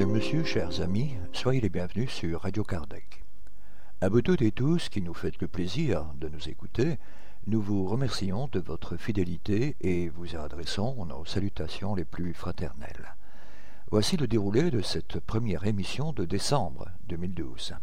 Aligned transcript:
Mademoiselle, 0.00 0.22
monsieur, 0.22 0.44
chers 0.44 0.80
amis, 0.80 1.10
soyez 1.34 1.60
les 1.60 1.68
bienvenus 1.68 2.08
sur 2.08 2.40
Radio 2.40 2.64
Kardec. 2.64 3.22
À 4.00 4.08
vous 4.08 4.22
toutes 4.22 4.40
et 4.40 4.50
tous 4.50 4.88
qui 4.88 5.02
nous 5.02 5.12
faites 5.12 5.38
le 5.42 5.46
plaisir 5.46 6.06
de 6.14 6.30
nous 6.30 6.48
écouter, 6.48 6.98
nous 7.46 7.60
vous 7.60 7.86
remercions 7.86 8.48
de 8.50 8.60
votre 8.60 8.96
fidélité 8.96 9.76
et 9.82 10.08
vous 10.08 10.36
adressons 10.36 11.04
nos 11.04 11.26
salutations 11.26 11.94
les 11.94 12.06
plus 12.06 12.32
fraternelles. 12.32 13.14
Voici 13.90 14.16
le 14.16 14.26
déroulé 14.26 14.70
de 14.70 14.80
cette 14.80 15.20
première 15.20 15.66
émission 15.66 16.14
de 16.14 16.24
décembre 16.24 16.88
2012. 17.08 17.74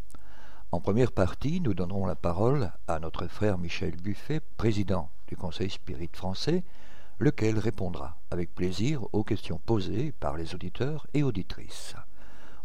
En 0.71 0.79
première 0.79 1.11
partie, 1.11 1.61
nous 1.61 1.75
donnerons 1.75 2.07
la 2.07 2.15
parole 2.15 2.71
à 2.87 2.97
notre 2.97 3.27
frère 3.27 3.59
Michel 3.59 3.95
Buffet, 3.95 4.41
président 4.57 5.11
du 5.27 5.37
Conseil 5.37 5.69
Spirit 5.69 6.09
français, 6.13 6.63
lequel 7.19 7.59
répondra 7.59 8.17
avec 8.31 8.55
plaisir 8.55 9.03
aux 9.13 9.23
questions 9.23 9.59
posées 9.63 10.13
par 10.19 10.35
les 10.35 10.55
auditeurs 10.55 11.05
et 11.13 11.21
auditrices. 11.21 11.95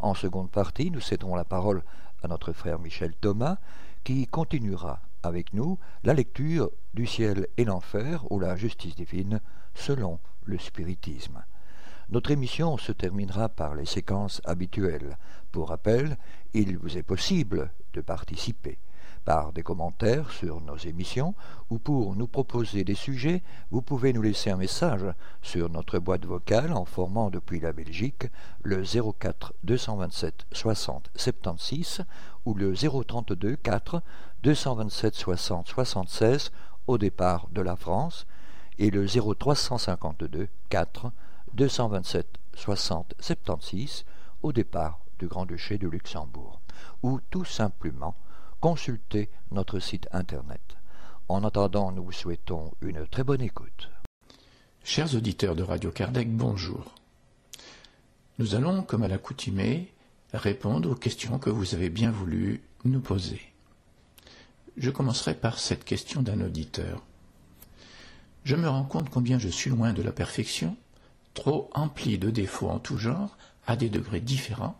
En 0.02 0.15
seconde 0.15 0.51
partie, 0.51 0.91
nous 0.91 1.01
céderons 1.01 1.37
la 1.37 1.45
parole 1.45 1.84
à 2.23 2.29
notre 2.29 2.52
frère 2.52 2.80
Michel 2.80 3.15
Thomas, 3.15 3.59
qui 4.02 4.27
continuera 4.27 5.01
avec 5.23 5.55
nous 5.55 5.78
la 6.02 6.12
lecture 6.12 6.73
du 6.92 7.06
ciel 7.06 7.47
et 7.56 7.65
l'enfer 7.65 8.25
ou 8.30 8.41
la 8.41 8.56
justice 8.56 8.97
divine 8.97 9.41
selon 9.75 10.19
le 10.45 10.59
spiritisme. 10.59 11.45
Notre 12.09 12.33
émission 12.33 12.78
se 12.78 12.91
terminera 12.91 13.48
par 13.48 13.77
les 13.77 13.87
séquences 13.87 14.42
habituelles. 14.45 15.16
Pour 15.52 15.69
rappel, 15.69 16.19
il 16.53 16.78
vous 16.78 16.98
est 16.98 17.05
possible 17.05 17.70
de 17.92 18.00
participer 18.00 18.78
par 19.25 19.53
des 19.53 19.62
commentaires 19.62 20.31
sur 20.31 20.61
nos 20.61 20.77
émissions 20.77 21.34
ou 21.70 21.78
pour 21.78 22.17
nous 22.17 22.27
proposer 22.27 22.84
des 22.84 22.95
sujets, 22.95 23.42
vous 23.70 23.83
pouvez 23.83 24.12
nous 24.12 24.23
laisser 24.23 24.51
un 24.51 24.56
message 24.56 25.05
sur 25.42 25.69
notre 25.69 25.98
boîte 25.98 26.27
vocale 26.27 26.73
en 26.73 26.84
formant 26.84 27.31
depuis 27.31 27.61
la 27.61 27.73
Belgique 27.73 28.27
le 28.62 28.83
04 28.83 29.55
227 29.64 30.47
60 30.53 31.11
76 31.14 32.05
ou 32.45 32.55
le 32.55 32.75
032 32.75 33.56
4 33.56 34.03
227 34.42 35.14
60 35.14 35.69
76 35.69 36.53
au 36.86 36.98
départ 36.98 37.48
de 37.53 37.62
la 37.62 37.77
France 37.77 38.27
et 38.79 38.91
le 38.91 39.07
0352 39.07 40.48
4 40.69 41.12
227 41.55 42.27
60 42.55 43.14
76 43.20 44.05
au 44.42 44.53
départ 44.53 44.98
du 45.19 45.29
Grand-Duché 45.29 45.79
de 45.79 45.89
Luxembourg. 45.89 46.61
Ou 47.03 47.20
tout 47.31 47.45
simplement 47.45 48.17
consultez 48.62 49.28
notre 49.50 49.80
site 49.80 50.06
internet. 50.12 50.60
En 51.28 51.42
attendant, 51.42 51.91
nous 51.91 52.05
vous 52.05 52.12
souhaitons 52.12 52.70
une 52.80 53.08
très 53.08 53.24
bonne 53.24 53.42
écoute. 53.42 53.91
Chers 54.84 55.16
auditeurs 55.16 55.56
de 55.56 55.64
Radio 55.64 55.91
Kardec, 55.91 56.30
bonjour. 56.30 56.94
Nous 58.38 58.55
allons, 58.55 58.84
comme 58.84 59.02
à 59.02 59.08
l'accoutumée, 59.08 59.92
répondre 60.33 60.92
aux 60.92 60.94
questions 60.94 61.40
que 61.40 61.50
vous 61.50 61.74
avez 61.74 61.90
bien 61.90 62.12
voulu 62.12 62.62
nous 62.84 63.00
poser. 63.00 63.40
Je 64.77 64.90
commencerai 64.90 65.34
par 65.34 65.58
cette 65.58 65.84
question 65.84 66.22
d'un 66.22 66.40
auditeur. 66.40 67.02
Je 68.44 68.55
me 68.55 68.68
rends 68.68 68.84
compte 68.84 69.10
combien 69.10 69.40
je 69.40 69.48
suis 69.48 69.70
loin 69.70 69.92
de 69.92 70.02
la 70.02 70.12
perfection, 70.12 70.77
trop 71.34 71.68
empli 71.74 72.16
de 72.16 72.30
défauts 72.30 72.70
en 72.70 72.78
tout 72.78 72.96
genre, 72.96 73.36
à 73.66 73.74
des 73.74 73.90
degrés 73.90 74.20
différents. 74.20 74.78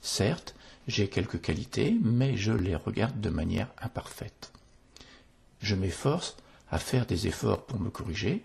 Certes, 0.00 0.54
j'ai 0.86 1.08
quelques 1.08 1.40
qualités, 1.40 1.96
mais 2.02 2.36
je 2.36 2.52
les 2.52 2.76
regarde 2.76 3.20
de 3.20 3.30
manière 3.30 3.68
imparfaite. 3.80 4.52
Je 5.60 5.74
m'efforce 5.74 6.36
à 6.70 6.78
faire 6.78 7.06
des 7.06 7.26
efforts 7.26 7.66
pour 7.66 7.80
me 7.80 7.90
corriger, 7.90 8.44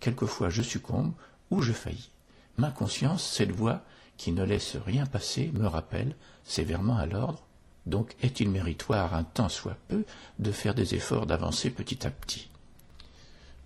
quelquefois 0.00 0.50
je 0.50 0.62
succombe 0.62 1.12
ou 1.50 1.62
je 1.62 1.72
faillis. 1.72 2.10
Ma 2.56 2.70
conscience, 2.70 3.24
cette 3.24 3.52
voix 3.52 3.82
qui 4.16 4.32
ne 4.32 4.44
laisse 4.44 4.76
rien 4.76 5.06
passer, 5.06 5.50
me 5.54 5.66
rappelle 5.66 6.14
sévèrement 6.44 6.96
à 6.96 7.06
l'ordre, 7.06 7.44
donc 7.86 8.14
est-il 8.22 8.48
méritoire 8.48 9.14
un 9.14 9.24
tant 9.24 9.48
soit 9.48 9.76
peu 9.88 10.04
de 10.38 10.52
faire 10.52 10.74
des 10.74 10.94
efforts 10.94 11.26
d'avancer 11.26 11.70
petit 11.70 12.06
à 12.06 12.10
petit? 12.10 12.48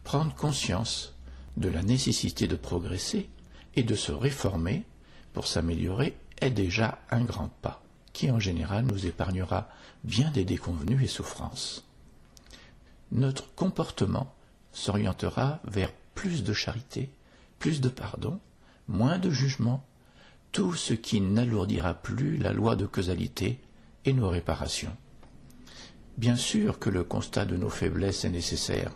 Prendre 0.05 0.35
conscience 0.35 1.15
de 1.57 1.69
la 1.69 1.83
nécessité 1.83 2.47
de 2.47 2.57
progresser 2.57 3.29
et 3.77 3.83
de 3.83 3.95
se 3.95 4.13
réformer 4.13 4.85
pour 5.35 5.47
s'améliorer 5.47 6.17
est 6.41 6.51
déjà 6.51 6.99
un 7.11 7.25
grand 7.25 7.51
pas 7.63 7.83
qui 8.13 8.33
en 8.33 8.41
général 8.41 8.85
nous 8.85 9.07
épargnera 9.07 9.69
bien 10.03 10.31
des 10.33 10.45
déconvenues 10.45 11.05
et 11.05 11.07
souffrances. 11.07 11.85
Notre 13.13 13.55
comportement 13.55 14.35
s'orientera 14.73 15.61
vers 15.65 15.93
plus 16.17 16.43
de 16.43 16.53
charité, 16.53 17.11
plus 17.61 17.81
de 17.81 17.89
pardon, 17.89 18.41
moins 18.89 19.19
de 19.19 19.31
jugement, 19.31 19.87
tout 20.51 20.75
ce 20.75 20.95
qui 20.95 21.21
n'alourdira 21.21 21.95
plus 21.95 22.39
la 22.39 22.53
loi 22.53 22.75
de 22.75 22.87
causalité 22.87 23.61
et 24.05 24.13
nos 24.13 24.29
réparations. 24.29 24.97
Bien 26.17 26.35
sûr 26.35 26.81
que 26.81 26.91
le 26.91 27.05
constat 27.05 27.45
de 27.45 27.57
nos 27.57 27.71
faiblesses 27.71 28.25
est 28.25 28.31
nécessaire, 28.31 28.91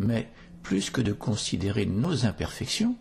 mais 0.00 0.28
plus 0.64 0.90
que 0.90 1.00
de 1.00 1.12
considérer 1.12 1.86
nos 1.86 2.26
imperfections, 2.26 2.96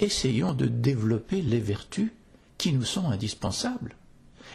essayons 0.00 0.54
de 0.54 0.66
développer 0.66 1.42
les 1.42 1.60
vertus 1.60 2.12
qui 2.58 2.72
nous 2.72 2.84
sont 2.84 3.10
indispensables 3.10 3.96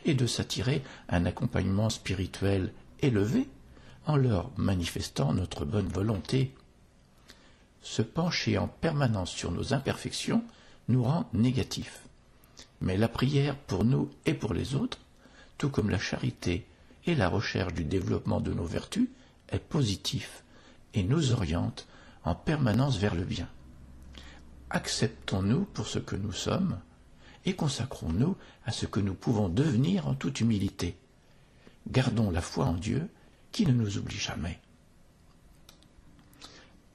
et 0.05 0.13
de 0.13 0.27
s'attirer 0.27 0.83
un 1.09 1.25
accompagnement 1.25 1.89
spirituel 1.89 2.73
élevé 3.01 3.47
en 4.05 4.15
leur 4.15 4.51
manifestant 4.57 5.33
notre 5.33 5.65
bonne 5.65 5.87
volonté. 5.87 6.55
Se 7.81 8.01
pencher 8.01 8.57
en 8.57 8.67
permanence 8.67 9.31
sur 9.31 9.51
nos 9.51 9.73
imperfections 9.73 10.43
nous 10.87 11.03
rend 11.03 11.29
négatifs. 11.33 12.01
Mais 12.81 12.97
la 12.97 13.07
prière 13.07 13.55
pour 13.55 13.85
nous 13.85 14.09
et 14.25 14.33
pour 14.33 14.53
les 14.53 14.75
autres, 14.75 14.99
tout 15.57 15.69
comme 15.69 15.89
la 15.89 15.99
charité 15.99 16.65
et 17.05 17.15
la 17.15 17.29
recherche 17.29 17.73
du 17.73 17.83
développement 17.83 18.41
de 18.41 18.53
nos 18.53 18.65
vertus, 18.65 19.09
est 19.49 19.59
positif 19.59 20.43
et 20.93 21.03
nous 21.03 21.31
oriente 21.31 21.87
en 22.23 22.35
permanence 22.35 22.97
vers 22.97 23.15
le 23.15 23.23
bien. 23.23 23.47
Acceptons-nous 24.69 25.65
pour 25.65 25.87
ce 25.87 25.99
que 25.99 26.15
nous 26.15 26.31
sommes, 26.31 26.79
et 27.45 27.53
consacrons-nous 27.53 28.35
à 28.65 28.71
ce 28.71 28.85
que 28.85 28.99
nous 28.99 29.13
pouvons 29.13 29.49
devenir 29.49 30.07
en 30.07 30.13
toute 30.13 30.39
humilité. 30.41 30.95
Gardons 31.89 32.29
la 32.29 32.41
foi 32.41 32.65
en 32.65 32.73
Dieu 32.73 33.09
qui 33.51 33.65
ne 33.65 33.73
nous 33.73 33.97
oublie 33.97 34.17
jamais. 34.17 34.59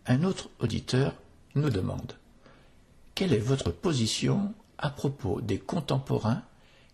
Un 0.06 0.22
autre 0.22 0.50
auditeur 0.60 1.14
nous 1.54 1.70
demande 1.70 2.12
Quelle 3.14 3.32
est 3.32 3.38
votre 3.38 3.70
position 3.70 4.54
à 4.78 4.90
propos 4.90 5.40
des 5.40 5.58
contemporains 5.58 6.42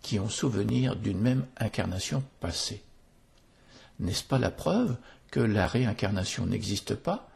qui 0.01 0.19
ont 0.19 0.31
souvenir 0.31 0.97
d'une 0.97 1.21
même 1.21 1.47
incarnation 1.59 2.23
passée? 2.41 2.83
N'est-ce 4.01 4.25
pas 4.25 4.39
la 4.39 4.51
preuve 4.51 4.97
que 5.31 5.41
la 5.41 5.67
réincarnation 5.67 6.47
n'existe 6.47 6.95
pas, 6.95 7.29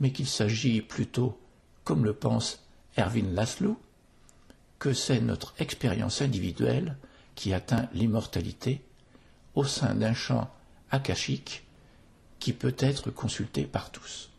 mais 0.00 0.12
qu'il 0.12 0.26
s'agit 0.26 0.82
plutôt, 0.82 1.38
comme 1.84 2.04
le 2.04 2.12
pense 2.12 2.60
Erwin 2.96 3.34
Laszlo, 3.34 3.78
que 4.82 4.92
c'est 4.92 5.20
notre 5.20 5.54
expérience 5.60 6.22
individuelle 6.22 6.96
qui 7.36 7.54
atteint 7.54 7.88
l'immortalité 7.94 8.82
au 9.54 9.62
sein 9.62 9.94
d'un 9.94 10.12
champ 10.12 10.50
akashique 10.90 11.64
qui 12.40 12.52
peut 12.52 12.74
être 12.80 13.12
consulté 13.12 13.62
par 13.62 13.92
tous. 13.92 14.30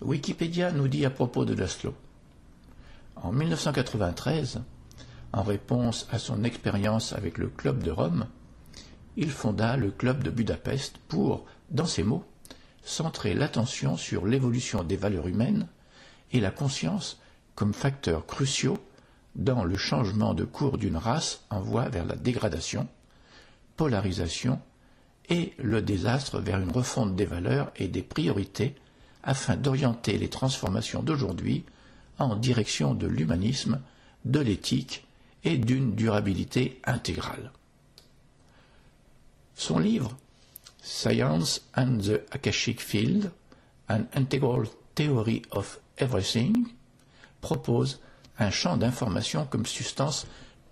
Wikipédia 0.00 0.72
nous 0.72 0.88
dit 0.88 1.04
à 1.04 1.10
propos 1.10 1.44
de 1.44 1.52
Laszlo. 1.52 1.94
En 3.16 3.32
1993, 3.32 4.62
en 5.34 5.42
réponse 5.42 6.08
à 6.10 6.18
son 6.18 6.42
expérience 6.42 7.12
avec 7.12 7.36
le 7.36 7.48
Club 7.48 7.82
de 7.82 7.90
Rome, 7.90 8.28
il 9.18 9.30
fonda 9.30 9.76
le 9.76 9.90
Club 9.90 10.22
de 10.22 10.30
Budapest 10.30 10.96
pour, 11.06 11.44
dans 11.68 11.84
ses 11.84 12.02
mots, 12.02 12.24
centrer 12.82 13.34
l'attention 13.34 13.98
sur 13.98 14.24
l'évolution 14.24 14.84
des 14.84 14.96
valeurs 14.96 15.28
humaines 15.28 15.68
et 16.32 16.40
la 16.40 16.50
conscience 16.50 17.20
comme 17.60 17.74
facteurs 17.74 18.24
cruciaux 18.24 18.78
dans 19.34 19.64
le 19.64 19.76
changement 19.76 20.32
de 20.32 20.44
cours 20.44 20.78
d'une 20.78 20.96
race 20.96 21.44
en 21.50 21.60
voie 21.60 21.90
vers 21.90 22.06
la 22.06 22.16
dégradation, 22.16 22.88
polarisation 23.76 24.62
et 25.28 25.52
le 25.58 25.82
désastre 25.82 26.40
vers 26.40 26.58
une 26.58 26.72
refonte 26.72 27.16
des 27.16 27.26
valeurs 27.26 27.70
et 27.76 27.88
des 27.88 28.00
priorités 28.00 28.76
afin 29.22 29.56
d'orienter 29.56 30.16
les 30.16 30.30
transformations 30.30 31.02
d'aujourd'hui 31.02 31.66
en 32.18 32.34
direction 32.34 32.94
de 32.94 33.06
l'humanisme, 33.06 33.82
de 34.24 34.40
l'éthique 34.40 35.06
et 35.44 35.58
d'une 35.58 35.94
durabilité 35.94 36.80
intégrale. 36.86 37.52
Son 39.54 39.78
livre 39.78 40.16
Science 40.82 41.60
and 41.76 41.98
the 41.98 42.22
Akashic 42.34 42.80
Field, 42.80 43.30
An 43.90 44.04
Integral 44.14 44.64
Theory 44.94 45.42
of 45.50 45.78
Everything, 45.98 46.68
propose 47.40 48.00
un 48.38 48.50
champ 48.50 48.76
d'information 48.76 49.46
comme 49.46 49.66
substance 49.66 50.26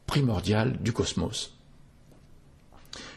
primordiale 0.06 0.78
du 0.80 0.92
cosmos. 0.92 1.54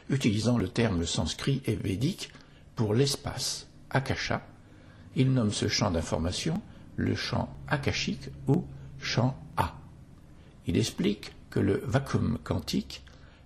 Utilisant 0.09 0.57
le 0.57 0.67
terme 0.67 1.05
sanskrit 1.05 1.61
et 1.65 1.75
védique 1.75 2.31
pour 2.75 2.93
l'espace, 2.93 3.67
akasha, 3.89 4.45
il 5.15 5.31
nomme 5.33 5.51
ce 5.51 5.67
champ 5.67 5.91
d'information 5.91 6.61
le 6.95 7.15
champ 7.15 7.49
akashique 7.67 8.29
ou 8.47 8.65
champ 8.99 9.37
A. 9.57 9.75
Il 10.67 10.77
explique 10.77 11.31
que 11.49 11.59
le 11.59 11.81
vacuum 11.85 12.37
quantique 12.43 13.03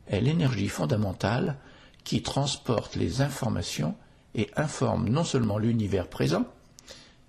est 0.07 0.22
l'énergie 0.22 0.68
fondamentale 0.68 1.57
qui 2.04 2.22
transporte 2.22 2.96
les 2.96 3.22
informations 3.22 3.96
et 4.36 4.50
informe 4.56 5.10
non 5.10 5.24
seulement 5.24 5.57
l'univers 5.57 6.07
présent, 6.07 6.46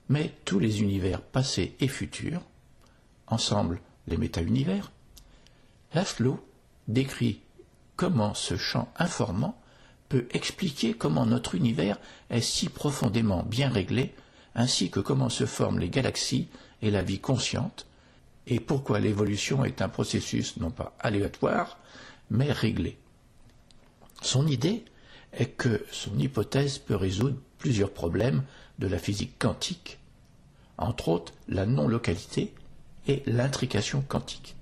mais 0.08 0.34
tous 0.44 0.58
les 0.58 0.82
univers 0.82 1.22
passés 1.22 1.76
et 1.80 1.88
futurs, 1.88 2.42
ensemble 3.26 3.80
les 4.06 4.16
méta-univers. 4.16 4.92
Laszlo 5.94 6.44
décrit 6.88 7.40
comment 7.96 8.34
ce 8.34 8.56
champ 8.56 8.92
informant 8.96 9.58
peut 10.08 10.28
expliquer 10.30 10.94
comment 10.94 11.26
notre 11.26 11.54
univers 11.54 11.98
est 12.30 12.40
si 12.40 12.68
profondément 12.68 13.42
bien 13.42 13.68
réglé, 13.68 14.14
ainsi 14.54 14.90
que 14.90 15.00
comment 15.00 15.28
se 15.28 15.46
forment 15.46 15.80
les 15.80 15.90
galaxies 15.90 16.48
et 16.82 16.90
la 16.90 17.02
vie 17.02 17.18
consciente, 17.18 17.86
et 18.46 18.60
pourquoi 18.60 19.00
l'évolution 19.00 19.64
est 19.64 19.82
un 19.82 19.88
processus 19.88 20.56
non 20.58 20.70
pas 20.70 20.94
aléatoire, 21.00 21.78
mais 22.30 22.52
réglé. 22.52 22.98
Son 24.22 24.46
idée 24.46 24.84
est 25.32 25.50
que 25.50 25.84
son 25.90 26.18
hypothèse 26.18 26.78
peut 26.78 26.96
résoudre 26.96 27.38
plusieurs 27.58 27.92
problèmes 27.92 28.44
de 28.78 28.86
la 28.86 28.98
physique 28.98 29.38
quantique, 29.38 29.98
entre 30.78 31.08
autres 31.08 31.32
la 31.48 31.66
non-localité 31.66 32.54
et 33.06 33.22
l'intrication 33.26 34.02
quantique. 34.06 34.56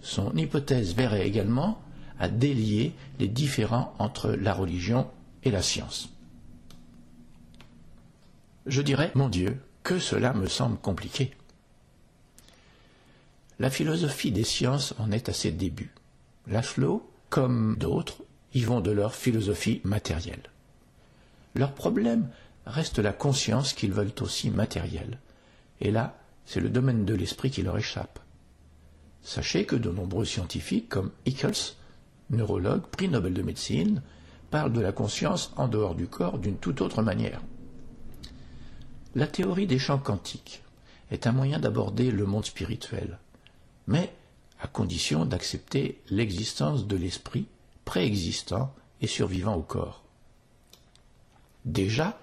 Son 0.00 0.34
hypothèse 0.36 0.94
verrait 0.94 1.26
également 1.26 1.80
à 2.18 2.28
délier 2.28 2.94
les 3.18 3.28
différends 3.28 3.94
entre 3.98 4.30
la 4.30 4.52
religion 4.54 5.08
et 5.42 5.50
la 5.50 5.62
science. 5.62 6.10
Je 8.66 8.82
dirais, 8.82 9.10
mon 9.14 9.28
Dieu, 9.28 9.60
que 9.82 9.98
cela 9.98 10.32
me 10.34 10.46
semble 10.46 10.78
compliqué. 10.78 11.32
La 13.58 13.70
philosophie 13.70 14.32
des 14.32 14.44
sciences 14.44 14.94
en 14.98 15.10
est 15.12 15.28
à 15.28 15.32
ses 15.32 15.50
débuts. 15.50 15.92
Laszlo, 16.46 17.10
comme 17.28 17.76
d'autres, 17.76 18.22
y 18.54 18.62
vont 18.62 18.80
de 18.80 18.90
leur 18.90 19.14
philosophie 19.14 19.80
matérielle. 19.84 20.42
Leur 21.54 21.72
problème 21.72 22.28
reste 22.66 22.98
la 22.98 23.12
conscience 23.12 23.72
qu'ils 23.72 23.92
veulent 23.92 24.14
aussi 24.20 24.50
matérielle. 24.50 25.18
Et 25.80 25.90
là, 25.90 26.18
c'est 26.44 26.60
le 26.60 26.68
domaine 26.68 27.04
de 27.04 27.14
l'esprit 27.14 27.50
qui 27.50 27.62
leur 27.62 27.78
échappe. 27.78 28.18
Sachez 29.22 29.66
que 29.66 29.76
de 29.76 29.90
nombreux 29.90 30.24
scientifiques, 30.24 30.88
comme 30.88 31.10
Eccles, 31.26 31.74
neurologue, 32.30 32.86
prix 32.86 33.08
Nobel 33.08 33.34
de 33.34 33.42
médecine, 33.42 34.02
parlent 34.50 34.72
de 34.72 34.80
la 34.80 34.92
conscience 34.92 35.52
en 35.56 35.68
dehors 35.68 35.94
du 35.94 36.06
corps 36.06 36.38
d'une 36.38 36.56
toute 36.56 36.80
autre 36.80 37.02
manière. 37.02 37.40
La 39.14 39.26
théorie 39.26 39.66
des 39.66 39.78
champs 39.78 39.98
quantiques 39.98 40.62
est 41.10 41.26
un 41.26 41.32
moyen 41.32 41.58
d'aborder 41.58 42.10
le 42.10 42.24
monde 42.24 42.44
spirituel, 42.44 43.18
mais 43.86 44.12
à 44.60 44.66
condition 44.66 45.24
d'accepter 45.24 46.00
l'existence 46.10 46.86
de 46.86 46.96
l'esprit 46.96 47.46
préexistant 47.84 48.72
et 49.00 49.06
survivant 49.06 49.54
au 49.54 49.62
corps. 49.62 50.04
Déjà, 51.64 52.18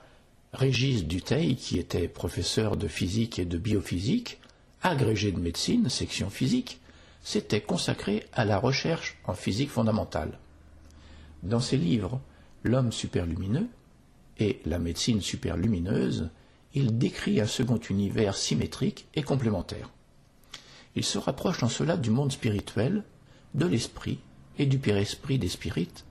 Régis 0.53 1.05
Duteil, 1.05 1.57
qui 1.57 1.77
était 1.77 2.07
professeur 2.07 2.77
de 2.77 2.87
physique 2.87 3.37
et 3.37 3.45
de 3.45 3.57
biophysique, 3.57 4.39
agrégé 4.81 5.31
de 5.31 5.39
médecine, 5.39 5.89
section 5.89 6.29
physique, 6.29 6.79
s'était 7.21 7.61
consacré 7.61 8.25
à 8.31 8.45
la 8.45 8.57
recherche 8.57 9.17
en 9.25 9.33
physique 9.33 9.69
fondamentale. 9.69 10.39
Dans 11.43 11.59
ses 11.59 11.77
livres 11.77 12.21
L'homme 12.63 12.91
superlumineux 12.91 13.67
et 14.39 14.61
La 14.65 14.79
médecine 14.79 15.21
superlumineuse, 15.21 16.29
il 16.73 16.97
décrit 16.97 17.41
un 17.41 17.45
second 17.45 17.79
univers 17.89 18.35
symétrique 18.35 19.07
et 19.15 19.23
complémentaire. 19.23 19.89
Il 20.95 21.03
se 21.03 21.17
rapproche 21.17 21.61
en 21.63 21.69
cela 21.69 21.97
du 21.97 22.09
monde 22.09 22.31
spirituel, 22.31 23.03
de 23.53 23.65
l'esprit 23.65 24.19
et 24.57 24.65
du 24.65 24.79
père-esprit 24.79 25.39
des 25.39 25.49
spirites, 25.49 26.05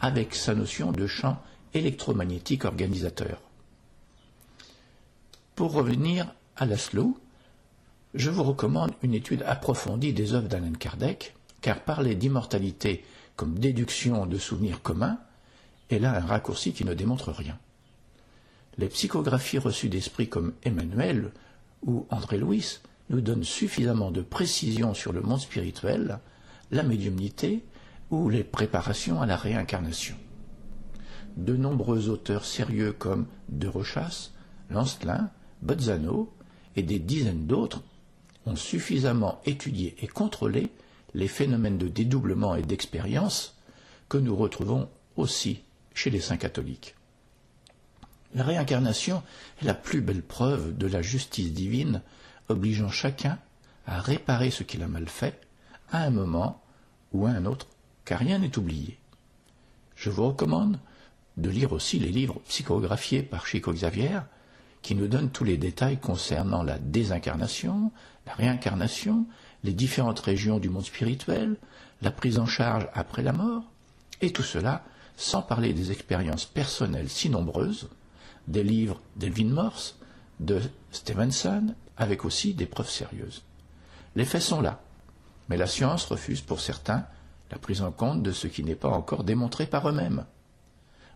avec 0.00 0.34
sa 0.34 0.54
notion 0.54 0.92
de 0.92 1.06
champ 1.06 1.40
électromagnétique 1.72 2.64
organisateur. 2.64 3.45
Pour 5.56 5.72
revenir 5.72 6.34
à 6.56 6.66
Laszlo, 6.66 7.18
je 8.12 8.28
vous 8.28 8.42
recommande 8.42 8.92
une 9.02 9.14
étude 9.14 9.42
approfondie 9.46 10.12
des 10.12 10.34
œuvres 10.34 10.48
d'Alan 10.48 10.72
Kardec, 10.78 11.34
car 11.62 11.80
parler 11.80 12.14
d'immortalité 12.14 13.02
comme 13.36 13.58
déduction 13.58 14.26
de 14.26 14.36
souvenirs 14.36 14.82
communs 14.82 15.18
est 15.88 15.98
là 15.98 16.14
un 16.14 16.26
raccourci 16.26 16.74
qui 16.74 16.84
ne 16.84 16.92
démontre 16.92 17.32
rien. 17.32 17.58
Les 18.76 18.88
psychographies 18.88 19.56
reçues 19.56 19.88
d'esprits 19.88 20.28
comme 20.28 20.52
Emmanuel 20.62 21.32
ou 21.80 22.06
André 22.10 22.36
Louis 22.36 22.80
nous 23.08 23.22
donnent 23.22 23.42
suffisamment 23.42 24.10
de 24.10 24.20
précision 24.20 24.92
sur 24.92 25.14
le 25.14 25.22
monde 25.22 25.40
spirituel, 25.40 26.18
la 26.70 26.82
médiumnité 26.82 27.64
ou 28.10 28.28
les 28.28 28.44
préparations 28.44 29.22
à 29.22 29.26
la 29.26 29.36
réincarnation. 29.36 30.16
De 31.38 31.56
nombreux 31.56 32.10
auteurs 32.10 32.44
sérieux 32.44 32.92
comme 32.92 33.24
De 33.48 33.68
Rochas, 33.68 34.32
Lancelin, 34.68 35.30
Bozzano 35.62 36.32
et 36.76 36.82
des 36.82 36.98
dizaines 36.98 37.46
d'autres 37.46 37.82
ont 38.46 38.56
suffisamment 38.56 39.40
étudié 39.44 39.96
et 40.00 40.06
contrôlé 40.06 40.68
les 41.14 41.28
phénomènes 41.28 41.78
de 41.78 41.88
dédoublement 41.88 42.54
et 42.54 42.62
d'expérience 42.62 43.56
que 44.08 44.18
nous 44.18 44.36
retrouvons 44.36 44.88
aussi 45.16 45.60
chez 45.94 46.10
les 46.10 46.20
saints 46.20 46.36
catholiques. 46.36 46.94
La 48.34 48.44
réincarnation 48.44 49.22
est 49.60 49.64
la 49.64 49.74
plus 49.74 50.00
belle 50.00 50.22
preuve 50.22 50.76
de 50.76 50.86
la 50.86 51.00
justice 51.02 51.52
divine 51.52 52.02
obligeant 52.48 52.90
chacun 52.90 53.38
à 53.86 54.00
réparer 54.00 54.50
ce 54.50 54.62
qu'il 54.62 54.82
a 54.82 54.88
mal 54.88 55.08
fait 55.08 55.40
à 55.90 56.02
un 56.02 56.10
moment 56.10 56.62
ou 57.12 57.26
à 57.26 57.30
un 57.30 57.46
autre 57.46 57.66
car 58.04 58.18
rien 58.20 58.38
n'est 58.38 58.58
oublié. 58.58 58.98
Je 59.94 60.10
vous 60.10 60.26
recommande 60.26 60.78
de 61.36 61.50
lire 61.50 61.72
aussi 61.72 61.98
les 61.98 62.10
livres 62.10 62.40
psychographiés 62.48 63.22
par 63.22 63.46
Chico 63.46 63.72
Xavier, 63.72 64.20
qui 64.86 64.94
nous 64.94 65.08
donnent 65.08 65.30
tous 65.30 65.42
les 65.42 65.56
détails 65.56 65.98
concernant 65.98 66.62
la 66.62 66.78
désincarnation, 66.78 67.90
la 68.24 68.34
réincarnation, 68.34 69.26
les 69.64 69.72
différentes 69.72 70.20
régions 70.20 70.60
du 70.60 70.68
monde 70.68 70.84
spirituel, 70.84 71.56
la 72.02 72.12
prise 72.12 72.38
en 72.38 72.46
charge 72.46 72.86
après 72.94 73.24
la 73.24 73.32
mort, 73.32 73.64
et 74.20 74.32
tout 74.32 74.44
cela 74.44 74.84
sans 75.16 75.42
parler 75.42 75.72
des 75.72 75.90
expériences 75.90 76.44
personnelles 76.44 77.08
si 77.08 77.30
nombreuses, 77.30 77.88
des 78.46 78.62
livres 78.62 79.00
d'Elvin 79.16 79.48
Morse, 79.48 79.98
de 80.38 80.62
Stevenson, 80.92 81.74
avec 81.96 82.24
aussi 82.24 82.54
des 82.54 82.66
preuves 82.66 82.88
sérieuses. 82.88 83.42
Les 84.14 84.24
faits 84.24 84.42
sont 84.42 84.60
là, 84.60 84.80
mais 85.48 85.56
la 85.56 85.66
science 85.66 86.04
refuse 86.04 86.42
pour 86.42 86.60
certains 86.60 87.06
la 87.50 87.58
prise 87.58 87.82
en 87.82 87.90
compte 87.90 88.22
de 88.22 88.30
ce 88.30 88.46
qui 88.46 88.62
n'est 88.62 88.76
pas 88.76 88.90
encore 88.90 89.24
démontré 89.24 89.66
par 89.66 89.88
eux-mêmes. 89.88 90.26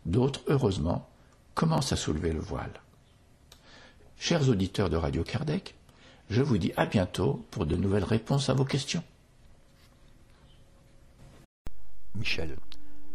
D'autres, 0.06 0.40
heureusement, 0.49 1.09
commencent 1.54 1.92
à 1.92 1.97
soulever 1.97 2.33
le 2.33 2.40
voile. 2.40 2.73
Chers 4.23 4.50
auditeurs 4.50 4.91
de 4.91 4.99
Radio 4.99 5.25
Kardec, 5.25 5.75
je 6.29 6.43
vous 6.43 6.59
dis 6.59 6.75
à 6.77 6.85
bientôt 6.85 7.43
pour 7.50 7.65
de 7.65 7.75
nouvelles 7.75 8.05
réponses 8.05 8.50
à 8.50 8.55
vos 8.55 8.67
questions. 8.67 9.03
Michel. 12.15 12.55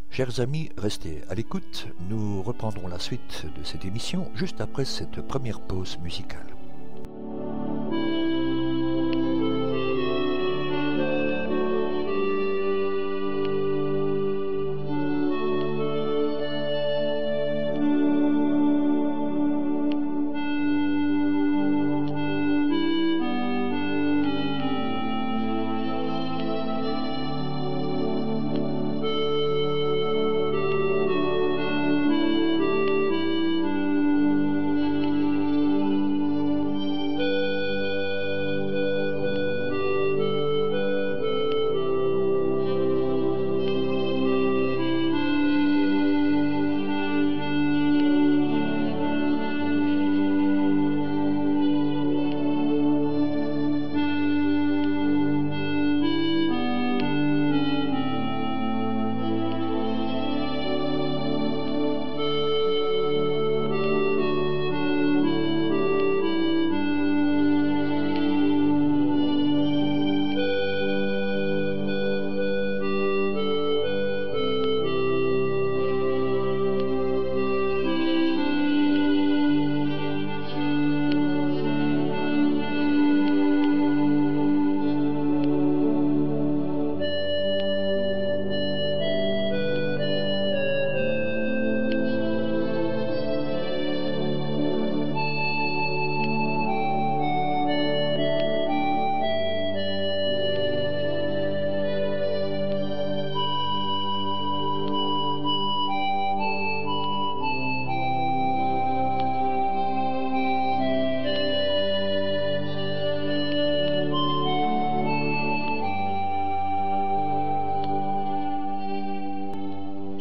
Chers 0.10 0.40
amis, 0.40 0.72
restez 0.80 1.22
à 1.30 1.36
l'écoute. 1.36 1.86
Nous 2.10 2.42
reprendrons 2.42 2.88
la 2.88 2.98
suite 2.98 3.46
de 3.56 3.64
cette 3.64 3.86
émission 3.86 4.32
juste 4.34 4.62
après 4.62 4.84
cette 4.84 5.22
première 5.22 5.62
pause 5.62 6.00
musicale. 6.00 6.56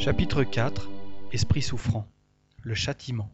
Chapitre 0.05 0.45
4 0.45 0.91
Esprit 1.33 1.63
souffrant 1.63 2.07
Le 2.61 2.75
châtiment 2.75 3.33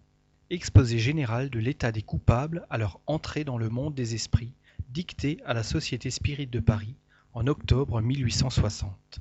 Exposé 0.50 1.00
général 1.00 1.50
de 1.50 1.58
l'état 1.58 1.90
des 1.90 2.00
coupables 2.00 2.64
à 2.70 2.78
leur 2.78 3.00
entrée 3.08 3.42
dans 3.42 3.58
le 3.58 3.68
monde 3.68 3.96
des 3.96 4.14
esprits, 4.14 4.52
dicté 4.88 5.38
à 5.44 5.52
la 5.52 5.64
Société 5.64 6.10
Spirit 6.10 6.46
de 6.46 6.60
Paris 6.60 6.94
en 7.34 7.48
octobre 7.48 8.00
1860. 8.00 9.18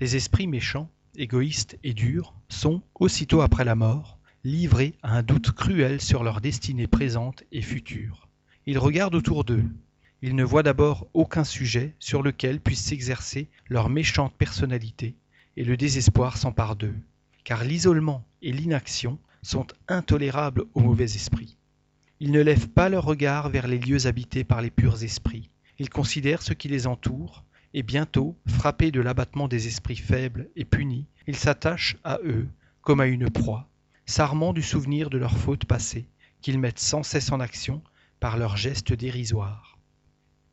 Les 0.00 0.16
esprits 0.16 0.46
méchants, 0.46 0.88
égoïstes 1.14 1.78
et 1.84 1.92
durs 1.92 2.32
sont, 2.48 2.80
aussitôt 2.94 3.42
après 3.42 3.66
la 3.66 3.74
mort, 3.74 4.16
livrés 4.42 4.94
à 5.02 5.14
un 5.14 5.22
doute 5.22 5.50
cruel 5.50 6.00
sur 6.00 6.24
leur 6.24 6.40
destinée 6.40 6.86
présente 6.86 7.44
et 7.52 7.60
future. 7.60 8.28
Ils 8.64 8.78
regardent 8.78 9.16
autour 9.16 9.44
d'eux. 9.44 9.66
Ils 10.22 10.34
ne 10.34 10.44
voient 10.44 10.62
d'abord 10.62 11.06
aucun 11.12 11.44
sujet 11.44 11.94
sur 11.98 12.22
lequel 12.22 12.60
puisse 12.60 12.82
s'exercer 12.82 13.50
leur 13.68 13.90
méchante 13.90 14.32
personnalité, 14.32 15.16
et 15.56 15.64
le 15.64 15.76
désespoir 15.76 16.36
s'empare 16.36 16.76
d'eux, 16.76 16.94
car 17.44 17.64
l'isolement 17.64 18.24
et 18.42 18.52
l'inaction 18.52 19.18
sont 19.42 19.66
intolérables 19.88 20.64
aux 20.74 20.80
mauvais 20.80 21.04
esprits. 21.04 21.56
Ils 22.20 22.30
ne 22.30 22.40
lèvent 22.40 22.68
pas 22.68 22.88
leur 22.88 23.04
regard 23.04 23.48
vers 23.48 23.66
les 23.66 23.78
lieux 23.78 24.06
habités 24.06 24.44
par 24.44 24.62
les 24.62 24.70
purs 24.70 25.02
esprits. 25.02 25.50
Ils 25.78 25.90
considèrent 25.90 26.42
ce 26.42 26.52
qui 26.52 26.68
les 26.68 26.86
entoure, 26.86 27.44
et 27.74 27.82
bientôt, 27.82 28.36
frappés 28.46 28.90
de 28.90 29.00
l'abattement 29.00 29.48
des 29.48 29.66
esprits 29.66 29.96
faibles 29.96 30.48
et 30.54 30.64
punis, 30.64 31.06
ils 31.26 31.36
s'attachent 31.36 31.96
à 32.04 32.18
eux 32.24 32.46
comme 32.82 33.00
à 33.00 33.06
une 33.06 33.30
proie, 33.30 33.68
s'armant 34.06 34.52
du 34.52 34.62
souvenir 34.62 35.10
de 35.10 35.18
leurs 35.18 35.38
fautes 35.38 35.64
passées, 35.64 36.06
qu'ils 36.40 36.58
mettent 36.58 36.78
sans 36.78 37.02
cesse 37.02 37.32
en 37.32 37.40
action 37.40 37.82
par 38.20 38.36
leurs 38.36 38.56
gestes 38.56 38.92
dérisoires. 38.92 39.78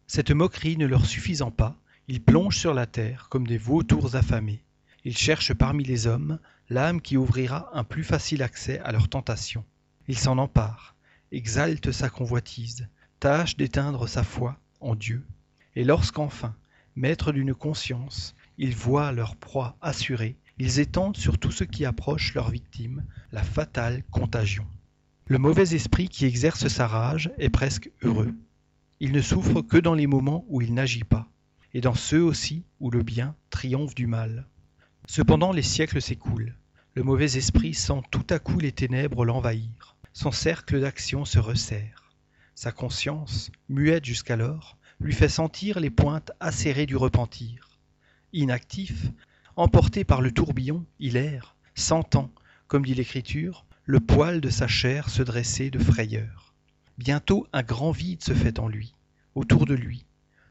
Cette 0.07 0.31
moquerie 0.31 0.77
ne 0.77 0.87
leur 0.87 1.05
suffisant 1.05 1.51
pas, 1.51 1.75
ils 2.07 2.21
plongent 2.21 2.57
sur 2.57 2.73
la 2.73 2.87
terre 2.87 3.27
comme 3.29 3.45
des 3.45 3.57
vautours 3.57 4.15
affamés. 4.15 4.63
Ils 5.09 5.17
cherchent 5.17 5.55
parmi 5.55 5.83
les 5.83 6.05
hommes 6.05 6.37
l'âme 6.69 7.01
qui 7.01 7.17
ouvrira 7.17 7.71
un 7.73 7.83
plus 7.83 8.03
facile 8.03 8.43
accès 8.43 8.77
à 8.81 8.91
leurs 8.91 9.09
tentations. 9.09 9.65
Ils 10.07 10.19
s'en 10.19 10.37
emparent, 10.37 10.95
exaltent 11.31 11.91
sa 11.91 12.11
convoitise, 12.11 12.87
tâchent 13.19 13.57
d'éteindre 13.57 14.07
sa 14.07 14.23
foi 14.23 14.59
en 14.79 14.93
Dieu. 14.93 15.25
Et 15.75 15.83
lorsqu'enfin, 15.83 16.55
maîtres 16.95 17.31
d'une 17.31 17.55
conscience, 17.55 18.35
ils 18.59 18.75
voient 18.75 19.11
leur 19.11 19.35
proie 19.35 19.77
assurée, 19.81 20.37
ils 20.59 20.79
étendent 20.79 21.17
sur 21.17 21.39
tout 21.39 21.51
ce 21.51 21.63
qui 21.63 21.85
approche 21.85 22.35
leur 22.35 22.51
victime 22.51 23.03
la 23.31 23.41
fatale 23.41 24.03
contagion. 24.11 24.67
Le 25.25 25.39
mauvais 25.39 25.73
esprit 25.73 26.07
qui 26.07 26.25
exerce 26.25 26.67
sa 26.67 26.85
rage 26.85 27.31
est 27.39 27.49
presque 27.49 27.89
heureux. 28.03 28.35
Il 28.99 29.11
ne 29.11 29.21
souffre 29.21 29.63
que 29.63 29.77
dans 29.77 29.95
les 29.95 30.05
moments 30.05 30.45
où 30.49 30.61
il 30.61 30.75
n'agit 30.75 31.03
pas, 31.03 31.27
et 31.73 31.81
dans 31.81 31.95
ceux 31.95 32.21
aussi 32.21 32.63
où 32.79 32.91
le 32.91 33.01
bien 33.01 33.35
triomphe 33.49 33.95
du 33.95 34.05
mal. 34.05 34.45
Cependant 35.11 35.51
les 35.51 35.63
siècles 35.63 36.03
s'écoulent. 36.03 36.55
Le 36.93 37.01
mauvais 37.01 37.35
esprit 37.35 37.73
sent 37.73 38.01
tout 38.11 38.27
à 38.29 38.37
coup 38.37 38.59
les 38.59 38.71
ténèbres 38.71 39.25
l'envahir. 39.25 39.95
Son 40.13 40.29
cercle 40.29 40.79
d'action 40.79 41.25
se 41.25 41.39
resserre. 41.39 42.11
Sa 42.53 42.71
conscience, 42.71 43.49
muette 43.69 44.05
jusqu'alors, 44.05 44.77
lui 44.99 45.13
fait 45.13 45.27
sentir 45.27 45.79
les 45.79 45.89
pointes 45.89 46.31
acérées 46.39 46.85
du 46.85 46.95
repentir. 46.95 47.79
Inactif, 48.33 49.07
emporté 49.55 50.03
par 50.03 50.21
le 50.21 50.31
tourbillon, 50.31 50.85
il 50.99 51.17
erre, 51.17 51.55
sentant, 51.73 52.31
comme 52.67 52.85
dit 52.85 52.93
l'Écriture, 52.93 53.65
le 53.85 53.99
poil 53.99 54.41
de 54.41 54.51
sa 54.51 54.67
chair 54.67 55.09
se 55.09 55.23
dresser 55.23 55.71
de 55.71 55.79
frayeur. 55.79 56.53
Bientôt 56.99 57.47
un 57.51 57.63
grand 57.63 57.89
vide 57.89 58.23
se 58.23 58.35
fait 58.35 58.59
en 58.59 58.67
lui, 58.67 58.93
autour 59.33 59.65
de 59.65 59.73
lui. 59.73 60.05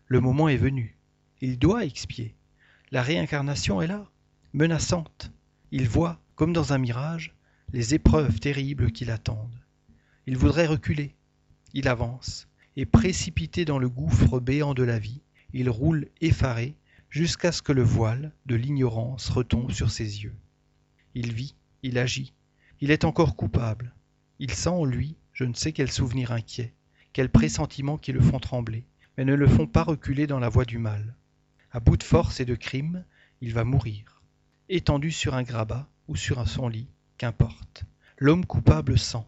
Le 0.08 0.20
moment 0.20 0.48
est 0.48 0.56
venu. 0.56 0.98
Il 1.40 1.60
doit 1.60 1.84
expier. 1.84 2.34
La 2.90 3.02
réincarnation 3.02 3.80
est 3.80 3.86
là, 3.86 4.10
menaçante. 4.58 5.30
Il 5.70 5.88
voit, 5.88 6.20
comme 6.34 6.52
dans 6.52 6.72
un 6.72 6.78
mirage, 6.78 7.32
les 7.72 7.94
épreuves 7.94 8.40
terribles 8.40 8.90
qui 8.90 9.04
l'attendent. 9.04 9.62
Il 10.26 10.36
voudrait 10.36 10.66
reculer. 10.66 11.14
Il 11.74 11.86
avance, 11.86 12.48
et 12.74 12.84
précipité 12.84 13.64
dans 13.64 13.78
le 13.78 13.88
gouffre 13.88 14.40
béant 14.40 14.74
de 14.74 14.82
la 14.82 14.98
vie, 14.98 15.22
il 15.52 15.70
roule 15.70 16.08
effaré 16.20 16.74
jusqu'à 17.08 17.52
ce 17.52 17.62
que 17.62 17.70
le 17.70 17.84
voile 17.84 18.32
de 18.46 18.56
l'ignorance 18.56 19.28
retombe 19.28 19.70
sur 19.70 19.92
ses 19.92 20.24
yeux. 20.24 20.34
Il 21.14 21.32
vit, 21.32 21.54
il 21.84 21.96
agit, 21.96 22.32
il 22.80 22.90
est 22.90 23.04
encore 23.04 23.36
coupable. 23.36 23.94
Il 24.40 24.52
sent 24.52 24.70
en 24.70 24.84
lui 24.84 25.14
je 25.32 25.44
ne 25.44 25.54
sais 25.54 25.70
quel 25.70 25.88
souvenir 25.88 26.32
inquiet, 26.32 26.74
quels 27.12 27.30
pressentiments 27.30 27.96
qui 27.96 28.10
le 28.10 28.20
font 28.20 28.40
trembler, 28.40 28.82
mais 29.16 29.24
ne 29.24 29.36
le 29.36 29.46
font 29.46 29.68
pas 29.68 29.84
reculer 29.84 30.26
dans 30.26 30.40
la 30.40 30.48
voie 30.48 30.64
du 30.64 30.78
mal. 30.78 31.14
À 31.70 31.78
bout 31.78 31.96
de 31.96 32.02
force 32.02 32.40
et 32.40 32.44
de 32.44 32.56
crime, 32.56 33.04
il 33.40 33.54
va 33.54 33.62
mourir, 33.62 34.17
étendu 34.68 35.10
sur 35.10 35.34
un 35.34 35.42
grabat 35.42 35.88
ou 36.08 36.16
sur 36.16 36.46
son 36.48 36.68
lit, 36.68 36.88
qu'importe. 37.16 37.84
L'homme 38.18 38.44
coupable 38.44 38.98
sent, 38.98 39.24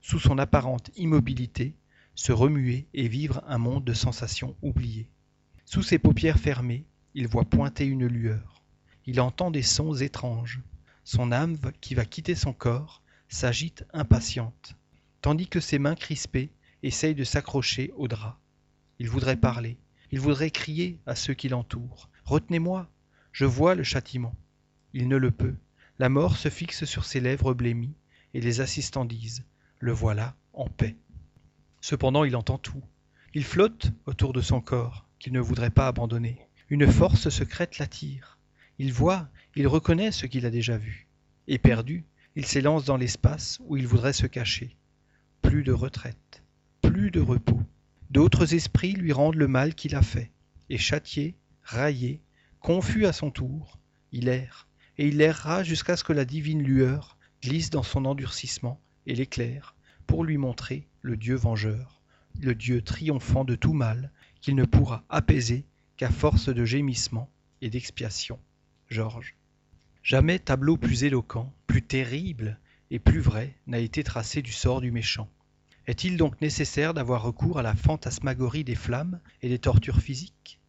sous 0.00 0.18
son 0.18 0.38
apparente 0.38 0.90
immobilité, 0.96 1.74
se 2.14 2.32
remuer 2.32 2.86
et 2.94 3.08
vivre 3.08 3.42
un 3.46 3.58
monde 3.58 3.84
de 3.84 3.92
sensations 3.92 4.56
oubliées. 4.62 5.10
Sous 5.64 5.82
ses 5.82 5.98
paupières 5.98 6.38
fermées, 6.38 6.86
il 7.14 7.28
voit 7.28 7.44
pointer 7.44 7.84
une 7.84 8.06
lueur. 8.06 8.62
Il 9.06 9.20
entend 9.20 9.50
des 9.50 9.62
sons 9.62 9.94
étranges, 9.94 10.60
son 11.04 11.32
âme 11.32 11.56
qui 11.80 11.94
va 11.94 12.04
quitter 12.04 12.34
son 12.34 12.52
corps 12.52 13.02
s'agite 13.28 13.84
impatiente, 13.92 14.76
tandis 15.20 15.48
que 15.48 15.60
ses 15.60 15.78
mains 15.78 15.94
crispées 15.94 16.50
essayent 16.82 17.14
de 17.14 17.24
s'accrocher 17.24 17.92
au 17.96 18.08
drap. 18.08 18.38
Il 18.98 19.08
voudrait 19.08 19.36
parler, 19.36 19.78
il 20.10 20.20
voudrait 20.20 20.50
crier 20.50 20.98
à 21.06 21.14
ceux 21.14 21.34
qui 21.34 21.48
l'entourent. 21.48 22.08
Retenez-moi, 22.24 22.88
je 23.32 23.44
vois 23.44 23.74
le 23.74 23.84
châtiment. 23.84 24.34
Il 24.94 25.08
ne 25.08 25.16
le 25.16 25.30
peut. 25.30 25.54
La 25.98 26.08
mort 26.08 26.36
se 26.36 26.48
fixe 26.48 26.84
sur 26.84 27.04
ses 27.04 27.20
lèvres 27.20 27.54
blêmies, 27.54 27.94
et 28.34 28.40
les 28.40 28.60
assistants 28.60 29.04
disent 29.04 29.44
Le 29.80 29.92
voilà 29.92 30.36
en 30.52 30.68
paix. 30.68 30.96
Cependant 31.80 32.24
il 32.24 32.36
entend 32.36 32.58
tout. 32.58 32.82
Il 33.34 33.44
flotte 33.44 33.92
autour 34.06 34.32
de 34.32 34.40
son 34.40 34.60
corps, 34.60 35.06
qu'il 35.18 35.32
ne 35.32 35.40
voudrait 35.40 35.70
pas 35.70 35.88
abandonner. 35.88 36.38
Une 36.70 36.90
force 36.90 37.28
secrète 37.28 37.78
l'attire. 37.78 38.38
Il 38.78 38.92
voit, 38.92 39.28
il 39.56 39.66
reconnaît 39.66 40.12
ce 40.12 40.26
qu'il 40.26 40.46
a 40.46 40.50
déjà 40.50 40.78
vu. 40.78 41.08
Éperdu, 41.48 42.04
il 42.36 42.46
s'élance 42.46 42.84
dans 42.84 42.96
l'espace 42.96 43.58
où 43.66 43.76
il 43.76 43.86
voudrait 43.86 44.12
se 44.12 44.26
cacher. 44.26 44.76
Plus 45.42 45.64
de 45.64 45.72
retraite, 45.72 46.42
plus 46.82 47.10
de 47.10 47.20
repos. 47.20 47.60
D'autres 48.10 48.54
esprits 48.54 48.92
lui 48.92 49.12
rendent 49.12 49.34
le 49.34 49.48
mal 49.48 49.74
qu'il 49.74 49.94
a 49.96 50.02
fait, 50.02 50.30
et 50.70 50.78
châtié, 50.78 51.36
raillé, 51.62 52.22
confus 52.60 53.06
à 53.06 53.12
son 53.12 53.30
tour, 53.30 53.78
il 54.12 54.28
erre, 54.28 54.67
et 54.98 55.06
il 55.06 55.20
errera 55.20 55.62
jusqu'à 55.62 55.96
ce 55.96 56.04
que 56.04 56.12
la 56.12 56.24
divine 56.24 56.62
lueur 56.62 57.16
glisse 57.42 57.70
dans 57.70 57.84
son 57.84 58.04
endurcissement 58.04 58.80
et 59.06 59.14
l'éclaire, 59.14 59.74
pour 60.06 60.24
lui 60.24 60.36
montrer 60.36 60.86
le 61.02 61.16
Dieu 61.16 61.36
vengeur, 61.36 62.02
le 62.40 62.54
Dieu 62.54 62.82
triomphant 62.82 63.44
de 63.44 63.54
tout 63.54 63.72
mal, 63.72 64.10
qu'il 64.40 64.56
ne 64.56 64.64
pourra 64.64 65.04
apaiser 65.08 65.64
qu'à 65.96 66.10
force 66.10 66.48
de 66.48 66.64
gémissements 66.64 67.30
et 67.60 67.70
d'expiation. 67.70 68.38
Georges. 68.88 69.36
Jamais 70.02 70.38
tableau 70.38 70.76
plus 70.76 71.04
éloquent, 71.04 71.52
plus 71.66 71.82
terrible 71.82 72.58
et 72.90 72.98
plus 72.98 73.20
vrai 73.20 73.54
n'a 73.66 73.78
été 73.78 74.02
tracé 74.02 74.42
du 74.42 74.52
sort 74.52 74.80
du 74.80 74.90
méchant. 74.90 75.28
Est-il 75.86 76.16
donc 76.16 76.40
nécessaire 76.40 76.94
d'avoir 76.94 77.22
recours 77.22 77.58
à 77.58 77.62
la 77.62 77.74
fantasmagorie 77.74 78.64
des 78.64 78.74
flammes 78.74 79.20
et 79.42 79.48
des 79.48 79.58
tortures 79.58 80.00
physiques? 80.00 80.60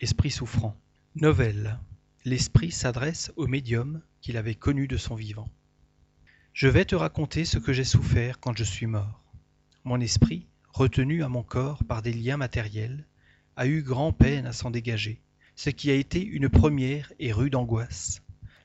Esprit 0.00 0.30
souffrant. 0.30 0.76
L'esprit 2.26 2.70
s'adresse 2.70 3.32
au 3.36 3.46
médium 3.46 4.00
qu'il 4.22 4.38
avait 4.38 4.54
connu 4.54 4.88
de 4.88 4.96
son 4.96 5.14
vivant. 5.14 5.50
Je 6.54 6.68
vais 6.68 6.86
te 6.86 6.94
raconter 6.94 7.44
ce 7.44 7.58
que 7.58 7.74
j'ai 7.74 7.84
souffert 7.84 8.40
quand 8.40 8.56
je 8.56 8.64
suis 8.64 8.86
mort. 8.86 9.22
Mon 9.84 10.00
esprit, 10.00 10.46
retenu 10.72 11.22
à 11.22 11.28
mon 11.28 11.42
corps 11.42 11.84
par 11.84 12.00
des 12.00 12.14
liens 12.14 12.38
matériels, 12.38 13.06
a 13.56 13.66
eu 13.66 13.82
grand 13.82 14.12
peine 14.12 14.46
à 14.46 14.52
s'en 14.52 14.70
dégager 14.70 15.20
ce 15.54 15.68
qui 15.68 15.90
a 15.90 15.94
été 15.94 16.24
une 16.24 16.48
première 16.48 17.12
et 17.18 17.30
rude 17.30 17.56
angoisse. 17.56 18.22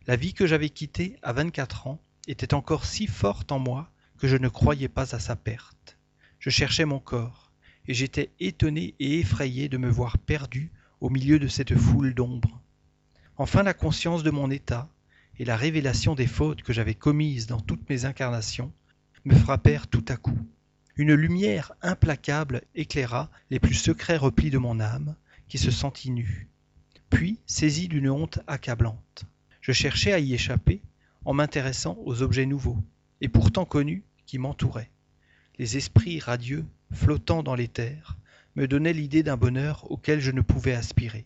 La 0.07 0.15
vie 0.15 0.33
que 0.33 0.47
j'avais 0.47 0.69
quittée 0.69 1.17
à 1.21 1.33
24 1.33 1.87
ans 1.87 2.01
était 2.27 2.53
encore 2.53 2.85
si 2.85 3.07
forte 3.07 3.51
en 3.51 3.59
moi 3.59 3.91
que 4.17 4.29
je 4.29 4.37
ne 4.37 4.47
croyais 4.47 4.87
pas 4.87 5.13
à 5.13 5.19
sa 5.19 5.35
perte. 5.35 5.97
Je 6.39 6.49
cherchais 6.49 6.85
mon 6.85 6.99
corps, 6.99 7.51
et 7.87 7.93
j'étais 7.93 8.31
étonné 8.39 8.95
et 8.99 9.19
effrayé 9.19 9.67
de 9.67 9.77
me 9.77 9.89
voir 9.89 10.17
perdu 10.17 10.71
au 11.01 11.09
milieu 11.09 11.39
de 11.39 11.47
cette 11.49 11.75
foule 11.75 12.13
d'ombres. 12.13 12.61
Enfin 13.39 13.63
la 13.63 13.73
conscience 13.73 14.21
de 14.21 14.29
mon 14.29 14.51
état 14.51 14.87
et 15.39 15.45
la 15.45 15.55
révélation 15.55 16.13
des 16.13 16.27
fautes 16.27 16.61
que 16.61 16.73
j'avais 16.73 16.93
commises 16.93 17.47
dans 17.47 17.59
toutes 17.59 17.89
mes 17.89 18.05
incarnations 18.05 18.71
me 19.25 19.33
frappèrent 19.33 19.87
tout 19.87 20.05
à 20.07 20.17
coup. 20.17 20.37
Une 20.97 21.15
lumière 21.15 21.71
implacable 21.81 22.61
éclaira 22.75 23.31
les 23.49 23.59
plus 23.59 23.73
secrets 23.73 24.17
replis 24.17 24.51
de 24.51 24.57
mon 24.57 24.79
âme, 24.79 25.15
qui 25.47 25.57
se 25.57 25.71
sentit 25.71 26.11
nue 26.11 26.49
puis 27.09 27.39
saisi 27.45 27.87
d'une 27.87 28.09
honte 28.09 28.39
accablante. 28.47 29.25
Je 29.61 29.71
cherchais 29.71 30.13
à 30.13 30.19
y 30.19 30.33
échapper 30.33 30.81
en 31.25 31.33
m'intéressant 31.33 31.97
aux 32.05 32.21
objets 32.21 32.45
nouveaux, 32.45 32.77
et 33.21 33.27
pourtant 33.27 33.65
connus, 33.65 34.03
qui 34.25 34.37
m'entouraient. 34.37 34.91
Les 35.57 35.75
esprits 35.75 36.19
radieux, 36.19 36.65
flottant 36.93 37.43
dans 37.43 37.55
l'éther, 37.55 38.17
me 38.55 38.67
donnaient 38.67 38.93
l'idée 38.93 39.23
d'un 39.23 39.37
bonheur 39.37 39.89
auquel 39.91 40.21
je 40.21 40.31
ne 40.31 40.41
pouvais 40.41 40.73
aspirer. 40.73 41.25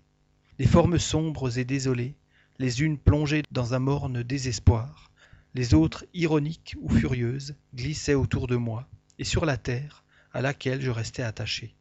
Les 0.60 0.68
formes 0.68 1.00
sombres 1.00 1.58
et 1.58 1.66
désolées 1.66 2.16
les 2.60 2.84
unes 2.84 3.00
plongées 3.00 3.42
dans 3.52 3.74
un 3.74 3.80
morne 3.80 4.22
désespoir, 4.22 5.12
les 5.56 5.74
autres, 5.74 6.06
ironiques 6.14 6.76
ou 6.80 6.90
furieuses, 6.90 7.56
glissaient 7.74 8.14
autour 8.14 8.46
de 8.46 8.56
moi, 8.56 8.88
et 9.18 9.24
sur 9.24 9.46
la 9.46 9.58
terre, 9.58 10.04
à 10.32 10.42
laquelle 10.42 10.82
je 10.82 10.92
restais 10.92 11.24
attaché. 11.24 11.76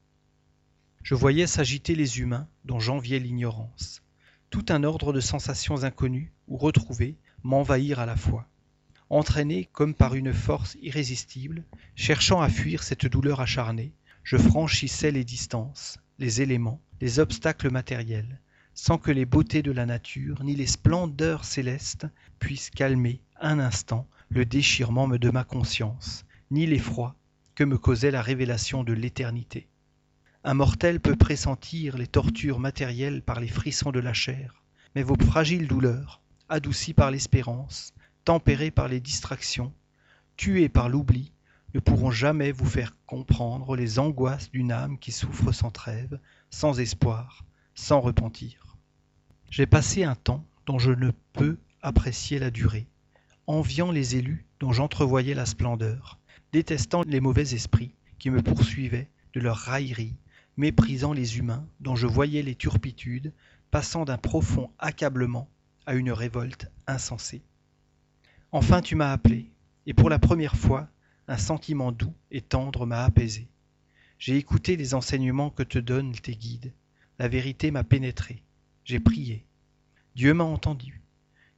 Je 1.02 1.14
voyais 1.14 1.46
s'agiter 1.46 1.94
les 1.94 2.20
humains 2.20 2.48
dont 2.64 2.80
j'enviais 2.80 3.18
l'ignorance. 3.18 4.02
Tout 4.48 4.64
un 4.70 4.84
ordre 4.84 5.12
de 5.12 5.20
sensations 5.20 5.84
inconnues 5.84 6.32
ou 6.48 6.56
retrouvées 6.56 7.16
m'envahir 7.42 7.98
à 8.00 8.06
la 8.06 8.16
fois. 8.16 8.48
Entraîné 9.10 9.68
comme 9.72 9.94
par 9.94 10.14
une 10.14 10.32
force 10.32 10.78
irrésistible, 10.80 11.64
cherchant 11.94 12.40
à 12.40 12.48
fuir 12.48 12.82
cette 12.82 13.06
douleur 13.06 13.40
acharnée, 13.40 13.92
je 14.22 14.38
franchissais 14.38 15.10
les 15.10 15.24
distances, 15.24 15.98
les 16.18 16.40
éléments, 16.40 16.80
les 17.00 17.18
obstacles 17.18 17.70
matériels, 17.70 18.40
sans 18.74 18.98
que 18.98 19.10
les 19.10 19.26
beautés 19.26 19.62
de 19.62 19.72
la 19.72 19.86
nature 19.86 20.42
ni 20.44 20.56
les 20.56 20.66
splendeurs 20.66 21.44
célestes 21.44 22.06
puissent 22.38 22.70
calmer 22.70 23.20
un 23.40 23.58
instant 23.58 24.06
le 24.30 24.44
déchirement 24.46 25.08
de 25.08 25.30
ma 25.30 25.44
conscience, 25.44 26.24
ni 26.50 26.66
l'effroi 26.66 27.14
que 27.54 27.64
me 27.64 27.76
causait 27.76 28.10
la 28.10 28.22
révélation 28.22 28.82
de 28.82 28.94
l'éternité. 28.94 29.68
Un 30.44 30.54
mortel 30.54 31.00
peut 31.00 31.16
pressentir 31.16 31.98
les 31.98 32.06
tortures 32.06 32.58
matérielles 32.58 33.22
par 33.22 33.40
les 33.40 33.48
frissons 33.48 33.92
de 33.92 34.00
la 34.00 34.14
chair, 34.14 34.62
mais 34.94 35.02
vos 35.02 35.16
fragiles 35.16 35.68
douleurs, 35.68 36.22
adoucies 36.48 36.94
par 36.94 37.10
l'espérance, 37.10 37.92
tempérées 38.24 38.70
par 38.70 38.88
les 38.88 39.00
distractions, 39.00 39.72
tuées 40.36 40.68
par 40.68 40.88
l'oubli, 40.88 41.32
ne 41.74 41.80
pourront 41.80 42.10
jamais 42.10 42.52
vous 42.52 42.66
faire 42.66 42.96
comprendre 43.06 43.76
les 43.76 43.98
angoisses 43.98 44.50
d'une 44.50 44.72
âme 44.72 44.98
qui 44.98 45.12
souffre 45.12 45.52
sans 45.52 45.70
trêve, 45.70 46.18
sans 46.50 46.80
espoir, 46.80 47.44
sans 47.74 48.00
repentir. 48.00 48.76
J'ai 49.50 49.66
passé 49.66 50.04
un 50.04 50.14
temps 50.14 50.44
dont 50.66 50.78
je 50.78 50.92
ne 50.92 51.10
peux 51.32 51.58
apprécier 51.82 52.38
la 52.38 52.50
durée, 52.50 52.86
enviant 53.46 53.90
les 53.90 54.16
élus 54.16 54.46
dont 54.60 54.72
j'entrevoyais 54.72 55.34
la 55.34 55.46
splendeur, 55.46 56.18
détestant 56.52 57.02
les 57.06 57.20
mauvais 57.20 57.54
esprits 57.54 57.94
qui 58.18 58.30
me 58.30 58.42
poursuivaient 58.42 59.08
de 59.34 59.40
leurs 59.40 59.56
railleries, 59.56 60.16
méprisant 60.56 61.12
les 61.12 61.38
humains 61.38 61.66
dont 61.80 61.96
je 61.96 62.06
voyais 62.06 62.42
les 62.42 62.54
turpitudes, 62.54 63.32
passant 63.70 64.04
d'un 64.04 64.18
profond 64.18 64.70
accablement 64.78 65.48
à 65.86 65.94
une 65.94 66.12
révolte 66.12 66.70
insensée. 66.86 67.42
Enfin 68.52 68.82
tu 68.82 68.94
m'as 68.94 69.12
appelé, 69.12 69.50
et 69.86 69.94
pour 69.94 70.10
la 70.10 70.18
première 70.18 70.56
fois, 70.56 70.88
un 71.26 71.38
sentiment 71.38 71.90
doux 71.92 72.14
et 72.30 72.42
tendre 72.42 72.86
m'a 72.86 73.04
apaisé. 73.04 73.48
J'ai 74.18 74.36
écouté 74.36 74.76
les 74.76 74.94
enseignements 74.94 75.50
que 75.50 75.62
te 75.62 75.78
donnent 75.78 76.12
tes 76.12 76.36
guides. 76.36 76.72
La 77.22 77.28
vérité 77.28 77.70
m'a 77.70 77.84
pénétré. 77.84 78.42
J'ai 78.82 78.98
prié. 78.98 79.46
Dieu 80.16 80.34
m'a 80.34 80.42
entendu. 80.42 81.02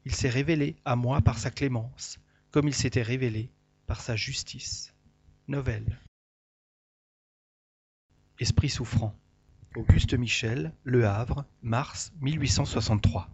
Il 0.05 0.15
s'est 0.15 0.29
révélé 0.29 0.77
à 0.85 0.95
moi 0.95 1.23
par 1.23 1.39
sa 1.39 1.51
clémence, 1.51 2.19
comme 2.51 2.69
il 2.69 2.75
s'était 2.75 3.01
révélé 3.01 3.49
par 3.87 4.03
sa 4.03 4.15
justice. 4.15 4.93
Novelle. 5.49 5.99
Esprit 8.39 8.69
souffrant. 8.69 9.17
Auguste 9.75 10.13
Michel, 10.13 10.75
Le 10.83 11.07
Havre, 11.07 11.47
mars 11.63 12.13
1863. 12.21 13.31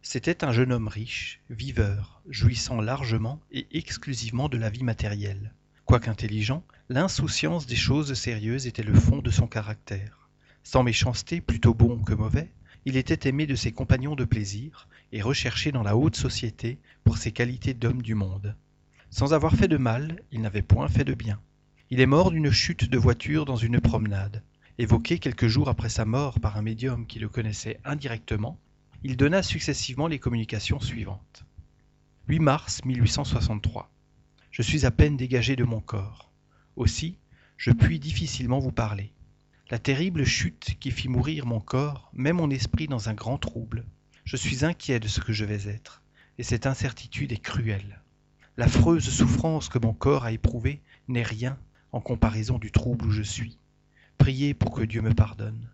C'était 0.00 0.44
un 0.44 0.52
jeune 0.52 0.70
homme 0.70 0.86
riche, 0.86 1.40
viveur, 1.50 2.22
jouissant 2.28 2.80
largement 2.80 3.40
et 3.50 3.66
exclusivement 3.76 4.48
de 4.48 4.58
la 4.58 4.70
vie 4.70 4.84
matérielle. 4.84 5.52
Quoique 5.86 6.08
intelligent, 6.08 6.62
l'insouciance 6.88 7.66
des 7.66 7.74
choses 7.74 8.14
sérieuses 8.14 8.68
était 8.68 8.84
le 8.84 8.94
fond 8.94 9.18
de 9.18 9.30
son 9.32 9.48
caractère. 9.48 10.23
Sans 10.64 10.82
méchanceté, 10.82 11.42
plutôt 11.42 11.74
bon 11.74 11.98
que 11.98 12.14
mauvais, 12.14 12.50
il 12.86 12.96
était 12.96 13.28
aimé 13.28 13.46
de 13.46 13.54
ses 13.54 13.70
compagnons 13.70 14.16
de 14.16 14.24
plaisir 14.24 14.88
et 15.12 15.20
recherché 15.20 15.72
dans 15.72 15.82
la 15.82 15.96
haute 15.96 16.16
société 16.16 16.78
pour 17.04 17.18
ses 17.18 17.32
qualités 17.32 17.74
d'homme 17.74 18.02
du 18.02 18.14
monde. 18.14 18.56
Sans 19.10 19.34
avoir 19.34 19.54
fait 19.54 19.68
de 19.68 19.76
mal, 19.76 20.22
il 20.32 20.40
n'avait 20.40 20.62
point 20.62 20.88
fait 20.88 21.04
de 21.04 21.14
bien. 21.14 21.38
Il 21.90 22.00
est 22.00 22.06
mort 22.06 22.30
d'une 22.30 22.50
chute 22.50 22.88
de 22.88 22.98
voiture 22.98 23.44
dans 23.44 23.56
une 23.56 23.78
promenade. 23.78 24.42
Évoqué 24.78 25.18
quelques 25.18 25.48
jours 25.48 25.68
après 25.68 25.90
sa 25.90 26.06
mort 26.06 26.40
par 26.40 26.56
un 26.56 26.62
médium 26.62 27.06
qui 27.06 27.18
le 27.18 27.28
connaissait 27.28 27.78
indirectement, 27.84 28.58
il 29.04 29.18
donna 29.18 29.42
successivement 29.42 30.08
les 30.08 30.18
communications 30.18 30.80
suivantes. 30.80 31.44
8 32.28 32.40
mars 32.40 32.84
1863. 32.86 33.90
Je 34.50 34.62
suis 34.62 34.86
à 34.86 34.90
peine 34.90 35.18
dégagé 35.18 35.56
de 35.56 35.64
mon 35.64 35.80
corps. 35.80 36.32
Aussi, 36.74 37.18
je 37.58 37.70
puis 37.70 38.00
difficilement 38.00 38.60
vous 38.60 38.72
parler. 38.72 39.12
La 39.70 39.78
terrible 39.78 40.26
chute 40.26 40.76
qui 40.78 40.90
fit 40.90 41.08
mourir 41.08 41.46
mon 41.46 41.58
corps 41.58 42.10
met 42.12 42.34
mon 42.34 42.50
esprit 42.50 42.86
dans 42.86 43.08
un 43.08 43.14
grand 43.14 43.38
trouble. 43.38 43.86
Je 44.24 44.36
suis 44.36 44.62
inquiet 44.62 45.00
de 45.00 45.08
ce 45.08 45.20
que 45.20 45.32
je 45.32 45.46
vais 45.46 45.68
être, 45.68 46.02
et 46.36 46.42
cette 46.42 46.66
incertitude 46.66 47.32
est 47.32 47.42
cruelle. 47.42 48.02
L'affreuse 48.58 49.08
souffrance 49.08 49.70
que 49.70 49.78
mon 49.78 49.94
corps 49.94 50.24
a 50.24 50.32
éprouvée 50.32 50.82
n'est 51.08 51.22
rien 51.22 51.58
en 51.92 52.02
comparaison 52.02 52.58
du 52.58 52.72
trouble 52.72 53.06
où 53.06 53.10
je 53.10 53.22
suis. 53.22 53.56
Priez 54.18 54.52
pour 54.52 54.70
que 54.70 54.82
Dieu 54.82 55.00
me 55.00 55.14
pardonne. 55.14 55.70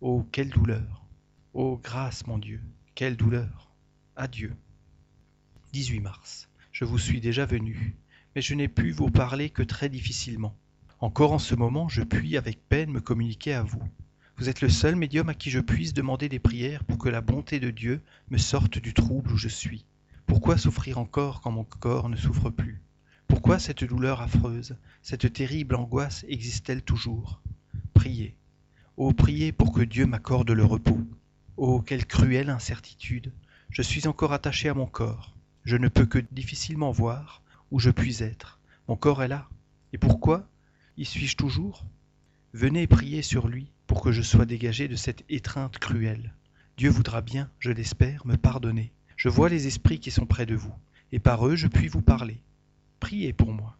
Oh, 0.00 0.24
quelle 0.30 0.50
douleur 0.50 1.04
Oh, 1.54 1.80
grâce, 1.82 2.28
mon 2.28 2.38
Dieu, 2.38 2.60
quelle 2.94 3.16
douleur 3.16 3.74
Adieu. 4.14 4.54
18 5.72 5.98
mars. 5.98 6.48
Je 6.70 6.84
vous 6.84 6.98
suis 6.98 7.20
déjà 7.20 7.46
venu, 7.46 7.96
mais 8.36 8.42
je 8.42 8.54
n'ai 8.54 8.68
pu 8.68 8.92
vous 8.92 9.10
parler 9.10 9.50
que 9.50 9.64
très 9.64 9.88
difficilement. 9.88 10.56
Encore 11.04 11.32
en 11.32 11.38
ce 11.38 11.54
moment, 11.54 11.86
je 11.86 12.00
puis 12.00 12.38
avec 12.38 12.66
peine 12.66 12.90
me 12.90 12.98
communiquer 13.02 13.52
à 13.52 13.62
vous. 13.62 13.82
Vous 14.38 14.48
êtes 14.48 14.62
le 14.62 14.70
seul 14.70 14.96
médium 14.96 15.28
à 15.28 15.34
qui 15.34 15.50
je 15.50 15.60
puisse 15.60 15.92
demander 15.92 16.30
des 16.30 16.38
prières 16.38 16.82
pour 16.82 16.96
que 16.96 17.10
la 17.10 17.20
bonté 17.20 17.60
de 17.60 17.68
Dieu 17.68 18.00
me 18.30 18.38
sorte 18.38 18.78
du 18.78 18.94
trouble 18.94 19.30
où 19.30 19.36
je 19.36 19.50
suis. 19.50 19.84
Pourquoi 20.24 20.56
souffrir 20.56 20.96
encore 20.96 21.42
quand 21.42 21.50
mon 21.50 21.64
corps 21.64 22.08
ne 22.08 22.16
souffre 22.16 22.48
plus? 22.48 22.80
Pourquoi 23.28 23.58
cette 23.58 23.84
douleur 23.84 24.22
affreuse, 24.22 24.76
cette 25.02 25.30
terrible 25.30 25.74
angoisse 25.74 26.24
existe-t-elle 26.26 26.80
toujours? 26.80 27.42
Priez. 27.92 28.34
Oh, 28.96 29.12
priez 29.12 29.52
pour 29.52 29.74
que 29.74 29.82
Dieu 29.82 30.06
m'accorde 30.06 30.52
le 30.52 30.64
repos. 30.64 31.06
Oh, 31.58 31.82
quelle 31.82 32.06
cruelle 32.06 32.48
incertitude. 32.48 33.30
Je 33.68 33.82
suis 33.82 34.08
encore 34.08 34.32
attaché 34.32 34.70
à 34.70 34.74
mon 34.74 34.86
corps. 34.86 35.34
Je 35.66 35.76
ne 35.76 35.88
peux 35.88 36.06
que 36.06 36.24
difficilement 36.32 36.92
voir 36.92 37.42
où 37.70 37.78
je 37.78 37.90
puis 37.90 38.22
être. 38.22 38.58
Mon 38.88 38.96
corps 38.96 39.22
est 39.22 39.28
là. 39.28 39.50
Et 39.92 39.98
pourquoi? 39.98 40.48
Y 40.96 41.04
suis-je 41.04 41.36
toujours? 41.36 41.84
Venez 42.52 42.86
prier 42.86 43.22
sur 43.22 43.48
lui 43.48 43.72
pour 43.88 44.00
que 44.00 44.12
je 44.12 44.22
sois 44.22 44.46
dégagé 44.46 44.86
de 44.86 44.94
cette 44.94 45.24
étreinte 45.28 45.78
cruelle. 45.78 46.32
Dieu 46.76 46.88
voudra 46.88 47.20
bien, 47.20 47.50
je 47.58 47.72
l'espère, 47.72 48.24
me 48.26 48.36
pardonner. 48.36 48.92
Je 49.16 49.28
vois 49.28 49.48
les 49.48 49.66
esprits 49.66 49.98
qui 49.98 50.12
sont 50.12 50.26
près 50.26 50.46
de 50.46 50.54
vous, 50.54 50.74
et 51.10 51.18
par 51.18 51.48
eux 51.48 51.56
je 51.56 51.66
puis 51.66 51.88
vous 51.88 52.00
parler. 52.00 52.40
Priez 53.00 53.32
pour 53.32 53.52
moi. 53.52 53.76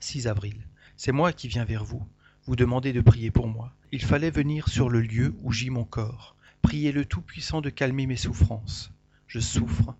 6 0.00 0.26
avril. 0.26 0.66
C'est 0.96 1.12
moi 1.12 1.32
qui 1.32 1.46
viens 1.46 1.64
vers 1.64 1.84
vous. 1.84 2.04
Vous 2.46 2.56
demandez 2.56 2.92
de 2.92 3.00
prier 3.00 3.30
pour 3.30 3.46
moi. 3.46 3.72
Il 3.92 4.02
fallait 4.02 4.30
venir 4.30 4.68
sur 4.68 4.90
le 4.90 5.00
lieu 5.00 5.36
où 5.42 5.52
gît 5.52 5.70
mon 5.70 5.84
corps. 5.84 6.34
Priez 6.62 6.90
le 6.90 7.04
Tout-Puissant 7.04 7.60
de 7.60 7.70
calmer 7.70 8.06
mes 8.06 8.16
souffrances. 8.16 8.90
Je 9.28 9.38
souffre. 9.38 9.94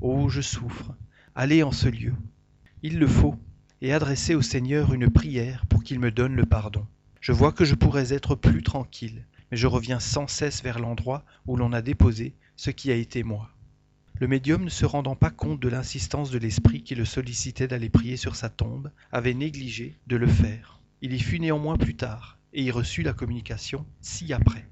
Oh, 0.00 0.30
je 0.30 0.40
souffre. 0.40 0.94
Allez 1.34 1.62
en 1.62 1.72
ce 1.72 1.88
lieu. 1.88 2.14
Il 2.82 2.98
le 2.98 3.06
faut. 3.06 3.38
Et 3.84 3.92
adressez 3.92 4.36
au 4.36 4.42
Seigneur 4.42 4.94
une 4.94 5.10
prière 5.10 5.66
pour 5.66 5.82
qu'il 5.82 5.98
me 5.98 6.12
donne 6.12 6.36
le 6.36 6.46
pardon. 6.46 6.86
Je 7.20 7.32
vois 7.32 7.50
que 7.50 7.64
je 7.64 7.74
pourrais 7.74 8.12
être 8.12 8.36
plus 8.36 8.62
tranquille, 8.62 9.26
mais 9.50 9.56
je 9.56 9.66
reviens 9.66 9.98
sans 9.98 10.28
cesse 10.28 10.62
vers 10.62 10.78
l'endroit 10.78 11.24
où 11.48 11.56
l'on 11.56 11.72
a 11.72 11.82
déposé 11.82 12.36
ce 12.54 12.70
qui 12.70 12.92
a 12.92 12.94
été 12.94 13.24
moi. 13.24 13.50
Le 14.20 14.28
médium, 14.28 14.62
ne 14.62 14.70
se 14.70 14.86
rendant 14.86 15.16
pas 15.16 15.30
compte 15.30 15.58
de 15.58 15.68
l'insistance 15.68 16.30
de 16.30 16.38
l'esprit 16.38 16.84
qui 16.84 16.94
le 16.94 17.04
sollicitait 17.04 17.66
d'aller 17.66 17.88
prier 17.88 18.16
sur 18.16 18.36
sa 18.36 18.48
tombe, 18.48 18.92
avait 19.10 19.34
négligé 19.34 19.98
de 20.06 20.14
le 20.14 20.28
faire. 20.28 20.78
Il 21.00 21.12
y 21.12 21.18
fut 21.18 21.40
néanmoins 21.40 21.76
plus 21.76 21.96
tard, 21.96 22.38
et 22.52 22.62
y 22.62 22.70
reçut 22.70 23.02
la 23.02 23.14
communication 23.14 23.84
ci-après. 24.00 24.64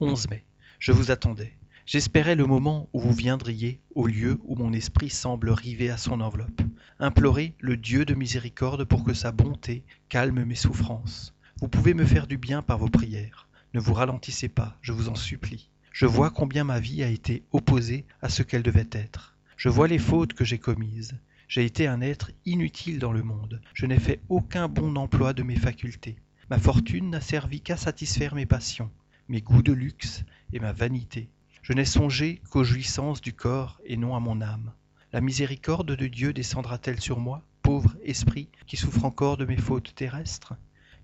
11 0.00 0.28
mai. 0.28 0.44
Je 0.78 0.92
vous 0.92 1.10
attendais. 1.10 1.54
J'espérais 1.86 2.34
le 2.34 2.46
moment 2.46 2.88
où 2.92 2.98
vous 2.98 3.12
viendriez 3.12 3.78
au 3.94 4.08
lieu 4.08 4.40
où 4.42 4.56
mon 4.56 4.72
esprit 4.72 5.08
semble 5.08 5.50
rivé 5.50 5.88
à 5.88 5.96
son 5.96 6.20
enveloppe. 6.20 6.62
Implorer 6.98 7.54
le 7.60 7.76
Dieu 7.76 8.04
de 8.04 8.14
miséricorde 8.14 8.84
pour 8.84 9.04
que 9.04 9.14
sa 9.14 9.30
bonté 9.30 9.84
calme 10.08 10.42
mes 10.42 10.56
souffrances. 10.56 11.32
Vous 11.60 11.68
pouvez 11.68 11.94
me 11.94 12.04
faire 12.04 12.26
du 12.26 12.38
bien 12.38 12.60
par 12.60 12.78
vos 12.78 12.88
prières. 12.88 13.46
Ne 13.72 13.78
vous 13.78 13.94
ralentissez 13.94 14.48
pas, 14.48 14.76
je 14.82 14.90
vous 14.90 15.08
en 15.08 15.14
supplie. 15.14 15.70
Je 15.92 16.06
vois 16.06 16.30
combien 16.30 16.64
ma 16.64 16.80
vie 16.80 17.04
a 17.04 17.08
été 17.08 17.44
opposée 17.52 18.04
à 18.20 18.30
ce 18.30 18.42
qu'elle 18.42 18.64
devait 18.64 18.90
être. 18.90 19.36
Je 19.56 19.68
vois 19.68 19.86
les 19.86 20.00
fautes 20.00 20.34
que 20.34 20.44
j'ai 20.44 20.58
commises. 20.58 21.16
J'ai 21.46 21.64
été 21.64 21.86
un 21.86 22.00
être 22.00 22.32
inutile 22.46 22.98
dans 22.98 23.12
le 23.12 23.22
monde. 23.22 23.60
Je 23.74 23.86
n'ai 23.86 24.00
fait 24.00 24.18
aucun 24.28 24.66
bon 24.66 24.96
emploi 24.96 25.34
de 25.34 25.44
mes 25.44 25.54
facultés. 25.54 26.16
Ma 26.50 26.58
fortune 26.58 27.10
n'a 27.10 27.20
servi 27.20 27.60
qu'à 27.60 27.76
satisfaire 27.76 28.34
mes 28.34 28.44
passions, 28.44 28.90
mes 29.28 29.40
goûts 29.40 29.62
de 29.62 29.72
luxe 29.72 30.24
et 30.52 30.58
ma 30.58 30.72
vanité. 30.72 31.28
Je 31.66 31.72
n'ai 31.72 31.84
songé 31.84 32.40
qu'aux 32.48 32.62
jouissances 32.62 33.20
du 33.20 33.32
corps 33.32 33.80
et 33.84 33.96
non 33.96 34.14
à 34.14 34.20
mon 34.20 34.40
âme. 34.40 34.72
La 35.12 35.20
miséricorde 35.20 35.96
de 35.96 36.06
Dieu 36.06 36.32
descendra-t-elle 36.32 37.00
sur 37.00 37.18
moi, 37.18 37.42
pauvre 37.62 37.96
esprit 38.04 38.48
qui 38.68 38.76
souffre 38.76 39.04
encore 39.04 39.36
de 39.36 39.46
mes 39.46 39.56
fautes 39.56 39.92
terrestres? 39.96 40.54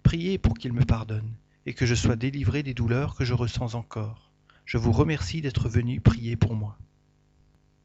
Priez 0.04 0.38
pour 0.38 0.54
qu'il 0.54 0.72
me 0.72 0.84
pardonne 0.84 1.34
et 1.66 1.74
que 1.74 1.84
je 1.84 1.96
sois 1.96 2.14
délivré 2.14 2.62
des 2.62 2.74
douleurs 2.74 3.16
que 3.16 3.24
je 3.24 3.34
ressens 3.34 3.74
encore. 3.74 4.30
Je 4.64 4.78
vous 4.78 4.92
remercie 4.92 5.40
d'être 5.40 5.68
venu 5.68 6.00
prier 6.00 6.36
pour 6.36 6.54
moi. 6.54 6.78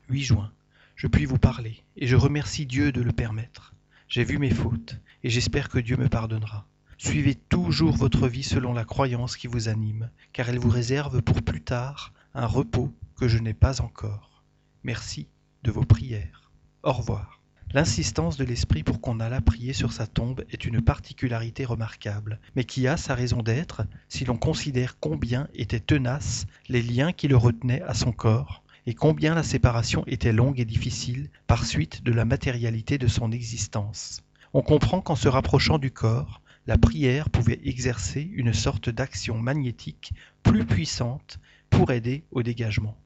8 0.10 0.22
juin. 0.22 0.52
Je 0.96 1.08
puis 1.08 1.26
vous 1.26 1.40
parler, 1.40 1.84
et 1.96 2.06
je 2.06 2.16
remercie 2.16 2.68
Dieu 2.68 2.92
de 2.92 3.02
le 3.02 3.12
permettre. 3.12 3.74
J'ai 4.08 4.24
vu 4.24 4.38
mes 4.38 4.52
fautes, 4.52 4.98
et 5.24 5.32
j'espère 5.32 5.70
que 5.70 5.80
Dieu 5.80 5.98
me 5.98 6.10
pardonnera. 6.10 6.68
Suivez 7.00 7.34
toujours 7.34 7.98
votre 7.98 8.28
vie 8.28 8.44
selon 8.44 8.74
la 8.74 8.86
croyance 8.86 9.36
qui 9.36 9.48
vous 9.48 9.68
anime, 9.68 10.12
car 10.32 10.48
elle 10.50 10.60
vous 10.60 10.70
réserve 10.70 11.24
pour 11.24 11.42
plus 11.42 11.64
tard 11.64 12.14
un 12.38 12.46
repos 12.46 12.94
que 13.20 13.28
je 13.28 13.40
n'ai 13.40 13.56
pas 13.56 13.82
encore. 13.82 14.44
Merci 14.84 15.28
de 15.64 15.72
vos 15.72 15.84
prières. 15.84 16.52
Au 16.84 16.92
revoir. 16.92 17.42
L'insistance 17.74 18.38
de 18.38 18.46
l'esprit 18.46 18.84
pour 18.84 19.02
qu'on 19.02 19.20
allât 19.20 19.42
prier 19.42 19.74
sur 19.74 19.92
sa 19.92 20.06
tombe 20.06 20.46
est 20.52 20.64
une 20.64 20.80
particularité 20.80 21.66
remarquable, 21.66 22.40
mais 22.56 22.64
qui 22.64 22.88
a 22.88 22.96
sa 22.96 23.16
raison 23.16 23.42
d'être 23.42 23.82
si 24.08 24.24
l'on 24.24 24.38
considère 24.38 25.00
combien 25.00 25.48
étaient 25.56 25.80
tenaces 25.80 26.46
les 26.70 26.84
liens 26.84 27.12
qui 27.12 27.28
le 27.28 27.36
retenaient 27.36 27.82
à 27.82 27.96
son 27.96 28.12
corps, 28.12 28.64
et 28.86 28.94
combien 28.94 29.34
la 29.34 29.44
séparation 29.44 30.04
était 30.06 30.32
longue 30.32 30.60
et 30.60 30.66
difficile 30.66 31.32
par 31.48 31.66
suite 31.66 32.04
de 32.04 32.12
la 32.12 32.24
matérialité 32.24 33.00
de 33.00 33.08
son 33.08 33.32
existence. 33.32 34.22
On 34.54 34.62
comprend 34.62 35.02
qu'en 35.02 35.16
se 35.16 35.28
rapprochant 35.28 35.80
du 35.80 35.90
corps, 35.90 36.42
la 36.68 36.78
prière 36.78 37.32
pouvait 37.32 37.62
exercer 37.64 38.30
une 38.36 38.54
sorte 38.54 38.90
d'action 38.92 39.40
magnétique 39.40 40.14
plus 40.44 40.66
puissante 40.66 41.40
pour 41.70 41.92
aider 41.92 42.24
au 42.32 42.44
dégagement. 42.44 42.98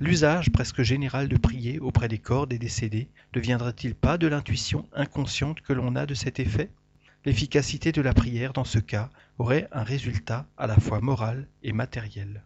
L'usage 0.00 0.50
presque 0.50 0.82
général 0.82 1.28
de 1.28 1.36
prier 1.36 1.80
auprès 1.80 2.08
des 2.08 2.18
corps 2.18 2.46
des 2.46 2.58
décédés 2.58 3.08
ne 3.34 3.40
viendrait-il 3.40 3.94
pas 3.94 4.18
de 4.18 4.28
l'intuition 4.28 4.88
inconsciente 4.92 5.60
que 5.60 5.72
l'on 5.72 5.96
a 5.96 6.06
de 6.06 6.14
cet 6.14 6.38
effet? 6.38 6.70
L'efficacité 7.24 7.90
de 7.90 8.00
la 8.00 8.14
prière 8.14 8.52
dans 8.52 8.64
ce 8.64 8.78
cas 8.78 9.10
aurait 9.38 9.68
un 9.72 9.82
résultat 9.82 10.46
à 10.56 10.66
la 10.66 10.76
fois 10.76 11.00
moral 11.00 11.48
et 11.62 11.72
matériel. 11.72 12.44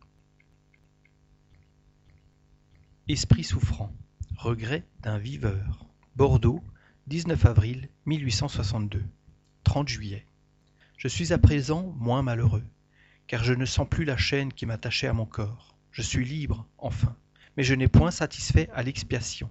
Esprit 3.09 3.45
souffrant. 3.45 3.93
Regret 4.39 4.85
d'un 5.03 5.19
viveur. 5.19 5.87
Bordeaux, 6.17 6.63
19 7.09 7.45
avril 7.45 7.89
1862. 8.07 9.05
30 9.65 9.89
juillet. 9.89 10.27
Je 10.97 11.09
suis 11.09 11.33
à 11.33 11.39
présent 11.39 11.95
moins 11.99 12.23
malheureux, 12.23 12.65
car 13.27 13.45
je 13.45 13.55
ne 13.55 13.65
sens 13.65 13.89
plus 13.89 14.05
la 14.05 14.17
chaîne 14.17 14.53
qui 14.53 14.67
m'attachait 14.67 15.07
à 15.07 15.13
mon 15.13 15.27
corps. 15.27 15.75
Je 15.91 16.03
suis 16.03 16.25
libre, 16.25 16.67
enfin, 16.79 17.17
mais 17.57 17.63
je 17.63 17.75
n'ai 17.75 17.89
point 17.89 18.11
satisfait 18.11 18.69
à 18.75 18.83
l'expiation. 18.83 19.51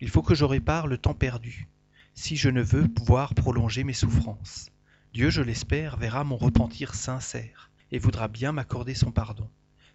Il 0.00 0.08
faut 0.08 0.22
que 0.22 0.34
je 0.34 0.44
répare 0.44 0.86
le 0.86 0.98
temps 0.98 1.14
perdu, 1.14 1.68
si 2.14 2.36
je 2.36 2.48
ne 2.48 2.62
veux 2.62 2.88
voir 3.06 3.34
prolonger 3.34 3.84
mes 3.84 3.92
souffrances. 3.92 4.70
Dieu, 5.12 5.30
je 5.30 5.42
l'espère, 5.42 5.96
verra 5.96 6.24
mon 6.24 6.36
repentir 6.36 6.94
sincère, 6.94 7.70
et 7.90 7.98
voudra 7.98 8.28
bien 8.28 8.52
m'accorder 8.52 8.94
son 8.94 9.12
pardon. 9.12 9.48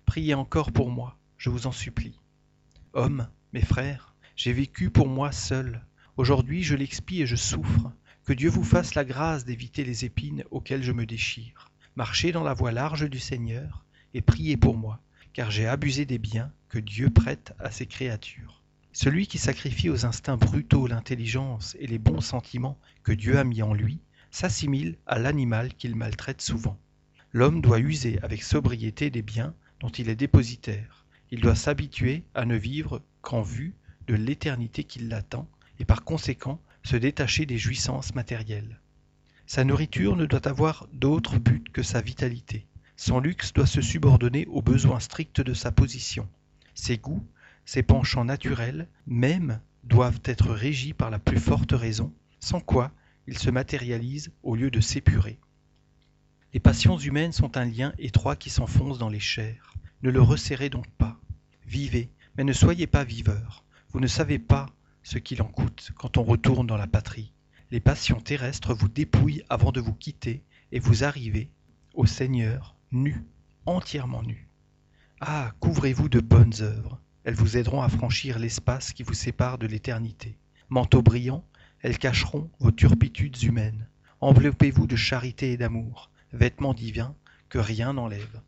Priez 0.06 0.36
encore 0.36 0.72
pour 0.72 0.90
moi, 0.90 1.18
je 1.38 1.50
vous 1.50 1.68
en 1.68 1.72
supplie. 1.72 2.20
Hommes, 2.94 3.28
mes 3.54 3.62
frères, 3.62 4.16
j'ai 4.36 4.54
vécu 4.54 4.90
pour 4.90 5.08
moi 5.08 5.32
seul. 5.32 5.84
Aujourd'hui 6.16 6.64
je 6.64 6.76
l'expie 6.76 7.22
et 7.22 7.28
je 7.28 7.36
souffre. 7.36 7.92
Que 8.24 8.34
Dieu 8.34 8.50
vous 8.50 8.64
fasse 8.64 8.94
la 8.94 9.06
grâce 9.06 9.46
d'éviter 9.46 9.84
les 9.84 10.06
épines 10.06 10.44
auxquelles 10.52 10.84
je 10.84 10.92
me 10.92 11.06
déchire. 11.06 11.67
Marchez 11.98 12.32
dans 12.32 12.44
la 12.44 12.54
voie 12.54 12.72
large 12.72 13.10
du 13.10 13.18
Seigneur 13.18 13.84
et 14.14 14.22
priez 14.22 14.56
pour 14.56 14.78
moi, 14.78 15.02
car 15.34 15.50
j'ai 15.50 15.66
abusé 15.66 16.06
des 16.06 16.20
biens 16.20 16.52
que 16.70 16.78
Dieu 16.78 17.10
prête 17.10 17.56
à 17.58 17.72
ses 17.72 17.88
créatures. 17.88 18.62
Celui 18.94 19.26
qui 19.26 19.40
sacrifie 19.40 19.90
aux 19.90 20.06
instincts 20.06 20.38
brutaux 20.38 20.86
l'intelligence 20.86 21.76
et 21.80 21.88
les 21.88 21.98
bons 21.98 22.22
sentiments 22.22 22.78
que 23.02 23.14
Dieu 23.14 23.40
a 23.40 23.44
mis 23.44 23.64
en 23.64 23.74
lui 23.74 23.98
s'assimile 24.30 24.96
à 25.08 25.18
l'animal 25.18 25.74
qu'il 25.74 25.96
maltraite 25.96 26.44
souvent. 26.44 26.78
L'homme 27.34 27.62
doit 27.62 27.80
user 27.80 28.20
avec 28.22 28.44
sobriété 28.44 29.10
des 29.10 29.24
biens 29.24 29.56
dont 29.80 29.90
il 29.90 30.08
est 30.08 30.16
dépositaire 30.16 31.04
il 31.32 31.42
doit 31.42 31.56
s'habituer 31.56 32.24
à 32.36 32.46
ne 32.46 32.56
vivre 32.56 33.02
qu'en 33.24 33.42
vue 33.42 33.74
de 34.06 34.14
l'éternité 34.14 34.84
qui 34.84 35.00
l'attend 35.00 35.50
et 35.80 35.86
par 35.86 36.04
conséquent 36.04 36.62
se 36.84 36.96
détacher 36.96 37.48
des 37.48 37.58
jouissances 37.58 38.14
matérielles. 38.14 38.80
Sa 39.50 39.64
nourriture 39.64 40.18
ne 40.18 40.26
doit 40.26 40.46
avoir 40.46 40.90
d'autre 40.92 41.40
but 41.40 41.72
que 41.72 41.82
sa 41.82 42.02
vitalité. 42.02 42.68
Son 42.98 43.22
luxe 43.22 43.54
doit 43.54 43.66
se 43.66 43.82
subordonner 43.82 44.46
aux 44.48 44.62
besoins 44.62 45.00
stricts 45.00 45.40
de 45.40 45.54
sa 45.54 45.72
position. 45.72 46.28
Ses 46.76 46.98
goûts, 46.98 47.26
ses 47.64 47.82
penchants 47.82 48.26
naturels, 48.26 48.90
même, 49.06 49.62
doivent 49.86 50.20
être 50.26 50.52
régis 50.52 50.92
par 50.92 51.10
la 51.10 51.18
plus 51.18 51.40
forte 51.40 51.72
raison, 51.72 52.14
sans 52.42 52.60
quoi 52.60 52.92
il 53.26 53.38
se 53.38 53.50
matérialise 53.50 54.34
au 54.44 54.54
lieu 54.58 54.70
de 54.70 54.82
s'épurer. 54.82 55.40
Les 56.54 56.60
passions 56.60 56.98
humaines 56.98 57.32
sont 57.32 57.56
un 57.56 57.66
lien 57.66 57.94
étroit 58.00 58.36
qui 58.36 58.50
s'enfonce 58.50 58.98
dans 58.98 59.10
les 59.10 59.22
chairs. 59.22 59.76
Ne 60.04 60.10
le 60.10 60.22
resserrez 60.22 60.70
donc 60.70 60.90
pas. 60.98 61.22
Vivez, 61.66 62.10
mais 62.36 62.44
ne 62.44 62.54
soyez 62.54 62.86
pas 62.86 63.06
viveurs. 63.06 63.64
Vous 63.92 64.02
ne 64.02 64.08
savez 64.08 64.40
pas 64.40 64.66
ce 65.04 65.20
qu'il 65.20 65.42
en 65.42 65.48
coûte 65.48 65.92
quand 65.96 66.18
on 66.18 66.24
retourne 66.24 66.68
dans 66.68 66.78
la 66.78 66.88
patrie. 66.88 67.32
Les 67.70 67.82
passions 67.82 68.22
terrestres 68.22 68.74
vous 68.74 68.88
dépouillent 68.88 69.44
avant 69.50 69.74
de 69.74 69.82
vous 69.82 69.94
quitter 69.94 70.42
et 70.72 70.80
vous 70.80 71.04
arrivez 71.04 71.50
au 71.94 72.06
Seigneur 72.06 72.78
nu, 72.94 73.26
entièrement 73.66 74.24
nu. 74.24 74.48
Ah, 75.20 75.52
couvrez-vous 75.60 76.08
de 76.08 76.22
bonnes 76.22 76.54
œuvres. 76.62 77.02
Elles 77.26 77.36
vous 77.36 77.58
aideront 77.58 77.82
à 77.82 77.90
franchir 77.90 78.40
l'espace 78.40 78.94
qui 78.94 79.04
vous 79.04 79.14
sépare 79.14 79.58
de 79.58 79.68
l'éternité. 79.68 80.38
Manteaux 80.70 81.02
brillants, 81.02 81.44
elles 81.82 81.98
cacheront 81.98 82.50
vos 82.60 82.72
turpitudes 82.72 83.44
humaines. 83.44 83.90
Enveloppez-vous 84.22 84.88
de 84.88 84.96
charité 84.96 85.52
et 85.52 85.58
d'amour, 85.58 86.10
vêtements 86.32 86.74
divins 86.74 87.16
que 87.50 87.60
rien 87.60 87.94
n'enlève. 87.94 88.42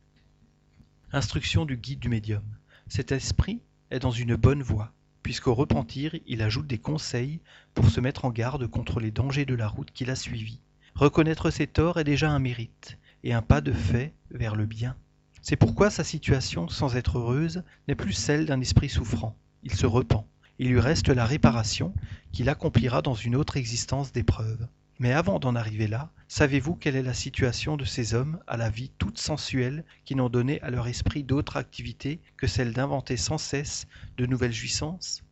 Instruction 1.12 1.65
du 1.65 1.75
guide 1.75 1.99
du 1.99 2.08
médium. 2.08 2.43
Cet 2.88 3.12
esprit 3.12 3.62
est 3.91 3.99
dans 3.99 4.12
une 4.12 4.36
bonne 4.36 4.63
voie, 4.63 4.93
puisqu'au 5.23 5.53
repentir 5.53 6.15
il 6.27 6.41
ajoute 6.41 6.67
des 6.67 6.77
conseils 6.77 7.39
pour 7.73 7.89
se 7.89 7.99
mettre 7.99 8.25
en 8.25 8.32
garde 8.32 8.67
contre 8.67 8.99
les 8.99 9.12
dangers 9.12 9.45
de 9.45 9.55
la 9.55 9.67
route 9.67 9.91
qu'il 9.91 10.10
a 10.10 10.15
suivie. 10.15 10.60
Reconnaître 10.95 11.49
ses 11.49 11.67
torts 11.67 11.99
est 11.99 12.03
déjà 12.03 12.29
un 12.29 12.39
mérite, 12.39 12.97
et 13.23 13.34
un 13.34 13.41
pas 13.41 13.62
de 13.62 13.71
fait 13.71 14.13
vers 14.32 14.55
le 14.55 14.65
bien. 14.65 14.95
C'est 15.41 15.55
pourquoi 15.55 15.89
sa 15.89 16.03
situation, 16.03 16.67
sans 16.67 16.95
être 16.95 17.17
heureuse, 17.17 17.63
n'est 17.88 17.95
plus 17.95 18.13
celle 18.13 18.45
d'un 18.45 18.60
esprit 18.62 18.89
souffrant. 18.89 19.36
Il 19.63 19.73
se 19.73 19.86
repent. 19.86 20.25
Il 20.58 20.69
lui 20.69 20.79
reste 20.79 21.08
la 21.08 21.25
réparation 21.25 21.93
qu'il 22.34 22.49
accomplira 22.49 23.01
dans 23.01 23.13
une 23.13 23.36
autre 23.36 23.55
existence 23.55 24.12
d'épreuve. 24.12 24.67
Mais 24.99 25.13
avant 25.13 25.39
d'en 25.39 25.55
arriver 25.55 25.88
là, 25.88 26.12
savez-vous 26.27 26.75
quelle 26.75 26.97
est 26.97 27.03
la 27.03 27.13
situation 27.13 27.77
de 27.77 27.85
ces 27.85 28.13
hommes 28.13 28.39
à 28.47 28.57
la 28.57 28.69
vie 28.69 28.91
toute 28.97 29.17
sensuelle 29.17 29.85
qui 30.03 30.13
n'ont 30.13 30.27
donné 30.27 30.62
à 30.62 30.69
leur 30.69 30.89
esprit 30.89 31.23
d'autre 31.23 31.55
activité 31.55 32.19
que 32.35 32.47
celle 32.47 32.73
d'inventer 32.73 33.15
sans 33.15 33.38
cesse 33.38 33.88
de 34.17 34.25
nouvelles 34.25 34.51
jouissances? 34.51 35.23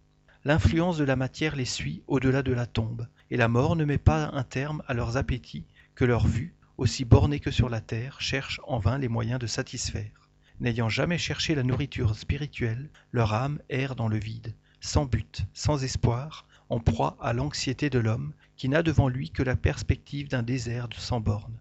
L'influence 0.45 0.97
de 0.97 1.03
la 1.03 1.17
matière 1.17 1.57
les 1.57 1.65
suit 1.65 2.01
au-delà 2.07 2.43
de 2.43 2.53
la 2.53 2.65
tombe, 2.65 3.07
et 3.29 3.35
la 3.35 3.49
mort 3.49 3.75
ne 3.75 3.83
met 3.83 3.97
pas 3.97 4.29
un 4.31 4.43
terme 4.43 4.81
à 4.87 4.93
leurs 4.93 5.17
appétits 5.17 5.65
que 5.95 6.05
leur 6.05 6.25
vue, 6.25 6.53
aussi 6.77 7.03
bornée 7.03 7.41
que 7.41 7.51
sur 7.51 7.67
la 7.67 7.81
terre, 7.81 8.21
cherche 8.21 8.61
en 8.65 8.79
vain 8.79 8.97
les 8.97 9.09
moyens 9.09 9.39
de 9.39 9.47
satisfaire. 9.47 10.29
N'ayant 10.61 10.87
jamais 10.87 11.17
cherché 11.17 11.55
la 11.55 11.63
nourriture 11.63 12.15
spirituelle, 12.15 12.89
leur 13.11 13.33
âme 13.33 13.59
erre 13.67 13.95
dans 13.95 14.07
le 14.07 14.17
vide, 14.17 14.55
sans 14.79 15.05
but, 15.05 15.45
sans 15.53 15.83
espoir, 15.83 16.45
en 16.69 16.79
proie 16.79 17.17
à 17.19 17.33
l'anxiété 17.33 17.89
de 17.89 17.99
l'homme 17.99 18.31
qui 18.57 18.69
n'a 18.69 18.83
devant 18.83 19.07
lui 19.07 19.29
que 19.29 19.43
la 19.43 19.55
perspective 19.55 20.27
d'un 20.27 20.43
désert 20.43 20.87
sans 20.97 21.19
bornes. 21.19 21.59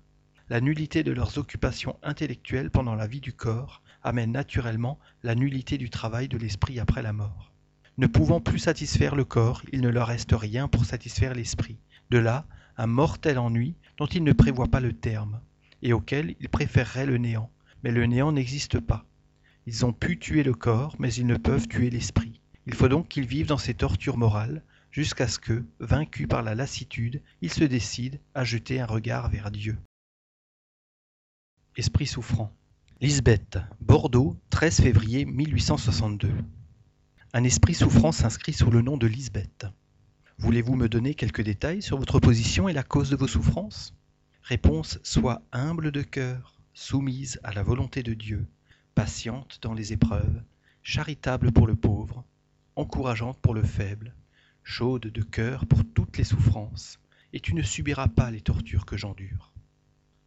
La 0.49 0.61
nullité 0.61 1.03
de 1.03 1.13
leurs 1.13 1.39
occupations 1.39 1.97
intellectuelles 2.03 2.71
pendant 2.71 2.95
la 2.95 3.07
vie 3.07 3.21
du 3.21 3.33
corps 3.33 3.83
amène 4.03 4.33
naturellement 4.33 4.99
la 5.23 5.35
nullité 5.35 5.77
du 5.77 5.91
travail 5.91 6.29
de 6.29 6.39
l'esprit 6.39 6.81
après 6.81 7.03
la 7.03 7.13
mort. 7.13 7.53
Ne 7.99 8.07
pouvant 8.07 8.41
plus 8.41 8.59
satisfaire 8.59 9.15
le 9.15 9.25
corps, 9.25 9.63
il 9.73 9.81
ne 9.81 9.89
leur 9.89 10.09
reste 10.09 10.33
rien 10.33 10.69
pour 10.69 10.85
satisfaire 10.85 11.35
l'esprit. 11.35 11.77
De 12.11 12.19
là, 12.19 12.47
un 12.77 12.87
mortel 12.87 13.39
ennui 13.39 13.75
dont 13.99 14.07
ils 14.07 14.25
ne 14.25 14.33
prévoient 14.33 14.69
pas 14.69 14.81
le 14.81 14.93
terme, 14.93 15.41
et 15.83 15.93
auquel 15.93 16.37
ils 16.41 16.49
préféreraient 16.49 17.07
le 17.07 17.19
néant. 17.19 17.51
Mais 17.83 17.91
le 17.91 18.07
néant 18.07 18.33
n'existe 18.33 18.81
pas. 18.81 19.05
Ils 19.67 19.85
ont 19.85 19.93
pu 19.93 20.19
tuer 20.19 20.43
le 20.43 20.55
corps, 20.55 20.95
mais 20.99 21.13
ils 21.13 21.27
ne 21.27 21.37
peuvent 21.37 21.69
tuer 21.69 21.91
l'esprit. 21.91 22.41
Il 22.67 22.75
faut 22.75 22.89
donc 22.89 23.09
qu'ils 23.09 23.27
vivent 23.27 23.49
dans 23.49 23.59
ces 23.59 23.75
tortures 23.75 24.17
morales, 24.17 24.63
jusqu'à 24.97 25.29
ce 25.29 25.39
que, 25.39 25.63
vaincu 25.79 26.27
par 26.27 26.43
la 26.43 26.55
lassitude, 26.55 27.21
il 27.43 27.53
se 27.53 27.65
décide 27.65 28.19
à 28.33 28.45
jeter 28.45 28.81
un 28.81 28.87
regard 28.87 29.29
vers 29.29 29.51
Dieu. 29.51 29.77
Esprit 31.77 32.07
souffrant. 32.07 32.51
Lisbeth, 33.03 33.59
Bordeaux, 33.83 34.41
13 34.49 34.81
février 34.81 35.27
1862. 35.27 36.33
Un 37.35 37.45
esprit 37.45 37.75
souffrant 37.75 38.11
s'inscrit 38.11 38.55
sous 38.55 38.71
le 38.71 38.81
nom 38.81 38.97
de 38.97 39.07
Lisbeth. 39.07 39.67
Voulez-vous 40.39 40.77
me 40.77 40.89
donner 40.89 41.13
quelques 41.13 41.43
détails 41.43 41.83
sur 41.83 41.99
votre 41.99 42.19
position 42.19 42.67
et 42.67 42.73
la 42.73 42.83
cause 42.83 43.11
de 43.11 43.17
vos 43.17 43.29
souffrances? 43.29 43.93
Réponse 44.45 44.99
Sois 45.03 45.43
humble 45.53 45.93
de 45.93 46.01
cœur, 46.01 46.59
soumise 46.73 47.39
à 47.43 47.53
la 47.53 47.63
volonté 47.63 48.03
de 48.03 48.15
Dieu, 48.15 48.47
patiente 48.95 49.59
dans 49.61 49.75
les 49.75 49.93
épreuves, 49.93 50.43
charitable 50.83 51.53
pour 51.53 51.67
le 51.67 51.77
pauvre, 51.77 52.25
encourageante 52.77 53.39
pour 53.43 53.53
le 53.53 53.63
faible, 53.63 54.15
chaude 54.67 55.03
de 55.03 55.23
cœur 55.23 55.65
pour 55.65 55.85
toutes 55.95 56.19
les 56.19 56.25
souffrances, 56.25 56.99
et 57.33 57.39
tu 57.39 57.55
ne 57.55 57.63
subiras 57.63 58.09
pas 58.09 58.33
les 58.33 58.41
tortures 58.41 58.85
que 58.85 58.97
j'endure. 58.97 59.53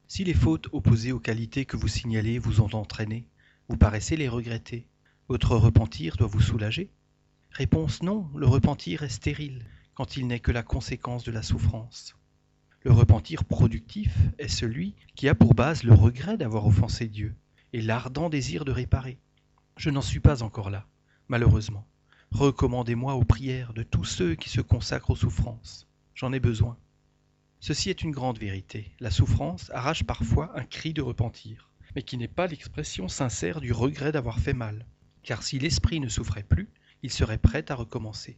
Si 0.08 0.24
les 0.24 0.34
fautes 0.34 0.70
opposées 0.72 1.12
aux 1.12 1.20
qualités 1.20 1.66
que 1.66 1.76
vous 1.76 1.90
signalez 1.90 2.40
vous 2.40 2.62
ont 2.62 2.74
entraîné, 2.74 3.28
vous 3.68 3.76
paraissez 3.76 4.16
les 4.16 4.30
regretter, 4.30 4.88
votre 5.28 5.58
repentir 5.58 6.16
doit 6.16 6.28
vous 6.28 6.40
soulager. 6.40 6.90
Réponse 7.52 8.02
non, 8.02 8.30
le 8.34 8.48
repentir 8.48 9.04
est 9.04 9.10
stérile 9.10 9.66
quand 9.94 10.16
il 10.16 10.26
n'est 10.26 10.40
que 10.40 10.54
la 10.54 10.64
conséquence 10.64 11.26
de 11.26 11.32
la 11.32 11.44
souffrance. 11.44 12.16
Le 12.84 12.94
repentir 12.94 13.44
productif 13.44 14.16
est 14.38 14.48
celui 14.48 14.96
qui 15.16 15.28
a 15.28 15.36
pour 15.36 15.54
base 15.54 15.84
le 15.84 15.94
regret 15.94 16.38
d'avoir 16.38 16.66
offensé 16.66 17.08
Dieu 17.10 17.36
et 17.74 17.82
l'ardent 17.82 18.30
désir 18.30 18.64
de 18.64 18.72
réparer. 18.72 19.20
Je 19.76 19.90
n'en 19.90 20.02
suis 20.02 20.22
pas 20.22 20.44
encore 20.44 20.70
là, 20.70 20.88
malheureusement. 21.28 21.86
Recommandez-moi 22.32 23.16
aux 23.16 23.26
prières 23.26 23.74
de 23.74 23.84
tous 23.84 24.06
ceux 24.06 24.36
qui 24.36 24.50
se 24.50 24.62
consacrent 24.62 25.10
aux 25.10 25.16
souffrances. 25.16 25.88
J'en 26.14 26.32
ai 26.32 26.40
besoin. 26.40 26.78
Ceci 27.60 27.90
est 27.90 28.04
une 28.04 28.12
grande 28.12 28.38
vérité. 28.38 28.92
La 29.00 29.12
souffrance 29.12 29.72
arrache 29.74 30.04
parfois 30.04 30.58
un 30.58 30.64
cri 30.64 30.94
de 30.94 31.02
repentir, 31.02 31.70
mais 31.96 32.04
qui 32.04 32.18
n'est 32.18 32.28
pas 32.28 32.48
l'expression 32.48 33.08
sincère 33.08 33.60
du 33.60 33.74
regret 33.74 34.12
d'avoir 34.12 34.40
fait 34.40 34.54
mal. 34.54 34.86
Car 35.24 35.44
si 35.44 35.60
l'esprit 35.60 36.00
ne 36.00 36.08
souffrait 36.08 36.44
plus, 36.44 36.70
il 37.04 37.12
serait 37.12 37.40
prêt 37.40 37.66
à 37.70 37.76
recommencer. 37.76 38.38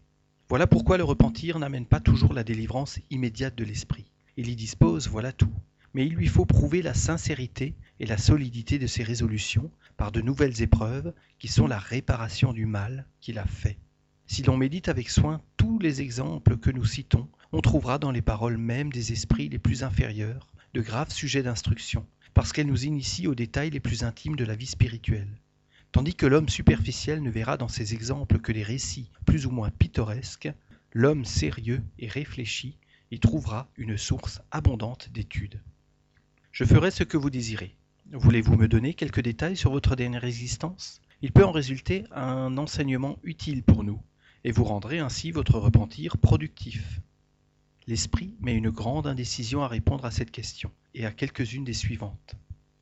Voilà 0.50 0.68
pourquoi 0.68 0.98
le 0.98 1.04
repentir 1.04 1.60
n'amène 1.60 1.86
pas 1.86 2.00
toujours 2.00 2.34
la 2.34 2.44
délivrance 2.44 2.98
immédiate 3.10 3.56
de 3.56 3.66
l'esprit. 3.66 4.06
Il 4.38 4.50
y 4.50 4.56
dispose, 4.56 5.10
voilà 5.10 5.34
tout. 5.34 5.54
Mais 5.94 6.08
il 6.08 6.14
lui 6.14 6.28
faut 6.28 6.46
prouver 6.46 6.82
la 6.82 6.94
sincérité 6.94 7.76
et 8.00 8.06
la 8.06 8.18
solidité 8.18 8.80
de 8.80 8.88
ses 8.88 9.04
résolutions 9.04 9.70
de 10.10 10.22
nouvelles 10.22 10.64
épreuves 10.64 11.14
qui 11.38 11.48
sont 11.48 11.68
la 11.68 11.78
réparation 11.78 12.54
du 12.54 12.66
mal 12.66 13.06
qu'il 13.20 13.38
a 13.38 13.46
fait. 13.46 13.78
Si 14.26 14.42
l'on 14.42 14.58
médite 14.58 14.90
avec 14.90 15.10
soin 15.10 15.42
tous 15.58 15.78
les 15.78 16.02
exemples 16.02 16.58
que 16.58 16.72
nous 16.72 16.86
citons, 16.86 17.30
on 17.52 17.62
trouvera 17.62 18.00
dans 18.00 18.12
les 18.12 18.24
paroles 18.24 18.58
mêmes 18.58 18.92
des 18.92 19.12
esprits 19.12 19.50
les 19.50 19.60
plus 19.60 19.84
inférieurs 19.84 20.48
de 20.74 20.82
graves 20.82 21.12
sujets 21.12 21.44
d'instruction, 21.44 22.08
parce 22.34 22.52
qu'elles 22.52 22.66
nous 22.66 22.86
initient 22.86 23.28
aux 23.28 23.36
détails 23.36 23.70
les 23.70 23.80
plus 23.80 24.04
intimes 24.04 24.38
de 24.38 24.46
la 24.46 24.56
vie 24.56 24.66
spirituelle 24.66 25.38
tandis 25.92 26.16
que 26.16 26.26
l'homme 26.26 26.50
superficiel 26.50 27.22
ne 27.22 27.30
verra 27.30 27.58
dans 27.58 27.68
ces 27.68 27.94
exemples 27.94 28.40
que 28.40 28.52
des 28.52 28.64
récits 28.64 29.12
plus 29.26 29.46
ou 29.46 29.52
moins 29.52 29.72
pittoresques, 29.72 30.52
l'homme 30.94 31.26
sérieux 31.26 31.84
et 32.00 32.08
réfléchi 32.08 32.78
y 33.12 33.20
trouvera 33.20 33.70
une 33.76 33.98
source 33.98 34.42
abondante 34.52 35.10
d'études. 35.12 35.62
Je 36.52 36.64
ferai 36.64 36.92
ce 36.92 37.04
que 37.04 37.18
vous 37.18 37.30
désirez. 37.30 37.76
Voulez-vous 38.14 38.58
me 38.58 38.68
donner 38.68 38.94
quelques 38.94 39.22
détails 39.22 39.56
sur 39.56 39.72
votre 39.72 39.96
dernière 39.96 40.26
existence 40.26 41.02
Il 41.22 41.32
peut 41.32 41.46
en 41.46 41.54
résulter 41.54 42.04
un 42.12 42.58
enseignement 42.58 43.18
utile 43.24 43.64
pour 43.64 43.86
nous, 43.86 44.02
et 44.44 44.52
vous 44.52 44.66
rendrez 44.66 45.00
ainsi 45.00 45.32
votre 45.32 45.58
repentir 45.58 46.18
productif. 46.18 47.00
L'esprit 47.88 48.36
met 48.42 48.54
une 48.54 48.70
grande 48.70 49.08
indécision 49.08 49.64
à 49.64 49.70
répondre 49.70 50.04
à 50.04 50.12
cette 50.12 50.32
question, 50.32 50.72
et 50.94 51.06
à 51.06 51.12
quelques-unes 51.12 51.64
des 51.64 51.72
suivantes. 51.72 52.36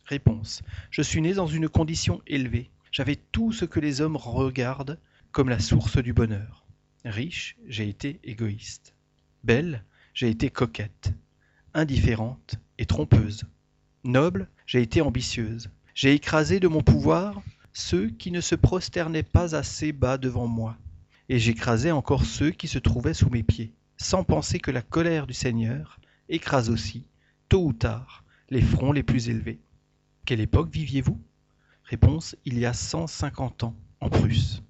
Réponse. 0.05 0.63
Je 0.89 1.03
suis 1.03 1.21
né 1.21 1.35
dans 1.35 1.45
une 1.45 1.69
condition 1.69 2.23
élevée, 2.25 2.71
j'avais 2.91 3.17
tout 3.31 3.51
ce 3.51 3.65
que 3.65 3.79
les 3.79 4.01
hommes 4.01 4.17
regardent 4.17 4.99
comme 5.31 5.49
la 5.49 5.59
source 5.59 5.97
du 5.97 6.11
bonheur. 6.11 6.65
Riche, 7.05 7.55
j'ai 7.67 7.87
été 7.87 8.19
égoïste. 8.23 8.95
Belle, 9.43 9.85
j'ai 10.15 10.29
été 10.31 10.49
coquette. 10.49 11.13
Indifférente 11.75 12.55
et 12.79 12.87
trompeuse. 12.87 13.45
Noble, 14.05 14.47
j'ai 14.65 14.81
été 14.81 15.01
ambitieuse. 15.01 15.69
J'ai 15.93 16.13
écrasé 16.13 16.61
de 16.61 16.69
mon 16.69 16.81
pouvoir 16.81 17.41
ceux 17.73 18.09
qui 18.09 18.31
ne 18.31 18.39
se 18.39 18.55
prosternaient 18.55 19.23
pas 19.23 19.55
assez 19.55 19.91
bas 19.91 20.17
devant 20.17 20.47
moi, 20.47 20.77
et 21.27 21.37
j'écrasais 21.37 21.91
encore 21.91 22.25
ceux 22.25 22.51
qui 22.51 22.69
se 22.69 22.79
trouvaient 22.79 23.13
sous 23.13 23.29
mes 23.29 23.43
pieds, 23.43 23.73
sans 23.97 24.23
penser 24.23 24.59
que 24.59 24.71
la 24.71 24.81
colère 24.81 25.27
du 25.27 25.33
Seigneur 25.33 25.99
écrase 26.29 26.69
aussi, 26.69 27.03
tôt 27.49 27.65
ou 27.65 27.73
tard, 27.73 28.23
les 28.49 28.61
fronts 28.61 28.93
les 28.93 29.03
plus 29.03 29.27
élevés. 29.27 29.59
Quelle 30.25 30.39
époque 30.39 30.71
viviez-vous? 30.71 31.19
Réponse 31.83 32.37
Il 32.45 32.57
y 32.57 32.65
a 32.65 32.73
150 32.73 33.65
ans, 33.65 33.75
en 33.99 34.09
Prusse. 34.09 34.63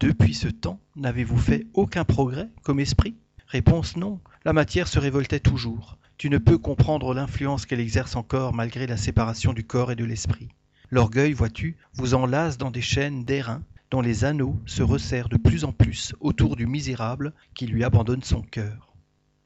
Depuis 0.00 0.34
ce 0.34 0.48
temps, 0.48 0.80
n'avez-vous 0.96 1.38
fait 1.38 1.66
aucun 1.74 2.04
progrès 2.04 2.48
comme 2.62 2.80
esprit? 2.80 3.14
Réponse 3.46 3.96
Non, 3.96 4.20
la 4.44 4.52
matière 4.52 4.88
se 4.88 4.98
révoltait 4.98 5.40
toujours. 5.40 5.98
Tu 6.20 6.28
ne 6.28 6.36
peux 6.36 6.58
comprendre 6.58 7.14
l'influence 7.14 7.64
qu'elle 7.64 7.80
exerce 7.80 8.14
encore 8.14 8.52
malgré 8.52 8.86
la 8.86 8.98
séparation 8.98 9.54
du 9.54 9.64
corps 9.64 9.90
et 9.90 9.96
de 9.96 10.04
l'esprit. 10.04 10.48
L'orgueil, 10.90 11.32
vois-tu, 11.32 11.78
vous 11.94 12.12
enlace 12.12 12.58
dans 12.58 12.70
des 12.70 12.82
chaînes 12.82 13.24
d'airain 13.24 13.62
dont 13.90 14.02
les 14.02 14.26
anneaux 14.26 14.60
se 14.66 14.82
resserrent 14.82 15.30
de 15.30 15.38
plus 15.38 15.64
en 15.64 15.72
plus 15.72 16.14
autour 16.20 16.56
du 16.56 16.66
misérable 16.66 17.32
qui 17.54 17.66
lui 17.66 17.84
abandonne 17.84 18.22
son 18.22 18.42
cœur. 18.42 18.92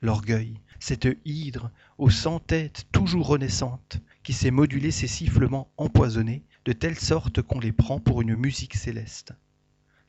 L'orgueil, 0.02 0.58
cette 0.80 1.06
hydre 1.24 1.70
aux 1.96 2.10
cent 2.10 2.40
têtes 2.40 2.88
toujours 2.90 3.28
renaissantes, 3.28 4.00
qui 4.24 4.32
sait 4.32 4.50
moduler 4.50 4.90
ses 4.90 5.06
sifflements 5.06 5.70
empoisonnés 5.76 6.42
de 6.64 6.72
telle 6.72 6.98
sorte 6.98 7.40
qu'on 7.40 7.60
les 7.60 7.70
prend 7.70 8.00
pour 8.00 8.20
une 8.20 8.34
musique 8.34 8.74
céleste. 8.74 9.32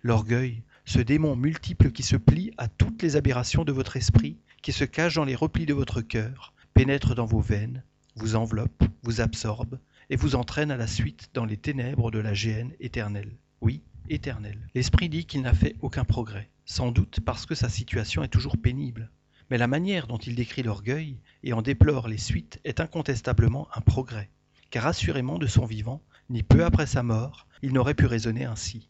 L'orgueil, 0.02 0.64
ce 0.84 0.98
démon 0.98 1.36
multiple 1.36 1.92
qui 1.92 2.02
se 2.02 2.16
plie 2.16 2.50
à 2.58 2.68
toutes 2.68 3.04
les 3.04 3.18
aberrations 3.18 3.66
de 3.66 3.72
votre 3.72 3.98
esprit, 3.98 4.40
qui 4.64 4.72
se 4.72 4.84
cache 4.84 5.14
dans 5.14 5.26
les 5.26 5.36
replis 5.36 5.68
de 5.68 5.76
votre 5.76 6.02
cœur, 6.02 6.55
pénètre 6.76 7.16
dans 7.16 7.26
vos 7.26 7.40
veines, 7.40 7.84
vous 8.18 8.36
enveloppe, 8.36 8.84
vous 9.02 9.22
absorbe, 9.22 9.80
et 10.10 10.18
vous 10.18 10.36
entraîne 10.36 10.72
à 10.72 10.78
la 10.78 10.88
suite 10.88 11.30
dans 11.34 11.46
les 11.46 11.56
ténèbres 11.56 12.12
de 12.12 12.20
la 12.20 12.34
géhenne 12.34 12.74
éternelle. 12.82 13.32
Oui, 13.62 13.82
éternelle. 14.10 14.68
L'esprit 14.76 15.08
dit 15.08 15.26
qu'il 15.26 15.42
n'a 15.42 15.54
fait 15.54 15.78
aucun 15.82 16.04
progrès, 16.04 16.50
sans 16.66 16.92
doute 16.92 17.22
parce 17.22 17.46
que 17.46 17.56
sa 17.56 17.70
situation 17.70 18.24
est 18.24 18.28
toujours 18.28 18.58
pénible. 18.58 19.10
Mais 19.50 19.58
la 19.58 19.68
manière 19.68 20.06
dont 20.06 20.18
il 20.18 20.36
décrit 20.36 20.64
l'orgueil 20.64 21.18
et 21.44 21.54
en 21.54 21.62
déplore 21.62 22.10
les 22.10 22.18
suites 22.18 22.60
est 22.66 22.82
incontestablement 22.82 23.70
un 23.74 23.80
progrès, 23.80 24.30
car 24.70 24.86
assurément 24.86 25.40
de 25.40 25.48
son 25.48 25.66
vivant, 25.66 26.02
ni 26.30 26.44
peu 26.44 26.66
après 26.66 26.88
sa 26.88 27.04
mort, 27.04 27.48
il 27.62 27.72
n'aurait 27.72 27.94
pu 27.94 28.06
raisonner 28.06 28.44
ainsi. 28.44 28.90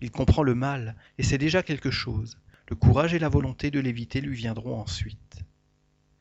Il 0.00 0.10
comprend 0.10 0.42
le 0.42 0.54
mal, 0.54 0.96
et 1.18 1.22
c'est 1.22 1.36
déjà 1.36 1.62
quelque 1.62 1.90
chose. 1.90 2.38
Le 2.70 2.76
courage 2.76 3.12
et 3.12 3.18
la 3.18 3.28
volonté 3.28 3.70
de 3.70 3.78
l'éviter 3.78 4.22
lui 4.22 4.36
viendront 4.36 4.80
ensuite. 4.80 5.18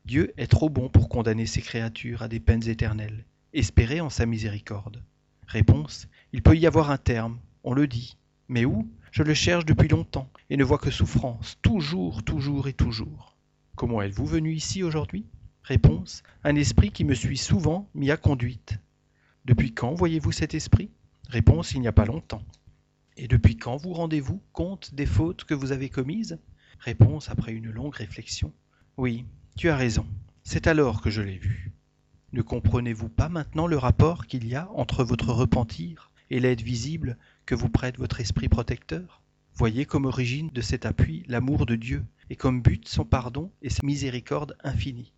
Dieu 0.06 0.34
est 0.38 0.46
trop 0.46 0.70
bon 0.70 0.88
pour 0.88 1.10
condamner 1.10 1.48
ses 1.48 1.64
créatures 1.64 2.22
à 2.22 2.28
des 2.28 2.40
peines 2.40 2.70
éternelles. 2.70 3.26
Espérez 3.54 4.02
en 4.02 4.12
sa 4.12 4.28
miséricorde. 4.28 5.04
Réponse 5.48 6.08
Il 6.32 6.44
peut 6.44 6.56
y 6.56 6.68
avoir 6.68 6.92
un 6.92 7.00
terme, 7.00 7.40
on 7.64 7.74
le 7.74 7.88
dit. 7.88 8.16
Mais 8.48 8.66
où? 8.66 8.88
Je 9.12 9.24
le 9.24 9.34
cherche 9.34 9.66
depuis 9.66 9.88
longtemps, 9.88 10.30
et 10.52 10.58
ne 10.58 10.64
vois 10.64 10.78
que 10.78 10.92
souffrance, 10.92 11.58
toujours, 11.64 12.22
toujours 12.24 12.68
et 12.68 12.74
toujours. 12.74 13.36
Comment 13.76 14.00
êtes-vous 14.04 14.28
venu 14.28 14.54
ici 14.54 14.84
aujourd'hui? 14.84 15.26
Réponse 15.64 16.22
Un 16.44 16.56
esprit 16.56 16.92
qui 16.92 17.04
me 17.04 17.16
suit 17.16 17.38
souvent 17.38 17.90
m'y 17.96 18.12
a 18.12 18.18
conduite. 18.18 18.78
Depuis 19.46 19.74
quand 19.74 19.96
voyez-vous 19.96 20.32
cet 20.32 20.54
esprit? 20.54 20.92
Réponse 21.30 21.74
Il 21.74 21.82
n'y 21.82 21.88
a 21.88 21.92
pas 21.92 22.06
longtemps. 22.06 22.44
Et 23.18 23.28
depuis 23.28 23.58
quand 23.58 23.78
vous 23.78 23.94
rendez-vous 23.94 24.40
compte 24.54 24.94
des 24.94 25.08
fautes 25.08 25.46
que 25.46 25.56
vous 25.56 25.72
avez 25.72 25.90
commises? 25.90 26.38
Réponse 26.78 27.32
après 27.32 27.54
une 27.54 27.72
longue 27.72 27.96
réflexion. 27.96 28.54
Oui, 28.98 29.26
tu 29.58 29.70
as 29.70 29.78
raison. 29.78 30.06
C'est 30.44 30.68
alors 30.68 31.02
que 31.02 31.10
je 31.10 31.22
l'ai 31.22 31.38
vu. 31.38 31.72
Ne 32.34 32.42
comprenez-vous 32.42 33.08
pas 33.08 33.30
maintenant 33.30 33.68
le 33.68 33.78
rapport 33.78 34.28
qu'il 34.28 34.48
y 34.48 34.56
a 34.56 34.70
entre 34.72 35.04
votre 35.04 35.32
repentir 35.32 36.12
et 36.30 36.40
l'aide 36.40 36.62
visible 36.62 37.18
que 37.46 37.56
vous 37.56 37.70
prête 37.70 37.98
votre 37.98 38.20
esprit 38.20 38.50
protecteur? 38.50 39.22
Voyez 39.54 39.86
comme 39.86 40.06
origine 40.06 40.50
de 40.50 40.62
cet 40.62 40.86
appui 40.86 41.24
l'amour 41.28 41.66
de 41.66 41.76
Dieu 41.76 42.06
et 42.30 42.36
comme 42.36 42.62
but 42.62 42.88
son 42.88 43.06
pardon 43.06 43.50
et 43.62 43.70
sa 43.70 43.86
miséricorde 43.86 44.58
infinie. 44.64 45.14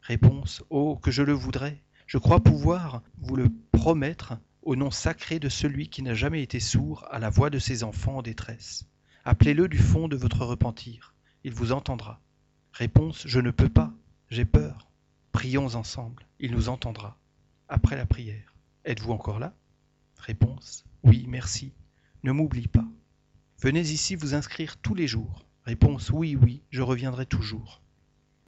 Réponse 0.00 0.64
Oh, 0.70 0.96
que 0.96 1.10
je 1.10 1.22
le 1.22 1.32
voudrais 1.32 1.82
je 2.06 2.18
crois 2.18 2.40
pouvoir 2.40 3.02
vous 3.18 3.36
le 3.36 3.50
promettre 3.72 4.34
au 4.62 4.76
nom 4.76 4.90
sacré 4.90 5.38
de 5.38 5.48
celui 5.48 5.88
qui 5.88 6.02
n'a 6.02 6.14
jamais 6.14 6.42
été 6.42 6.60
sourd 6.60 7.06
à 7.10 7.18
la 7.18 7.30
voix 7.30 7.50
de 7.50 7.58
ses 7.58 7.82
enfants 7.82 8.18
en 8.18 8.22
détresse. 8.22 8.86
Appelez-le 9.24 9.68
du 9.68 9.78
fond 9.78 10.06
de 10.08 10.16
votre 10.16 10.44
repentir, 10.44 11.14
il 11.44 11.52
vous 11.52 11.72
entendra. 11.72 12.20
Réponse 12.74 13.22
Je 13.24 13.38
ne 13.38 13.52
peux 13.52 13.68
pas, 13.68 13.94
j'ai 14.30 14.44
peur. 14.44 14.88
Prions 15.30 15.76
ensemble, 15.76 16.26
il 16.40 16.50
nous 16.50 16.68
entendra. 16.68 17.16
Après 17.68 17.94
la 17.94 18.04
prière, 18.04 18.52
êtes-vous 18.84 19.12
encore 19.12 19.38
là? 19.38 19.54
Réponse 20.18 20.84
Oui, 21.04 21.24
merci. 21.28 21.72
Ne 22.24 22.32
m'oublie 22.32 22.66
pas. 22.66 22.84
Venez 23.60 23.82
ici 23.82 24.16
vous 24.16 24.34
inscrire 24.34 24.76
tous 24.78 24.96
les 24.96 25.06
jours. 25.06 25.46
Réponse 25.62 26.10
Oui, 26.10 26.34
oui, 26.34 26.62
je 26.70 26.82
reviendrai 26.82 27.26
toujours. 27.26 27.80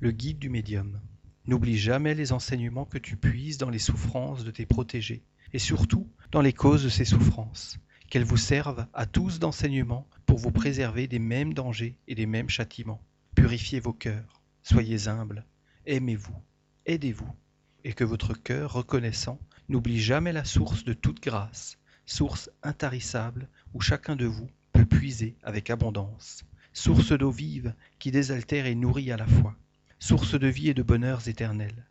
Le 0.00 0.10
guide 0.10 0.40
du 0.40 0.48
médium. 0.48 1.00
N'oublie 1.46 1.78
jamais 1.78 2.16
les 2.16 2.32
enseignements 2.32 2.84
que 2.84 2.98
tu 2.98 3.16
puises 3.16 3.58
dans 3.58 3.70
les 3.70 3.78
souffrances 3.78 4.42
de 4.42 4.50
tes 4.50 4.66
protégés, 4.66 5.22
et 5.52 5.60
surtout 5.60 6.10
dans 6.32 6.42
les 6.42 6.52
causes 6.52 6.82
de 6.82 6.88
ces 6.88 7.04
souffrances, 7.04 7.78
qu'elles 8.10 8.24
vous 8.24 8.36
servent 8.36 8.88
à 8.92 9.06
tous 9.06 9.38
d'enseignement 9.38 10.08
pour 10.26 10.38
vous 10.38 10.50
préserver 10.50 11.06
des 11.06 11.20
mêmes 11.20 11.54
dangers 11.54 11.96
et 12.08 12.16
des 12.16 12.26
mêmes 12.26 12.48
châtiments. 12.48 13.00
Purifiez 13.36 13.78
vos 13.78 13.92
cœurs, 13.92 14.42
soyez 14.64 15.06
humbles, 15.06 15.44
aimez-vous, 15.86 16.34
aidez-vous, 16.86 17.32
et 17.84 17.92
que 17.92 18.02
votre 18.02 18.34
cœur 18.34 18.72
reconnaissant 18.72 19.38
n'oublie 19.68 20.00
jamais 20.00 20.32
la 20.32 20.44
source 20.44 20.82
de 20.82 20.92
toute 20.92 21.22
grâce, 21.22 21.78
source 22.06 22.50
intarissable 22.64 23.48
où 23.74 23.80
chacun 23.80 24.16
de 24.16 24.26
vous 24.26 24.48
peut 24.72 24.86
puiser 24.86 25.36
avec 25.44 25.70
abondance, 25.70 26.44
source 26.72 27.12
d'eau 27.12 27.30
vive 27.30 27.72
qui 28.00 28.10
désaltère 28.10 28.66
et 28.66 28.74
nourrit 28.74 29.12
à 29.12 29.16
la 29.16 29.26
fois 29.26 29.56
source 29.98 30.38
de 30.38 30.46
vie 30.46 30.68
et 30.68 30.74
de 30.74 30.82
bonheurs 30.82 31.28
éternels. 31.28 31.86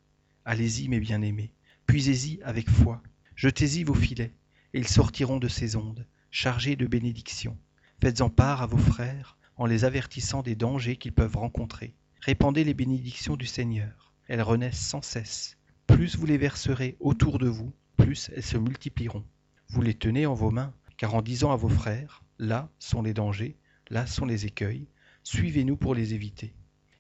Allez-y, 0.46 0.90
mes 0.90 1.00
bien-aimés, 1.00 1.54
puisez-y 1.86 2.42
avec 2.44 2.70
foi, 2.70 3.02
jetez-y 3.36 3.84
vos 3.84 3.94
filets, 3.94 4.34
et 4.74 4.80
ils 4.80 4.88
sortiront 4.88 5.40
de 5.40 5.48
ces 5.48 5.76
ondes, 5.76 6.06
chargés 6.32 6.76
de 6.76 6.86
bénédictions. 6.86 7.58
Faites-en 8.02 8.30
part 8.30 8.62
à 8.62 8.68
vos 8.68 8.78
frères, 8.78 9.38
en 9.58 9.66
les 9.66 9.86
avertissant 9.86 10.42
des 10.42 10.56
dangers 10.56 10.98
qu'ils 10.98 11.14
peuvent 11.14 11.38
rencontrer. 11.38 11.94
Répandez 12.22 12.64
les 12.64 12.74
bénédictions 12.74 13.38
du 13.38 13.46
Seigneur. 13.46 14.14
Elles 14.28 14.42
renaissent 14.42 14.80
sans 14.80 15.02
cesse. 15.02 15.58
Plus 15.88 16.18
vous 16.18 16.26
les 16.26 16.38
verserez 16.38 16.98
autour 17.00 17.38
de 17.38 17.48
vous, 17.48 17.74
plus 17.98 18.32
elles 18.36 18.44
se 18.44 18.58
multiplieront. 18.58 19.26
Vous 19.70 19.82
les 19.82 19.94
tenez 19.94 20.26
en 20.26 20.34
vos 20.34 20.52
mains, 20.52 20.74
car 20.98 21.16
en 21.16 21.22
disant 21.22 21.52
à 21.52 21.56
vos 21.56 21.70
frères, 21.70 22.24
là 22.40 22.70
sont 22.80 23.02
les 23.02 23.14
dangers, 23.14 23.58
là 23.90 24.08
sont 24.08 24.26
les 24.26 24.46
écueils, 24.46 24.88
suivez-nous 25.24 25.78
pour 25.78 25.96
les 25.96 26.14
éviter. 26.14 26.54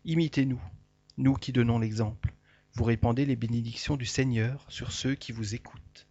Imitez-nous, 0.05 0.61
nous 1.17 1.33
qui 1.33 1.51
donnons 1.51 1.79
l'exemple. 1.79 2.33
Vous 2.73 2.83
répandez 2.83 3.25
les 3.25 3.35
bénédictions 3.35 3.97
du 3.97 4.05
Seigneur 4.05 4.65
sur 4.69 4.91
ceux 4.91 5.15
qui 5.15 5.31
vous 5.31 5.55
écoutent. 5.55 6.07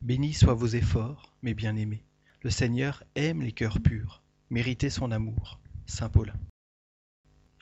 Bénis 0.00 0.32
soient 0.32 0.54
vos 0.54 0.68
efforts, 0.68 1.34
mes 1.42 1.54
bien-aimés. 1.54 2.04
Le 2.42 2.50
Seigneur 2.50 3.02
aime 3.16 3.42
les 3.42 3.52
cœurs 3.52 3.80
purs. 3.80 4.22
Méritez 4.48 4.90
son 4.90 5.10
amour. 5.10 5.60
Saint 5.88 6.10
Paulin. 6.10 6.34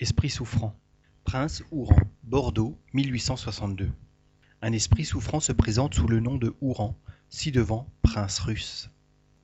Esprit 0.01 0.31
souffrant. 0.31 0.77
Prince 1.25 1.63
Ouran, 1.71 1.97
Bordeaux, 2.25 2.77
1862. 2.93 3.89
Un 4.63 4.73
esprit 4.73 5.05
souffrant 5.05 5.39
se 5.39 5.53
présente 5.53 5.95
sous 5.95 6.09
le 6.09 6.19
nom 6.19 6.37
de 6.37 6.55
Ouran, 6.61 6.99
ci-devant 7.31 7.89
prince 8.03 8.41
russe. 8.41 8.91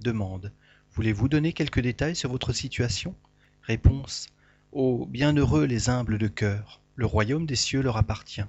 Demande. 0.01 0.53
Voulez-vous 0.95 1.29
donner 1.29 1.53
quelques 1.53 1.81
détails 1.81 2.17
sur 2.17 2.31
votre 2.31 2.53
situation? 2.53 3.15
Réponse. 3.63 4.27
Ô 4.73 5.07
bienheureux 5.07 5.65
les 5.65 5.89
humbles 5.89 6.19
de 6.19 6.29
cœur, 6.29 6.81
le 6.97 7.07
royaume 7.07 7.47
des 7.47 7.57
cieux 7.57 7.83
leur 7.83 7.97
appartient. 7.97 8.45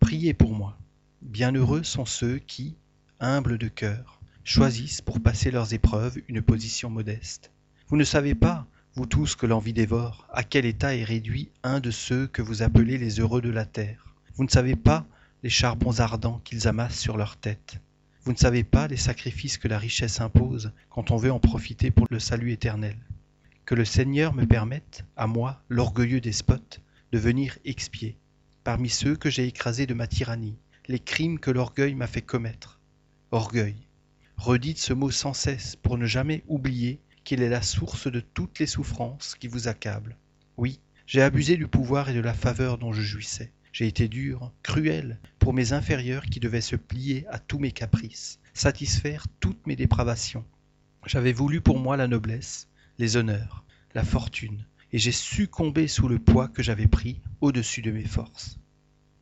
Priez 0.00 0.34
pour 0.34 0.52
moi. 0.52 0.78
Bienheureux 1.22 1.82
sont 1.82 2.06
ceux 2.06 2.38
qui, 2.38 2.76
humbles 3.20 3.56
de 3.56 3.68
cœur, 3.68 4.20
choisissent 4.44 5.00
pour 5.00 5.20
passer 5.20 5.50
leurs 5.50 5.72
épreuves 5.72 6.20
une 6.28 6.42
position 6.42 6.90
modeste. 6.90 7.50
Vous 7.88 7.96
ne 7.96 8.04
savez 8.04 8.34
pas, 8.34 8.66
vous 8.98 9.06
tous 9.06 9.36
que 9.36 9.46
l'envie 9.46 9.72
dévore, 9.72 10.26
à 10.32 10.42
quel 10.42 10.66
état 10.66 10.96
est 10.96 11.04
réduit 11.04 11.52
un 11.62 11.78
de 11.78 11.92
ceux 11.92 12.26
que 12.26 12.42
vous 12.42 12.62
appelez 12.62 12.98
les 12.98 13.20
heureux 13.20 13.40
de 13.40 13.48
la 13.48 13.64
terre? 13.64 14.12
Vous 14.34 14.42
ne 14.42 14.48
savez 14.48 14.74
pas 14.74 15.06
les 15.44 15.50
charbons 15.50 16.00
ardents 16.00 16.40
qu'ils 16.42 16.66
amassent 16.66 16.98
sur 16.98 17.16
leur 17.16 17.36
tête. 17.36 17.80
Vous 18.24 18.32
ne 18.32 18.36
savez 18.36 18.64
pas 18.64 18.88
les 18.88 18.96
sacrifices 18.96 19.56
que 19.56 19.68
la 19.68 19.78
richesse 19.78 20.20
impose 20.20 20.72
quand 20.90 21.12
on 21.12 21.16
veut 21.16 21.30
en 21.30 21.38
profiter 21.38 21.92
pour 21.92 22.08
le 22.10 22.18
salut 22.18 22.50
éternel. 22.50 22.96
Que 23.66 23.76
le 23.76 23.84
Seigneur 23.84 24.34
me 24.34 24.46
permette, 24.46 25.04
à 25.16 25.28
moi, 25.28 25.62
l'orgueilleux 25.68 26.20
despote, 26.20 26.80
de 27.12 27.18
venir 27.18 27.56
expier, 27.64 28.18
parmi 28.64 28.88
ceux 28.88 29.14
que 29.14 29.30
j'ai 29.30 29.46
écrasés 29.46 29.86
de 29.86 29.94
ma 29.94 30.08
tyrannie, 30.08 30.58
les 30.88 30.98
crimes 30.98 31.38
que 31.38 31.52
l'orgueil 31.52 31.94
m'a 31.94 32.08
fait 32.08 32.22
commettre. 32.22 32.80
Orgueil. 33.30 33.76
Redites 34.36 34.78
ce 34.78 34.92
mot 34.92 35.12
sans 35.12 35.34
cesse 35.34 35.76
pour 35.76 35.98
ne 35.98 36.06
jamais 36.06 36.42
oublier 36.48 36.98
qu'il 37.28 37.42
est 37.42 37.50
la 37.50 37.60
source 37.60 38.10
de 38.10 38.20
toutes 38.20 38.58
les 38.58 38.66
souffrances 38.66 39.34
qui 39.38 39.48
vous 39.48 39.68
accablent. 39.68 40.16
Oui, 40.56 40.80
j'ai 41.06 41.20
abusé 41.20 41.58
du 41.58 41.66
pouvoir 41.66 42.08
et 42.08 42.14
de 42.14 42.20
la 42.20 42.32
faveur 42.32 42.78
dont 42.78 42.94
je 42.94 43.02
jouissais. 43.02 43.52
J'ai 43.70 43.86
été 43.86 44.08
dur, 44.08 44.50
cruel, 44.62 45.20
pour 45.38 45.52
mes 45.52 45.74
inférieurs 45.74 46.24
qui 46.24 46.40
devaient 46.40 46.62
se 46.62 46.74
plier 46.74 47.26
à 47.28 47.38
tous 47.38 47.58
mes 47.58 47.70
caprices, 47.70 48.40
satisfaire 48.54 49.26
toutes 49.40 49.66
mes 49.66 49.76
dépravations. 49.76 50.46
J'avais 51.04 51.34
voulu 51.34 51.60
pour 51.60 51.78
moi 51.78 51.98
la 51.98 52.08
noblesse, 52.08 52.66
les 52.96 53.18
honneurs, 53.18 53.62
la 53.94 54.04
fortune, 54.04 54.64
et 54.94 54.98
j'ai 54.98 55.12
succombé 55.12 55.86
sous 55.86 56.08
le 56.08 56.18
poids 56.18 56.48
que 56.48 56.62
j'avais 56.62 56.88
pris 56.88 57.20
au-dessus 57.42 57.82
de 57.82 57.90
mes 57.90 58.06
forces. 58.06 58.58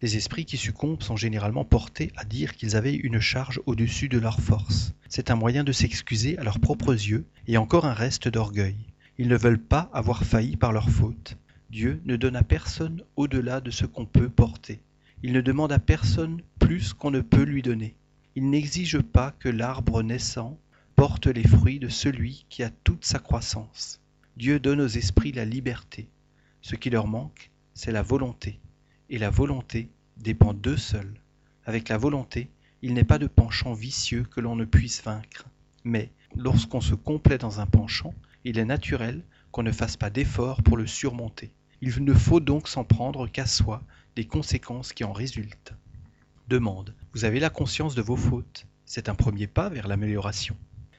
Les 0.02 0.18
esprits 0.18 0.44
qui 0.44 0.58
succombent 0.58 1.02
sont 1.02 1.16
généralement 1.16 1.64
portés 1.64 2.12
à 2.16 2.24
dire 2.26 2.54
qu'ils 2.54 2.76
avaient 2.76 2.94
une 2.94 3.18
charge 3.18 3.62
au-dessus 3.64 4.10
de 4.10 4.18
leurs 4.18 4.40
forces. 4.40 4.92
C'est 5.08 5.30
un 5.30 5.36
moyen 5.36 5.64
de 5.64 5.72
s'excuser 5.72 6.36
à 6.36 6.44
leurs 6.44 6.60
propres 6.60 6.92
yeux 6.92 7.24
et 7.46 7.56
encore 7.56 7.86
un 7.86 7.94
reste 7.94 8.28
d'orgueil. 8.28 8.76
Ils 9.16 9.28
ne 9.28 9.38
veulent 9.38 9.58
pas 9.58 9.88
avoir 9.94 10.24
failli 10.24 10.56
par 10.56 10.74
leur 10.74 10.90
faute. 10.90 11.38
Dieu 11.70 12.02
ne 12.04 12.16
donne 12.16 12.36
à 12.36 12.42
personne 12.42 13.04
au-delà 13.16 13.62
de 13.62 13.70
ce 13.70 13.86
qu'on 13.86 14.04
peut 14.04 14.28
porter. 14.28 14.82
Il 15.22 15.32
ne 15.32 15.40
demande 15.40 15.72
à 15.72 15.78
personne 15.78 16.42
plus 16.58 16.92
qu'on 16.92 17.10
ne 17.10 17.22
peut 17.22 17.44
lui 17.44 17.62
donner. 17.62 17.96
Il 18.34 18.50
n'exige 18.50 19.00
pas 19.00 19.30
que 19.38 19.48
l'arbre 19.48 20.02
naissant 20.02 20.58
porte 20.94 21.26
les 21.26 21.48
fruits 21.48 21.78
de 21.78 21.88
celui 21.88 22.44
qui 22.50 22.62
a 22.62 22.68
toute 22.84 23.06
sa 23.06 23.18
croissance. 23.18 24.02
Dieu 24.36 24.60
donne 24.60 24.82
aux 24.82 24.86
esprits 24.86 25.32
la 25.32 25.46
liberté. 25.46 26.10
Ce 26.60 26.76
qui 26.76 26.90
leur 26.90 27.06
manque, 27.06 27.50
c'est 27.72 27.92
la 27.92 28.02
volonté 28.02 28.60
et 29.10 29.18
la 29.18 29.30
volonté 29.30 29.88
dépend 30.16 30.54
d'eux 30.54 30.76
seuls. 30.76 31.14
Avec 31.64 31.88
la 31.88 31.98
volonté, 31.98 32.50
il 32.82 32.94
n'est 32.94 33.04
pas 33.04 33.18
de 33.18 33.26
penchant 33.26 33.72
vicieux 33.72 34.24
que 34.24 34.40
l'on 34.40 34.56
ne 34.56 34.64
puisse 34.64 35.02
vaincre. 35.02 35.46
Mais 35.84 36.10
lorsqu'on 36.36 36.80
se 36.80 36.94
complaît 36.94 37.38
dans 37.38 37.60
un 37.60 37.66
penchant, 37.66 38.14
il 38.44 38.58
est 38.58 38.64
naturel 38.64 39.22
qu'on 39.50 39.62
ne 39.62 39.72
fasse 39.72 39.96
pas 39.96 40.10
d'effort 40.10 40.62
pour 40.62 40.76
le 40.76 40.86
surmonter. 40.86 41.50
Il 41.80 42.04
ne 42.04 42.14
faut 42.14 42.40
donc 42.40 42.68
s'en 42.68 42.84
prendre 42.84 43.26
qu'à 43.28 43.46
soi 43.46 43.82
des 44.14 44.26
conséquences 44.26 44.92
qui 44.92 45.04
en 45.04 45.12
résultent. 45.12 45.74
Demande. 46.48 46.94
Vous 47.12 47.24
avez 47.24 47.40
la 47.40 47.50
conscience 47.50 47.94
de 47.94 48.02
vos 48.02 48.16
fautes? 48.16 48.66
C'est 48.84 49.08
un 49.08 49.14
premier 49.14 49.46
pas 49.46 49.68
vers 49.68 49.88
l'amélioration. 49.88 50.56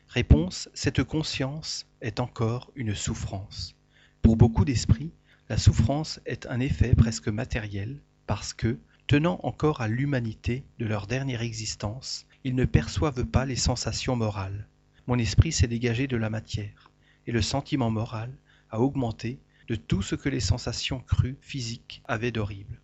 Réponse. 0.09 0.69
Cette 0.73 1.03
conscience 1.03 1.85
est 2.01 2.19
encore 2.19 2.71
une 2.75 2.95
souffrance. 2.95 3.75
Pour 4.21 4.35
beaucoup 4.35 4.65
d'esprits, 4.65 5.11
la 5.49 5.57
souffrance 5.57 6.19
est 6.25 6.45
un 6.47 6.59
effet 6.59 6.93
presque 6.93 7.29
matériel 7.29 8.01
parce 8.25 8.53
que, 8.53 8.77
tenant 9.07 9.39
encore 9.43 9.79
à 9.79 9.87
l'humanité 9.87 10.65
de 10.77 10.85
leur 10.85 11.07
dernière 11.07 11.41
existence, 11.41 12.25
ils 12.43 12.55
ne 12.55 12.65
perçoivent 12.65 13.25
pas 13.25 13.45
les 13.45 13.55
sensations 13.55 14.17
morales. 14.17 14.67
Mon 15.07 15.17
esprit 15.17 15.53
s'est 15.53 15.69
dégagé 15.69 16.07
de 16.07 16.17
la 16.17 16.29
matière, 16.29 16.91
et 17.27 17.31
le 17.31 17.41
sentiment 17.41 17.89
moral 17.89 18.29
a 18.71 18.81
augmenté 18.81 19.39
de 19.69 19.75
tout 19.75 20.01
ce 20.01 20.15
que 20.15 20.27
les 20.27 20.41
sensations 20.41 20.99
crues 20.99 21.37
physiques 21.39 22.01
avaient 22.05 22.31
d'horrible. 22.31 22.81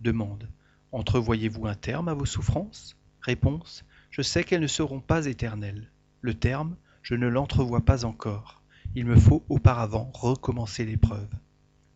Demande. 0.00 0.48
Entrevoyez-vous 0.92 1.66
un 1.66 1.74
terme 1.74 2.08
à 2.08 2.14
vos 2.14 2.26
souffrances? 2.26 2.96
Réponse. 3.22 3.84
Je 4.12 4.22
sais 4.22 4.44
qu'elles 4.44 4.60
ne 4.60 4.68
seront 4.68 5.00
pas 5.00 5.26
éternelles. 5.26 5.90
Le 6.20 6.34
terme, 6.34 6.76
je 7.02 7.16
ne 7.16 7.26
l'entrevois 7.26 7.84
pas 7.84 8.04
encore. 8.04 8.62
Il 8.94 9.04
me 9.04 9.16
faut 9.16 9.44
auparavant 9.48 10.12
recommencer 10.14 10.84
l'épreuve. 10.84 11.28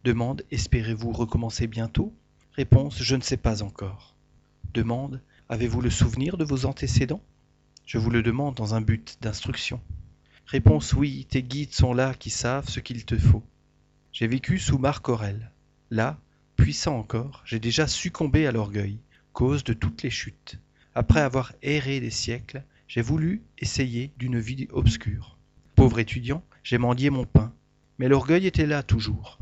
Demande 0.05 0.44
Espérez-vous 0.53 1.11
recommencer 1.11 1.66
bientôt? 1.66 2.14
Réponse 2.53 3.03
Je 3.03 3.16
ne 3.16 3.20
sais 3.20 3.36
pas 3.36 3.64
encore. 3.64 4.14
Demande 4.72 5.20
Avez-vous 5.49 5.80
le 5.80 5.90
souvenir 5.90 6.36
de 6.36 6.44
vos 6.44 6.66
antécédents? 6.66 7.22
Je 7.84 7.99
vous 7.99 8.11
le 8.11 8.22
demande 8.22 8.55
dans 8.55 8.76
un 8.76 8.80
but 8.80 9.18
d'instruction. 9.20 9.80
Réponse 10.46 10.92
Oui, 10.92 11.26
tes 11.28 11.42
guides 11.42 11.74
sont 11.74 11.94
là 11.94 12.14
qui 12.14 12.30
savent 12.30 12.68
ce 12.68 12.78
qu'il 12.78 13.05
te 13.05 13.18
faut. 13.18 13.42
J'ai 14.12 14.28
vécu 14.28 14.61
sous 14.61 14.78
Marc 14.78 15.09
Aurel. 15.09 15.51
Là, 15.90 16.16
puissant 16.55 16.96
encore, 16.96 17.42
j'ai 17.44 17.59
déjà 17.59 17.88
succombé 17.88 18.46
à 18.46 18.53
l'orgueil, 18.53 19.01
cause 19.32 19.64
de 19.64 19.72
toutes 19.72 20.05
les 20.05 20.11
chutes. 20.11 20.61
Après 20.94 21.20
avoir 21.20 21.55
erré 21.62 21.99
des 21.99 22.11
siècles, 22.11 22.62
j'ai 22.86 23.03
voulu 23.03 23.42
essayer 23.59 24.12
d'une 24.16 24.38
vie 24.38 24.68
obscure. 24.70 25.36
Pauvre 25.74 25.99
étudiant, 25.99 26.44
j'ai 26.62 26.78
mendié 26.78 27.11
mon 27.11 27.24
pain, 27.24 27.53
mais 27.99 28.09
l'orgueil 28.09 28.46
était 28.46 28.66
là 28.66 28.84
toujours. 28.84 29.40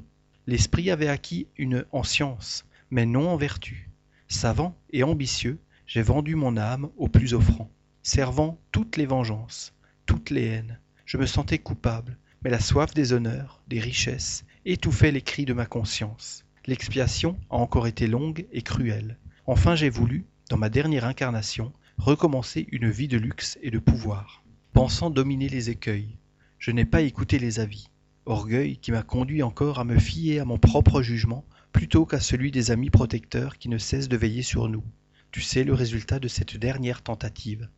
L'esprit 0.48 0.92
avait 0.92 1.08
acquis 1.08 1.48
une 1.56 1.84
en 1.90 2.04
science, 2.04 2.66
mais 2.90 3.04
non 3.04 3.30
en 3.30 3.36
vertu. 3.36 3.90
Savant 4.28 4.76
et 4.92 5.02
ambitieux, 5.02 5.58
j'ai 5.88 6.02
vendu 6.02 6.36
mon 6.36 6.56
âme 6.56 6.88
au 6.96 7.08
plus 7.08 7.34
offrant, 7.34 7.68
servant 8.04 8.56
toutes 8.70 8.96
les 8.96 9.06
vengeances, 9.06 9.74
toutes 10.06 10.30
les 10.30 10.44
haines. 10.44 10.78
Je 11.04 11.16
me 11.16 11.26
sentais 11.26 11.58
coupable, 11.58 12.16
mais 12.44 12.50
la 12.50 12.60
soif 12.60 12.94
des 12.94 13.12
honneurs, 13.12 13.60
des 13.66 13.80
richesses, 13.80 14.44
étouffait 14.64 15.10
les 15.10 15.20
cris 15.20 15.46
de 15.46 15.52
ma 15.52 15.66
conscience. 15.66 16.44
L'expiation 16.66 17.36
a 17.50 17.56
encore 17.56 17.88
été 17.88 18.06
longue 18.06 18.46
et 18.52 18.62
cruelle. 18.62 19.18
Enfin 19.46 19.74
j'ai 19.74 19.90
voulu, 19.90 20.26
dans 20.48 20.58
ma 20.58 20.68
dernière 20.68 21.06
incarnation, 21.06 21.72
recommencer 21.98 22.68
une 22.70 22.88
vie 22.88 23.08
de 23.08 23.18
luxe 23.18 23.58
et 23.62 23.72
de 23.72 23.80
pouvoir. 23.80 24.44
Pensant 24.72 25.10
dominer 25.10 25.48
les 25.48 25.70
écueils, 25.70 26.18
je 26.60 26.70
n'ai 26.70 26.84
pas 26.84 27.02
écouté 27.02 27.40
les 27.40 27.58
avis 27.58 27.88
orgueil 28.26 28.76
qui 28.76 28.92
m'a 28.92 29.02
conduit 29.02 29.42
encore 29.42 29.78
à 29.78 29.84
me 29.84 29.98
fier 29.98 30.40
à 30.40 30.44
mon 30.44 30.58
propre 30.58 31.00
jugement 31.00 31.44
plutôt 31.72 32.06
qu'à 32.06 32.20
celui 32.20 32.50
des 32.50 32.70
amis 32.70 32.90
protecteurs 32.90 33.58
qui 33.58 33.68
ne 33.68 33.78
cessent 33.78 34.08
de 34.08 34.16
veiller 34.16 34.42
sur 34.42 34.68
nous. 34.68 34.82
Tu 35.30 35.40
sais 35.40 35.64
le 35.64 35.74
résultat 35.74 36.18
de 36.18 36.28
cette 36.28 36.56
dernière 36.56 37.02
tentative. 37.02 37.68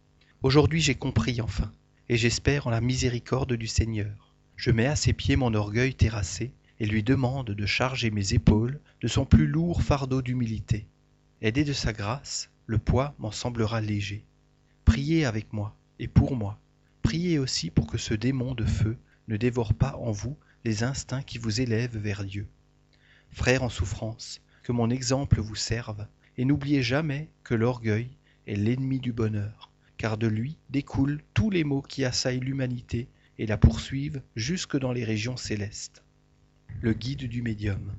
Aujourd'hui 0.43 0.81
j'ai 0.81 0.95
compris 0.95 1.41
enfin, 1.41 1.71
et 2.09 2.17
j'espère 2.17 2.67
en 2.67 2.71
la 2.71 2.81
miséricorde 2.81 3.55
du 3.55 3.67
Seigneur. 3.67 4.35
Je 4.57 4.71
mets 4.71 4.87
à 4.87 4.97
ses 4.97 5.13
pieds 5.13 5.37
mon 5.37 5.55
orgueil 5.55 5.95
terrassé 5.95 6.53
et 6.81 6.87
lui 6.87 7.03
demande 7.03 7.51
de 7.51 7.67
charger 7.67 8.11
mes 8.11 8.35
épaules 8.35 8.81
de 9.01 9.09
son 9.09 9.25
plus 9.25 9.47
lourd 9.47 9.83
fardeau 9.83 10.23
d'humilité. 10.23 10.87
Aidé 11.43 11.65
de 11.65 11.73
sa 11.73 11.93
grâce, 11.93 12.51
le 12.67 12.79
poids 12.79 13.15
m'en 13.19 13.33
semblera 13.33 13.81
léger. 13.81 14.25
Priez 14.85 15.25
avec 15.25 15.53
moi 15.53 15.77
et 15.99 16.09
pour 16.09 16.37
moi. 16.37 16.59
Priez 17.03 17.39
aussi 17.39 17.71
pour 17.71 17.87
que 17.87 17.99
ce 17.99 18.15
démon 18.15 18.55
de 18.55 18.65
feu 18.65 18.97
ne 19.29 19.37
dévore 19.37 19.75
pas 19.75 19.97
en 19.97 20.11
vous 20.11 20.37
les 20.65 20.83
instincts 20.83 21.23
qui 21.23 21.39
vous 21.39 21.61
élèvent 21.61 21.97
vers 21.97 22.25
Dieu. 22.25 22.49
Frères 23.31 23.63
en 23.63 23.69
souffrance, 23.69 24.41
que 24.63 24.73
mon 24.73 24.91
exemple 24.91 25.41
vous 25.41 25.55
serve, 25.55 26.07
et 26.37 26.45
n'oubliez 26.45 26.83
jamais 26.83 27.29
que 27.45 27.55
l'orgueil 27.55 28.11
est 28.47 28.57
l'ennemi 28.57 28.99
du 29.01 29.13
bonheur, 29.13 29.71
car 29.97 30.19
de 30.19 30.27
lui 30.27 30.57
découlent 30.71 31.23
tous 31.35 31.51
les 31.51 31.65
maux 31.65 31.83
qui 31.83 32.05
assaillent 32.05 32.41
l'humanité 32.41 33.09
et 33.39 33.47
la 33.47 33.57
poursuivent 33.57 34.23
jusque 34.35 34.79
dans 34.79 34.93
les 34.93 35.05
régions 35.05 35.37
célestes. 35.37 36.03
le 36.81 36.93
guide 36.93 37.29
du 37.29 37.43
médium. 37.43 37.93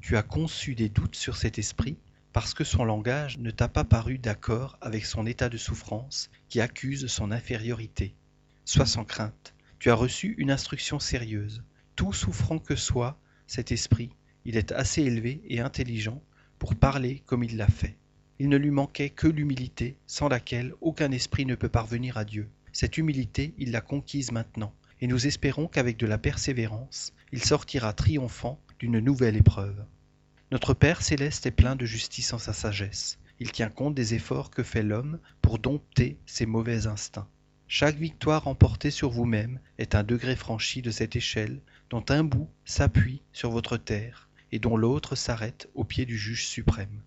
Tu 0.00 0.16
as 0.16 0.22
conçu 0.22 0.74
des 0.74 0.88
doutes 0.88 1.16
sur 1.16 1.36
cet 1.36 1.58
esprit 1.58 1.96
parce 2.32 2.54
que 2.54 2.64
son 2.64 2.84
langage 2.84 3.38
ne 3.38 3.50
t'a 3.50 3.68
pas 3.68 3.84
paru 3.84 4.18
d'accord 4.18 4.76
avec 4.80 5.04
son 5.04 5.26
état 5.26 5.48
de 5.48 5.56
souffrance 5.56 6.30
qui 6.48 6.60
accuse 6.60 7.06
son 7.06 7.30
infériorité. 7.30 8.14
Sois 8.64 8.86
sans 8.86 9.04
crainte, 9.04 9.54
tu 9.78 9.90
as 9.90 9.94
reçu 9.94 10.34
une 10.38 10.50
instruction 10.50 10.98
sérieuse. 10.98 11.62
Tout 11.94 12.12
souffrant 12.12 12.58
que 12.58 12.76
soit 12.76 13.18
cet 13.46 13.72
esprit, 13.72 14.10
il 14.44 14.56
est 14.56 14.72
assez 14.72 15.02
élevé 15.02 15.42
et 15.48 15.60
intelligent 15.60 16.22
pour 16.58 16.74
parler 16.74 17.22
comme 17.26 17.44
il 17.44 17.56
l'a 17.56 17.68
fait. 17.68 17.96
Il 18.40 18.48
ne 18.48 18.56
lui 18.56 18.70
manquait 18.70 19.10
que 19.10 19.26
l'humilité, 19.26 19.96
sans 20.06 20.28
laquelle 20.28 20.74
aucun 20.80 21.10
esprit 21.10 21.46
ne 21.46 21.54
peut 21.54 21.68
parvenir 21.68 22.16
à 22.16 22.24
Dieu. 22.24 22.48
Cette 22.72 22.98
humilité, 22.98 23.54
il 23.58 23.72
l'a 23.72 23.80
conquise 23.80 24.32
maintenant, 24.32 24.72
et 25.00 25.06
nous 25.06 25.26
espérons 25.26 25.66
qu'avec 25.66 25.96
de 25.96 26.06
la 26.06 26.18
persévérance, 26.18 27.12
il 27.32 27.42
sortira 27.42 27.92
triomphant 27.92 28.60
d'une 28.78 29.00
nouvelle 29.00 29.36
épreuve. 29.36 29.84
Notre 30.50 30.74
Père 30.74 31.02
céleste 31.02 31.46
est 31.46 31.50
plein 31.50 31.76
de 31.76 31.84
justice 31.84 32.32
en 32.32 32.38
sa 32.38 32.52
sagesse. 32.52 33.18
Il 33.40 33.52
tient 33.52 33.70
compte 33.70 33.94
des 33.94 34.14
efforts 34.14 34.50
que 34.50 34.62
fait 34.62 34.82
l'homme 34.82 35.18
pour 35.42 35.58
dompter 35.58 36.16
ses 36.26 36.46
mauvais 36.46 36.86
instincts. 36.86 37.28
Chaque 37.70 37.96
victoire 37.96 38.44
remportée 38.44 38.90
sur 38.90 39.10
vous-même 39.10 39.60
est 39.76 39.94
un 39.94 40.02
degré 40.02 40.36
franchi 40.36 40.80
de 40.80 40.90
cette 40.90 41.16
échelle 41.16 41.60
dont 41.90 42.04
un 42.08 42.24
bout 42.24 42.48
s'appuie 42.64 43.20
sur 43.34 43.50
votre 43.50 43.76
terre 43.76 44.30
et 44.52 44.58
dont 44.58 44.78
l'autre 44.78 45.16
s'arrête 45.16 45.68
au 45.74 45.84
pied 45.84 46.06
du 46.06 46.16
juge 46.16 46.46
suprême. 46.46 47.02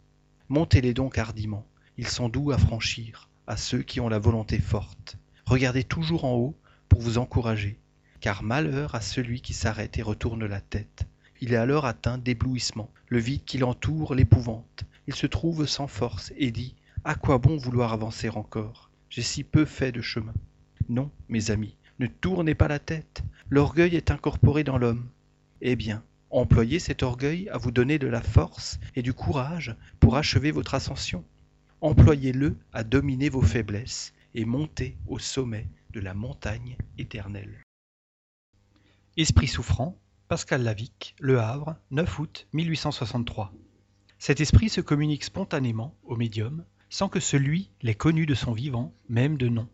Montez-les 0.49 0.93
donc 0.93 1.17
hardiment, 1.17 1.65
ils 1.97 2.07
sont 2.07 2.29
doux 2.29 2.51
à 2.51 2.59
franchir, 2.59 3.27
à 3.47 3.57
ceux 3.57 3.81
qui 3.81 3.99
ont 3.99 4.07
la 4.07 4.19
volonté 4.19 4.59
forte. 4.59 5.17
Regardez 5.45 5.83
toujours 5.83 6.25
en 6.25 6.35
haut 6.35 6.55
pour 6.89 7.01
vous 7.01 7.17
encourager, 7.17 7.79
car 8.19 8.43
malheur 8.43 8.93
à 8.93 9.01
celui 9.01 9.41
qui 9.41 9.55
s'arrête 9.55 9.97
et 9.97 10.03
retourne 10.03 10.45
la 10.45 10.61
tête. 10.61 11.07
Il 11.41 11.53
est 11.53 11.57
alors 11.57 11.87
atteint 11.87 12.19
d'éblouissement, 12.19 12.91
le 13.07 13.17
vide 13.17 13.45
qui 13.45 13.57
l'entoure 13.57 14.13
l'épouvante. 14.13 14.83
Il 15.07 15.15
se 15.15 15.25
trouve 15.25 15.65
sans 15.65 15.87
force 15.87 16.31
et 16.37 16.51
dit 16.51 16.75
À 17.03 17.15
quoi 17.15 17.39
bon 17.39 17.57
vouloir 17.57 17.93
avancer 17.93 18.29
encore? 18.29 18.91
J'ai 19.09 19.23
si 19.23 19.43
peu 19.43 19.65
fait 19.65 19.91
de 19.91 20.01
chemin. 20.01 20.35
Non, 20.91 21.09
mes 21.29 21.51
amis, 21.51 21.77
ne 21.99 22.07
tournez 22.07 22.53
pas 22.53 22.67
la 22.67 22.77
tête. 22.77 23.23
L'orgueil 23.49 23.95
est 23.95 24.11
incorporé 24.11 24.65
dans 24.65 24.77
l'homme. 24.77 25.07
Eh 25.61 25.77
bien, 25.77 26.03
employez 26.31 26.79
cet 26.79 27.01
orgueil 27.01 27.47
à 27.47 27.57
vous 27.57 27.71
donner 27.71 27.97
de 27.97 28.07
la 28.07 28.21
force 28.21 28.77
et 28.97 29.01
du 29.01 29.13
courage 29.13 29.73
pour 30.01 30.17
achever 30.17 30.51
votre 30.51 30.75
ascension. 30.75 31.23
Employez-le 31.79 32.57
à 32.73 32.83
dominer 32.83 33.29
vos 33.29 33.41
faiblesses 33.41 34.13
et 34.35 34.43
monter 34.43 34.97
au 35.07 35.17
sommet 35.17 35.69
de 35.91 36.01
la 36.01 36.13
montagne 36.13 36.75
éternelle. 36.97 37.63
Esprit 39.15 39.47
souffrant, 39.47 39.97
Pascal 40.27 40.61
Lavic, 40.61 41.15
Le 41.21 41.39
Havre, 41.39 41.77
9 41.91 42.19
août 42.19 42.47
1863. 42.51 43.53
Cet 44.19 44.41
esprit 44.41 44.67
se 44.67 44.81
communique 44.81 45.23
spontanément 45.23 45.95
au 46.03 46.17
médium, 46.17 46.65
sans 46.89 47.07
que 47.07 47.21
celui 47.21 47.69
l'ait 47.81 47.95
connu 47.95 48.25
de 48.25 48.35
son 48.35 48.51
vivant, 48.51 48.93
même 49.07 49.37
de 49.37 49.47
nom. 49.47 49.69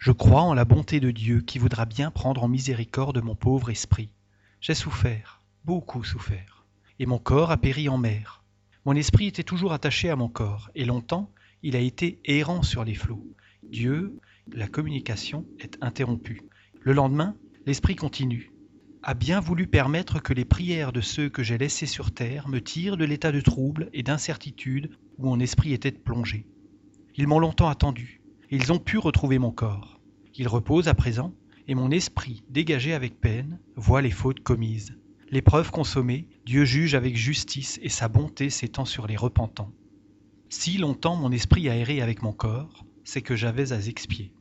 Je 0.00 0.12
crois 0.12 0.40
en 0.40 0.54
la 0.54 0.64
bonté 0.64 0.98
de 0.98 1.10
Dieu 1.10 1.42
qui 1.42 1.58
voudra 1.58 1.84
bien 1.84 2.10
prendre 2.10 2.42
en 2.42 2.48
miséricorde 2.48 3.22
mon 3.22 3.34
pauvre 3.34 3.68
esprit. 3.68 4.08
J'ai 4.62 4.72
souffert, 4.72 5.42
beaucoup 5.66 6.04
souffert, 6.04 6.64
et 6.98 7.04
mon 7.04 7.18
corps 7.18 7.50
a 7.50 7.58
péri 7.58 7.90
en 7.90 7.98
mer. 7.98 8.42
Mon 8.86 8.96
esprit 8.96 9.26
était 9.26 9.42
toujours 9.42 9.74
attaché 9.74 10.08
à 10.08 10.16
mon 10.16 10.30
corps, 10.30 10.70
et 10.74 10.86
longtemps 10.86 11.30
il 11.62 11.76
a 11.76 11.80
été 11.80 12.18
errant 12.24 12.62
sur 12.62 12.82
les 12.82 12.94
flots. 12.94 13.26
Dieu, 13.62 14.18
la 14.50 14.68
communication 14.68 15.44
est 15.58 15.76
interrompue. 15.82 16.48
Le 16.80 16.94
lendemain, 16.94 17.36
l'esprit 17.66 17.94
continue 17.94 18.52
a 19.02 19.12
bien 19.12 19.40
voulu 19.40 19.66
permettre 19.66 20.22
que 20.22 20.32
les 20.32 20.44
prières 20.46 20.92
de 20.92 21.00
ceux 21.02 21.28
que 21.28 21.42
j'ai 21.42 21.58
laissés 21.58 21.86
sur 21.86 22.10
terre 22.10 22.48
me 22.48 22.60
tirent 22.60 22.96
de 22.96 23.04
l'état 23.04 23.32
de 23.32 23.40
trouble 23.40 23.90
et 23.92 24.02
d'incertitude 24.02 24.90
où 25.18 25.26
mon 25.26 25.40
esprit 25.40 25.74
était 25.74 25.92
plongé. 25.92 26.46
Ils 27.16 27.26
m'ont 27.26 27.38
longtemps 27.38 27.68
attendu, 27.68 28.19
ils 28.50 28.72
ont 28.72 28.78
pu 28.80 28.98
retrouver 28.98 29.38
mon 29.38 29.52
corps. 29.52 30.00
Il 30.34 30.48
repose 30.48 30.88
à 30.88 30.94
présent, 30.94 31.32
et 31.68 31.76
mon 31.76 31.92
esprit, 31.92 32.42
dégagé 32.48 32.94
avec 32.94 33.20
peine, 33.20 33.60
voit 33.76 34.02
les 34.02 34.10
fautes 34.10 34.40
commises. 34.40 34.96
L'épreuve 35.30 35.70
consommée, 35.70 36.26
Dieu 36.46 36.64
juge 36.64 36.96
avec 36.96 37.16
justice 37.16 37.78
et 37.82 37.88
sa 37.88 38.08
bonté 38.08 38.50
s'étend 38.50 38.84
sur 38.84 39.06
les 39.06 39.16
repentants. 39.16 39.72
Si 40.48 40.78
longtemps 40.78 41.14
mon 41.14 41.30
esprit 41.30 41.68
a 41.68 41.76
erré 41.76 42.02
avec 42.02 42.22
mon 42.22 42.32
corps, 42.32 42.84
c'est 43.04 43.22
que 43.22 43.36
j'avais 43.36 43.72
à 43.72 43.78
expier. 43.86 44.32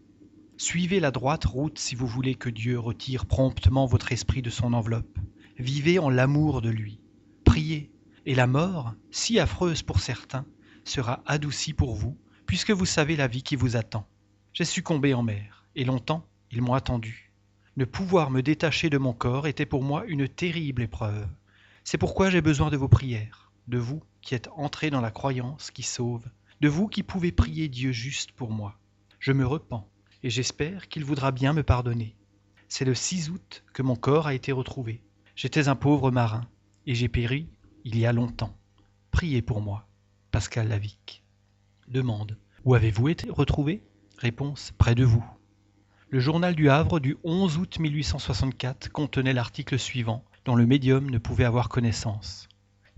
Suivez 0.57 0.99
la 0.99 1.11
droite 1.11 1.45
route 1.45 1.77
si 1.77 1.93
vous 1.93 2.07
voulez 2.07 2.33
que 2.33 2.49
Dieu 2.49 2.79
retire 2.79 3.27
promptement 3.27 3.85
votre 3.85 4.11
esprit 4.11 4.41
de 4.41 4.49
son 4.49 4.73
enveloppe. 4.73 5.19
Vivez 5.59 5.99
en 5.99 6.09
l'amour 6.09 6.61
de 6.61 6.69
lui. 6.69 6.99
Priez, 7.43 7.91
et 8.25 8.33
la 8.33 8.47
mort, 8.47 8.95
si 9.11 9.39
affreuse 9.39 9.83
pour 9.83 9.99
certains, 9.99 10.47
sera 10.83 11.21
adoucie 11.27 11.73
pour 11.73 11.93
vous, 11.93 12.17
puisque 12.49 12.71
vous 12.71 12.87
savez 12.87 13.15
la 13.15 13.27
vie 13.27 13.43
qui 13.43 13.55
vous 13.55 13.75
attend. 13.75 14.07
J'ai 14.53 14.65
succombé 14.65 15.13
en 15.13 15.21
mer, 15.21 15.67
et 15.75 15.83
longtemps 15.85 16.25
ils 16.49 16.63
m'ont 16.63 16.73
attendu. 16.73 17.31
Ne 17.77 17.85
pouvoir 17.85 18.31
me 18.31 18.41
détacher 18.41 18.89
de 18.89 18.97
mon 18.97 19.13
corps 19.13 19.45
était 19.45 19.67
pour 19.67 19.83
moi 19.83 20.03
une 20.07 20.27
terrible 20.27 20.81
épreuve. 20.81 21.27
C'est 21.83 21.99
pourquoi 21.99 22.31
j'ai 22.31 22.41
besoin 22.41 22.71
de 22.71 22.75
vos 22.75 22.87
prières, 22.87 23.51
de 23.67 23.77
vous 23.77 24.01
qui 24.23 24.33
êtes 24.33 24.49
entrés 24.55 24.89
dans 24.89 24.99
la 24.99 25.11
croyance 25.11 25.69
qui 25.69 25.83
sauve, 25.83 26.25
de 26.59 26.67
vous 26.67 26.87
qui 26.87 27.03
pouvez 27.03 27.31
prier 27.31 27.67
Dieu 27.67 27.91
juste 27.91 28.31
pour 28.31 28.49
moi. 28.49 28.79
Je 29.19 29.31
me 29.31 29.45
repens 29.45 29.87
et 30.23 30.31
j'espère 30.31 30.87
qu'il 30.87 31.05
voudra 31.05 31.31
bien 31.31 31.53
me 31.53 31.61
pardonner. 31.61 32.15
C'est 32.67 32.83
le 32.83 32.95
6 32.95 33.29
août 33.29 33.63
que 33.73 33.83
mon 33.83 33.95
corps 33.95 34.25
a 34.25 34.33
été 34.33 34.51
retrouvé. 34.51 35.03
J'étais 35.35 35.67
un 35.67 35.75
pauvre 35.75 36.09
marin, 36.09 36.47
et 36.87 36.95
j'ai 36.95 37.09
péri 37.09 37.47
il 37.83 37.99
y 37.99 38.07
a 38.07 38.11
longtemps. 38.11 38.57
Priez 39.11 39.43
pour 39.43 39.61
moi. 39.61 39.87
Pascal 40.31 40.67
Lavic. 40.67 41.18
Demande. 41.89 42.37
Où 42.65 42.75
avez-vous 42.75 43.07
été 43.09 43.31
retrouvé? 43.31 43.81
Réponse. 44.19 44.71
Près 44.77 44.93
de 44.93 45.03
vous. 45.03 45.25
Le 46.11 46.19
journal 46.19 46.53
du 46.53 46.69
Havre 46.69 46.99
du 46.99 47.17
11 47.23 47.57
août 47.57 47.79
1864 47.79 48.91
contenait 48.91 49.33
l'article 49.33 49.79
suivant, 49.79 50.23
dont 50.45 50.53
le 50.53 50.67
médium 50.67 51.09
ne 51.09 51.17
pouvait 51.17 51.45
avoir 51.45 51.67
connaissance. 51.67 52.47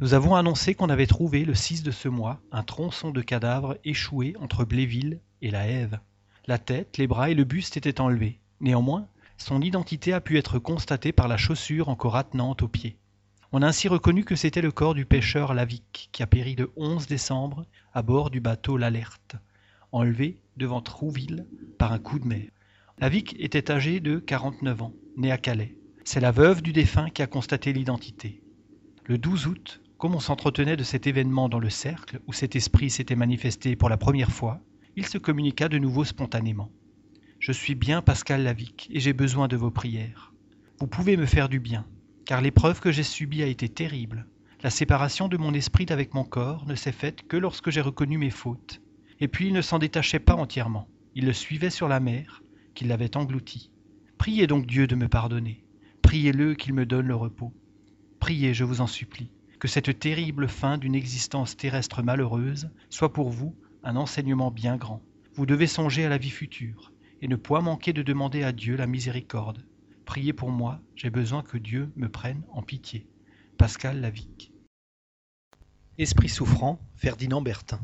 Nous 0.01 0.13
avons 0.13 0.35
annoncé 0.35 0.75
qu'on 0.75 0.89
avait 0.89 1.07
trouvé 1.07 1.45
le 1.45 1.53
6 1.53 1.83
de 1.83 1.91
ce 1.91 2.09
mois 2.09 2.41
un 2.51 2.63
tronçon 2.63 3.11
de 3.11 3.21
cadavre 3.21 3.77
échoué 3.85 4.35
entre 4.41 4.65
Bléville 4.65 5.21
et 5.41 5.51
la 5.51 5.69
Hève. 5.69 5.99
La 6.45 6.57
tête, 6.57 6.97
les 6.97 7.07
bras 7.07 7.29
et 7.29 7.35
le 7.35 7.45
buste 7.45 7.77
étaient 7.77 8.01
enlevés. 8.01 8.41
Néanmoins, 8.59 9.07
son 9.37 9.61
identité 9.61 10.11
a 10.11 10.19
pu 10.19 10.37
être 10.37 10.59
constatée 10.59 11.13
par 11.13 11.29
la 11.29 11.37
chaussure 11.37 11.87
encore 11.87 12.17
attenante 12.17 12.61
au 12.61 12.67
pied. 12.67 12.97
On 13.53 13.61
a 13.61 13.67
ainsi 13.67 13.89
reconnu 13.89 14.23
que 14.23 14.37
c'était 14.37 14.61
le 14.61 14.71
corps 14.71 14.93
du 14.93 15.05
pêcheur 15.05 15.53
Lavic, 15.53 16.07
qui 16.13 16.23
a 16.23 16.27
péri 16.27 16.55
le 16.55 16.71
11 16.77 17.05
décembre 17.07 17.65
à 17.93 18.01
bord 18.01 18.29
du 18.29 18.39
bateau 18.39 18.77
L'Alerte, 18.77 19.35
enlevé 19.91 20.39
devant 20.55 20.79
Trouville 20.79 21.45
par 21.77 21.91
un 21.91 21.99
coup 21.99 22.17
de 22.17 22.25
mer. 22.25 22.47
Lavic 22.99 23.35
était 23.37 23.69
âgé 23.69 23.99
de 23.99 24.19
49 24.19 24.81
ans, 24.83 24.93
né 25.17 25.33
à 25.33 25.37
Calais. 25.37 25.75
C'est 26.05 26.21
la 26.21 26.31
veuve 26.31 26.61
du 26.61 26.71
défunt 26.71 27.09
qui 27.09 27.21
a 27.21 27.27
constaté 27.27 27.73
l'identité. 27.73 28.41
Le 29.03 29.17
12 29.17 29.47
août, 29.47 29.81
comme 29.97 30.15
on 30.15 30.21
s'entretenait 30.21 30.77
de 30.77 30.83
cet 30.83 31.05
événement 31.05 31.49
dans 31.49 31.59
le 31.59 31.69
cercle 31.69 32.21
où 32.27 32.31
cet 32.31 32.55
esprit 32.55 32.89
s'était 32.89 33.17
manifesté 33.17 33.75
pour 33.75 33.89
la 33.89 33.97
première 33.97 34.31
fois, 34.31 34.61
il 34.95 35.05
se 35.05 35.17
communiqua 35.17 35.67
de 35.67 35.77
nouveau 35.77 36.05
spontanément. 36.05 36.71
Je 37.39 37.51
suis 37.51 37.75
bien 37.75 38.01
Pascal 38.01 38.43
Lavic 38.43 38.87
et 38.93 39.01
j'ai 39.01 39.13
besoin 39.13 39.49
de 39.49 39.57
vos 39.57 39.71
prières. 39.71 40.33
Vous 40.79 40.87
pouvez 40.87 41.17
me 41.17 41.25
faire 41.25 41.49
du 41.49 41.59
bien, 41.59 41.85
car 42.31 42.39
l'épreuve 42.39 42.79
que 42.79 42.93
j'ai 42.93 43.03
subie 43.03 43.43
a 43.43 43.45
été 43.45 43.67
terrible. 43.67 44.25
La 44.63 44.69
séparation 44.69 45.27
de 45.27 45.35
mon 45.35 45.53
esprit 45.53 45.85
d'avec 45.85 46.13
mon 46.13 46.23
corps 46.23 46.65
ne 46.65 46.75
s'est 46.75 46.93
faite 46.93 47.27
que 47.27 47.35
lorsque 47.35 47.71
j'ai 47.71 47.81
reconnu 47.81 48.17
mes 48.17 48.29
fautes. 48.29 48.81
Et 49.19 49.27
puis 49.27 49.47
il 49.47 49.53
ne 49.53 49.61
s'en 49.61 49.79
détachait 49.79 50.21
pas 50.21 50.35
entièrement. 50.35 50.87
Il 51.13 51.25
le 51.25 51.33
suivait 51.33 51.69
sur 51.69 51.89
la 51.89 51.99
mer, 51.99 52.41
qui 52.73 52.85
l'avait 52.85 53.17
englouti. 53.17 53.69
Priez 54.17 54.47
donc 54.47 54.65
Dieu 54.65 54.87
de 54.87 54.95
me 54.95 55.09
pardonner. 55.09 55.65
Priez-le 56.01 56.55
qu'il 56.55 56.73
me 56.73 56.85
donne 56.85 57.07
le 57.07 57.15
repos. 57.15 57.53
Priez, 58.21 58.53
je 58.53 58.63
vous 58.63 58.79
en 58.79 58.87
supplie, 58.87 59.29
que 59.59 59.67
cette 59.67 59.99
terrible 59.99 60.47
fin 60.47 60.77
d'une 60.77 60.95
existence 60.95 61.57
terrestre 61.57 62.01
malheureuse 62.01 62.69
soit 62.89 63.11
pour 63.11 63.29
vous 63.29 63.53
un 63.83 63.97
enseignement 63.97 64.51
bien 64.51 64.77
grand. 64.77 65.01
Vous 65.33 65.45
devez 65.45 65.67
songer 65.67 66.05
à 66.05 66.09
la 66.09 66.17
vie 66.17 66.29
future, 66.29 66.93
et 67.21 67.27
ne 67.27 67.35
point 67.35 67.59
manquer 67.59 67.91
de 67.91 68.03
demander 68.03 68.43
à 68.43 68.53
Dieu 68.53 68.77
la 68.77 68.87
miséricorde. 68.87 69.65
Priez 70.11 70.33
pour 70.33 70.51
moi, 70.51 70.81
j'ai 70.97 71.09
besoin 71.09 71.41
que 71.41 71.57
Dieu 71.57 71.89
me 71.95 72.09
prenne 72.09 72.43
en 72.51 72.61
pitié. 72.61 73.07
Pascal 73.57 74.01
Lavic. 74.01 74.51
Esprit 75.97 76.27
souffrant, 76.27 76.85
Ferdinand 76.97 77.41
Bertin. 77.41 77.79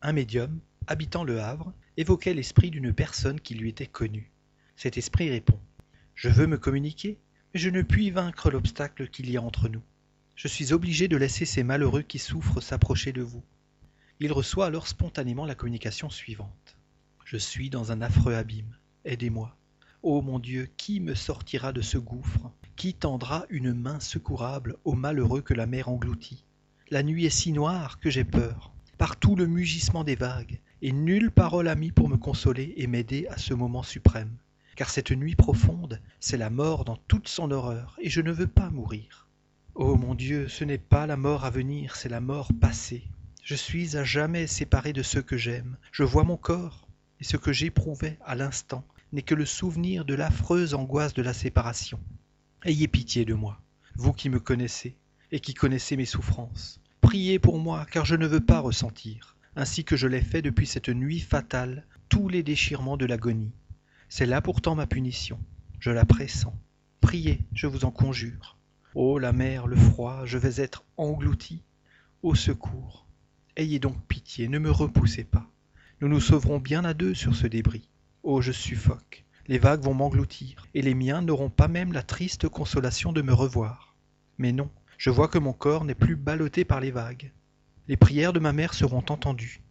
Un 0.00 0.12
médium, 0.12 0.60
habitant 0.86 1.24
le 1.24 1.40
Havre, 1.40 1.72
évoquait 1.96 2.34
l'esprit 2.34 2.70
d'une 2.70 2.92
personne 2.92 3.40
qui 3.40 3.56
lui 3.56 3.68
était 3.68 3.88
connue. 3.88 4.30
Cet 4.76 4.96
esprit 4.96 5.28
répond 5.28 5.58
Je 6.14 6.28
veux 6.28 6.46
me 6.46 6.56
communiquer, 6.56 7.18
mais 7.52 7.58
je 7.58 7.70
ne 7.70 7.82
puis 7.82 8.12
vaincre 8.12 8.48
l'obstacle 8.48 9.08
qu'il 9.08 9.28
y 9.28 9.36
a 9.36 9.42
entre 9.42 9.68
nous. 9.68 9.82
Je 10.36 10.46
suis 10.46 10.72
obligé 10.72 11.08
de 11.08 11.16
laisser 11.16 11.46
ces 11.46 11.64
malheureux 11.64 12.02
qui 12.02 12.20
souffrent 12.20 12.60
s'approcher 12.60 13.12
de 13.12 13.22
vous. 13.22 13.42
Il 14.20 14.32
reçoit 14.32 14.66
alors 14.66 14.86
spontanément 14.86 15.46
la 15.46 15.56
communication 15.56 16.10
suivante. 16.10 16.76
Je 17.24 17.38
suis 17.38 17.70
dans 17.70 17.90
un 17.90 18.02
affreux 18.02 18.36
abîme. 18.36 18.78
Aidez-moi. 19.04 19.58
Ô 20.08 20.22
mon 20.22 20.38
Dieu, 20.38 20.68
qui 20.76 21.00
me 21.00 21.16
sortira 21.16 21.72
de 21.72 21.80
ce 21.80 21.98
gouffre? 21.98 22.52
Qui 22.76 22.94
tendra 22.94 23.44
une 23.50 23.74
main 23.74 23.98
secourable 23.98 24.76
aux 24.84 24.92
malheureux 24.92 25.40
que 25.40 25.52
la 25.52 25.66
mer 25.66 25.88
engloutit? 25.88 26.44
La 26.90 27.02
nuit 27.02 27.26
est 27.26 27.30
si 27.30 27.50
noire 27.50 27.98
que 27.98 28.08
j'ai 28.08 28.22
peur. 28.22 28.72
Partout 28.98 29.34
le 29.34 29.48
mugissement 29.48 30.04
des 30.04 30.14
vagues, 30.14 30.60
et 30.80 30.92
nulle 30.92 31.32
parole 31.32 31.66
amie 31.66 31.90
pour 31.90 32.08
me 32.08 32.16
consoler 32.16 32.72
et 32.76 32.86
m'aider 32.86 33.26
à 33.30 33.36
ce 33.36 33.52
moment 33.52 33.82
suprême. 33.82 34.30
Car 34.76 34.90
cette 34.90 35.10
nuit 35.10 35.34
profonde, 35.34 36.00
c'est 36.20 36.36
la 36.36 36.50
mort 36.50 36.84
dans 36.84 36.98
toute 37.08 37.26
son 37.26 37.50
horreur, 37.50 37.98
et 38.00 38.08
je 38.08 38.20
ne 38.20 38.30
veux 38.30 38.46
pas 38.46 38.70
mourir. 38.70 39.26
Oh 39.74 39.96
mon 39.96 40.14
Dieu, 40.14 40.46
ce 40.46 40.62
n'est 40.62 40.78
pas 40.78 41.08
la 41.08 41.16
mort 41.16 41.44
à 41.44 41.50
venir, 41.50 41.96
c'est 41.96 42.08
la 42.08 42.20
mort 42.20 42.52
passée. 42.60 43.02
Je 43.42 43.56
suis 43.56 43.96
à 43.96 44.04
jamais 44.04 44.46
séparé 44.46 44.92
de 44.92 45.02
ceux 45.02 45.22
que 45.22 45.36
j'aime. 45.36 45.76
Je 45.90 46.04
vois 46.04 46.22
mon 46.22 46.36
corps, 46.36 46.86
et 47.18 47.24
ce 47.24 47.36
que 47.36 47.52
j'éprouvais 47.52 48.20
à 48.24 48.36
l'instant 48.36 48.84
n'est 49.12 49.22
que 49.22 49.34
le 49.34 49.46
souvenir 49.46 50.04
de 50.04 50.14
l'affreuse 50.14 50.74
angoisse 50.74 51.14
de 51.14 51.22
la 51.22 51.32
séparation. 51.32 52.00
Ayez 52.64 52.88
pitié 52.88 53.24
de 53.24 53.34
moi, 53.34 53.60
vous 53.94 54.12
qui 54.12 54.28
me 54.28 54.40
connaissez 54.40 54.96
et 55.32 55.40
qui 55.40 55.54
connaissez 55.54 55.96
mes 55.96 56.04
souffrances. 56.04 56.80
Priez 57.00 57.38
pour 57.38 57.58
moi, 57.58 57.86
car 57.90 58.04
je 58.04 58.16
ne 58.16 58.26
veux 58.26 58.40
pas 58.40 58.60
ressentir, 58.60 59.36
ainsi 59.54 59.84
que 59.84 59.96
je 59.96 60.08
l'ai 60.08 60.20
fait 60.20 60.42
depuis 60.42 60.66
cette 60.66 60.88
nuit 60.88 61.20
fatale, 61.20 61.86
tous 62.08 62.28
les 62.28 62.42
déchirements 62.42 62.96
de 62.96 63.06
l'agonie. 63.06 63.52
C'est 64.08 64.26
là 64.26 64.40
pourtant 64.40 64.74
ma 64.74 64.86
punition, 64.86 65.38
je 65.78 65.90
la 65.90 66.04
pressens. 66.04 66.54
Priez, 67.00 67.40
je 67.52 67.66
vous 67.66 67.84
en 67.84 67.90
conjure. 67.90 68.56
Ô 68.94 69.18
la 69.18 69.32
mer, 69.32 69.66
le 69.66 69.76
froid, 69.76 70.22
je 70.24 70.38
vais 70.38 70.62
être 70.62 70.84
englouti. 70.96 71.62
Au 72.22 72.34
secours. 72.34 73.06
Ayez 73.56 73.78
donc 73.78 73.96
pitié, 74.06 74.48
ne 74.48 74.58
me 74.58 74.70
repoussez 74.70 75.24
pas. 75.24 75.48
Nous 76.00 76.08
nous 76.08 76.20
sauverons 76.20 76.58
bien 76.58 76.84
à 76.84 76.94
deux 76.94 77.14
sur 77.14 77.36
ce 77.36 77.46
débris. 77.46 77.88
Oh, 78.28 78.42
je 78.42 78.50
suffoque. 78.50 79.24
Les 79.46 79.58
vagues 79.58 79.84
vont 79.84 79.94
m'engloutir, 79.94 80.66
et 80.74 80.82
les 80.82 80.94
miens 80.94 81.22
n'auront 81.22 81.48
pas 81.48 81.68
même 81.68 81.92
la 81.92 82.02
triste 82.02 82.48
consolation 82.48 83.12
de 83.12 83.22
me 83.22 83.32
revoir. 83.32 83.94
Mais 84.36 84.50
non, 84.50 84.68
je 84.98 85.10
vois 85.10 85.28
que 85.28 85.38
mon 85.38 85.52
corps 85.52 85.84
n'est 85.84 85.94
plus 85.94 86.16
ballotté 86.16 86.64
par 86.64 86.80
les 86.80 86.90
vagues. 86.90 87.30
Les 87.86 87.96
prières 87.96 88.32
de 88.32 88.40
ma 88.40 88.52
mère 88.52 88.74
seront 88.74 89.04
entendues. 89.10 89.62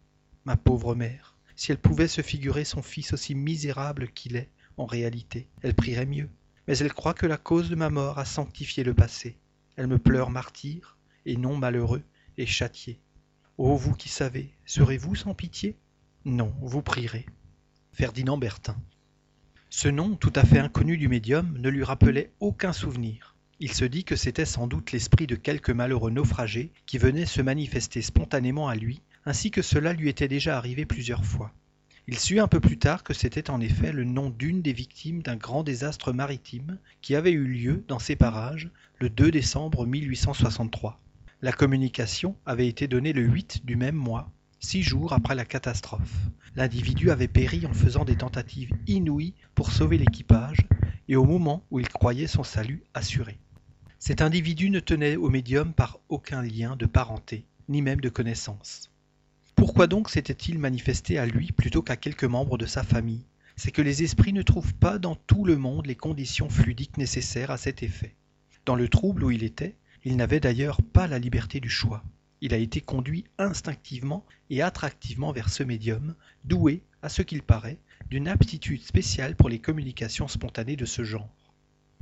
Ma 0.46 0.56
pauvre 0.56 0.94
mère, 0.94 1.36
si 1.54 1.70
elle 1.70 1.76
pouvait 1.76 2.08
se 2.08 2.22
figurer 2.22 2.64
son 2.64 2.80
fils 2.80 3.12
aussi 3.12 3.34
misérable 3.34 4.08
qu'il 4.08 4.36
est 4.36 4.48
en 4.78 4.86
réalité, 4.86 5.48
elle 5.60 5.74
prierait 5.74 6.06
mieux. 6.06 6.30
Mais 6.66 6.78
elle 6.78 6.94
croit 6.94 7.12
que 7.12 7.26
la 7.26 7.36
cause 7.36 7.68
de 7.68 7.76
ma 7.76 7.90
mort 7.90 8.18
a 8.18 8.24
sanctifié 8.24 8.84
le 8.84 8.94
passé. 8.94 9.36
Elle 9.76 9.86
me 9.86 9.98
pleure 9.98 10.30
martyr, 10.30 10.96
et 11.26 11.36
non 11.36 11.58
malheureux, 11.58 12.04
et 12.38 12.46
châtié. 12.46 13.02
Ô 13.58 13.76
vous 13.76 13.92
qui 13.92 14.08
savez, 14.08 14.54
serez-vous 14.64 15.14
sans 15.14 15.34
pitié? 15.34 15.76
Non, 16.24 16.54
vous 16.62 16.80
prierez. 16.80 17.26
Ferdinand 17.96 18.36
Bertin. 18.36 18.76
Ce 19.70 19.88
nom, 19.88 20.16
tout 20.16 20.32
à 20.34 20.44
fait 20.44 20.58
inconnu 20.58 20.98
du 20.98 21.08
médium, 21.08 21.56
ne 21.56 21.70
lui 21.70 21.82
rappelait 21.82 22.30
aucun 22.40 22.74
souvenir. 22.74 23.36
Il 23.58 23.72
se 23.72 23.86
dit 23.86 24.04
que 24.04 24.16
c'était 24.16 24.44
sans 24.44 24.66
doute 24.66 24.92
l'esprit 24.92 25.26
de 25.26 25.34
quelque 25.34 25.72
malheureux 25.72 26.10
naufragé 26.10 26.72
qui 26.84 26.98
venait 26.98 27.24
se 27.24 27.40
manifester 27.40 28.02
spontanément 28.02 28.68
à 28.68 28.74
lui, 28.74 29.00
ainsi 29.24 29.50
que 29.50 29.62
cela 29.62 29.94
lui 29.94 30.10
était 30.10 30.28
déjà 30.28 30.58
arrivé 30.58 30.84
plusieurs 30.84 31.24
fois. 31.24 31.54
Il 32.06 32.18
sut 32.18 32.38
un 32.38 32.48
peu 32.48 32.60
plus 32.60 32.76
tard 32.76 33.02
que 33.02 33.14
c'était 33.14 33.48
en 33.48 33.62
effet 33.62 33.92
le 33.92 34.04
nom 34.04 34.28
d'une 34.28 34.60
des 34.60 34.74
victimes 34.74 35.22
d'un 35.22 35.36
grand 35.36 35.62
désastre 35.62 36.12
maritime 36.12 36.76
qui 37.00 37.14
avait 37.14 37.32
eu 37.32 37.46
lieu 37.46 37.82
dans 37.88 37.98
ces 37.98 38.14
parages 38.14 38.68
le 39.00 39.08
2 39.08 39.30
décembre 39.30 39.86
1863. 39.86 41.00
La 41.40 41.52
communication 41.52 42.36
avait 42.44 42.68
été 42.68 42.88
donnée 42.88 43.14
le 43.14 43.22
8 43.22 43.64
du 43.64 43.76
même 43.76 43.96
mois, 43.96 44.30
six 44.66 44.82
jours 44.82 45.12
après 45.12 45.36
la 45.36 45.44
catastrophe. 45.44 46.16
L'individu 46.56 47.12
avait 47.12 47.28
péri 47.28 47.66
en 47.66 47.72
faisant 47.72 48.04
des 48.04 48.16
tentatives 48.16 48.72
inouïes 48.88 49.34
pour 49.54 49.70
sauver 49.70 49.96
l'équipage 49.96 50.66
et 51.06 51.14
au 51.14 51.24
moment 51.24 51.64
où 51.70 51.78
il 51.78 51.88
croyait 51.88 52.26
son 52.26 52.42
salut 52.42 52.82
assuré. 52.92 53.38
Cet 54.00 54.22
individu 54.22 54.70
ne 54.70 54.80
tenait 54.80 55.14
au 55.14 55.30
médium 55.30 55.72
par 55.72 56.00
aucun 56.08 56.42
lien 56.42 56.74
de 56.74 56.84
parenté, 56.84 57.46
ni 57.68 57.80
même 57.80 58.00
de 58.00 58.08
connaissance. 58.08 58.90
Pourquoi 59.54 59.86
donc 59.86 60.10
s'était-il 60.10 60.58
manifesté 60.58 61.16
à 61.16 61.26
lui 61.26 61.52
plutôt 61.52 61.82
qu'à 61.82 61.96
quelques 61.96 62.24
membres 62.24 62.58
de 62.58 62.66
sa 62.66 62.82
famille? 62.82 63.24
C'est 63.54 63.70
que 63.70 63.82
les 63.82 64.02
esprits 64.02 64.32
ne 64.32 64.42
trouvent 64.42 64.74
pas 64.74 64.98
dans 64.98 65.14
tout 65.14 65.44
le 65.44 65.56
monde 65.56 65.86
les 65.86 65.94
conditions 65.94 66.48
fluidiques 66.48 66.98
nécessaires 66.98 67.52
à 67.52 67.56
cet 67.56 67.84
effet. 67.84 68.16
Dans 68.64 68.74
le 68.74 68.88
trouble 68.88 69.22
où 69.22 69.30
il 69.30 69.44
était, 69.44 69.76
il 70.04 70.16
n'avait 70.16 70.40
d'ailleurs 70.40 70.82
pas 70.82 71.06
la 71.06 71.20
liberté 71.20 71.60
du 71.60 71.70
choix. 71.70 72.02
Il 72.40 72.52
a 72.52 72.58
été 72.58 72.80
conduit 72.80 73.24
instinctivement 73.38 74.24
et 74.50 74.62
attractivement 74.62 75.32
vers 75.32 75.48
ce 75.48 75.62
médium, 75.62 76.14
doué, 76.44 76.82
à 77.02 77.08
ce 77.08 77.22
qu'il 77.22 77.42
paraît, 77.42 77.78
d'une 78.10 78.28
aptitude 78.28 78.82
spéciale 78.82 79.36
pour 79.36 79.48
les 79.48 79.58
communications 79.58 80.28
spontanées 80.28 80.76
de 80.76 80.84
ce 80.84 81.02
genre. 81.02 81.30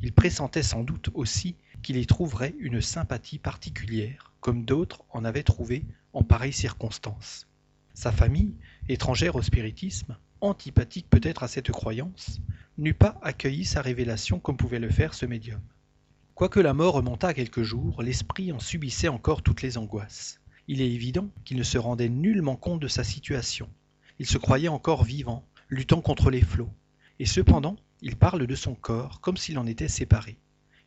Il 0.03 0.13
pressentait 0.13 0.63
sans 0.63 0.83
doute 0.83 1.11
aussi 1.15 1.57
qu'il 1.83 1.97
y 1.97 2.07
trouverait 2.07 2.55
une 2.59 2.81
sympathie 2.81 3.39
particulière, 3.39 4.33
comme 4.41 4.65
d'autres 4.65 5.05
en 5.11 5.25
avaient 5.25 5.43
trouvé 5.43 5.85
en 6.13 6.25
pareilles 6.25 6.53
circonstances. 6.53 7.47
Sa 7.95 8.11
famille, 8.11 8.55
étrangère 8.89 9.37
au 9.37 9.43
spiritisme, 9.43 10.17
antipathique 10.41 11.09
peut-être 11.09 11.45
à 11.45 11.49
cette 11.49 11.71
croyance, 11.71 12.41
n'eût 12.77 12.93
pas 12.93 13.19
accueilli 13.23 13.65
sa 13.65 13.83
révélation 13.83 14.41
comme 14.41 14.57
pouvait 14.57 14.81
le 14.81 14.91
faire 14.91 15.15
ce 15.15 15.27
médium. 15.27 15.61
Quoique 16.35 16.59
la 16.59 16.75
mort 16.75 16.95
remontât 16.95 17.33
quelques 17.33 17.63
jours, 17.63 18.03
l'esprit 18.03 18.51
en 18.51 18.59
subissait 18.59 19.07
encore 19.07 19.45
toutes 19.45 19.63
les 19.63 19.79
angoisses. 19.79 20.41
Il 20.67 20.81
est 20.81 20.91
évident 20.91 21.31
qu'il 21.45 21.57
ne 21.57 21.63
se 21.63 21.79
rendait 21.79 22.09
nullement 22.09 22.57
compte 22.57 22.81
de 22.81 22.89
sa 22.89 23.05
situation. 23.05 23.71
Il 24.19 24.27
se 24.27 24.37
croyait 24.37 24.67
encore 24.67 25.05
vivant, 25.05 25.45
luttant 25.69 26.01
contre 26.01 26.31
les 26.31 26.41
flots. 26.41 26.73
Et 27.21 27.25
cependant, 27.25 27.77
il 28.03 28.17
parle 28.17 28.49
de 28.49 28.55
son 28.57 28.75
corps 28.75 29.21
comme 29.21 29.37
s'il 29.37 29.61
en 29.61 29.67
était 29.69 29.87
séparé. 29.87 30.37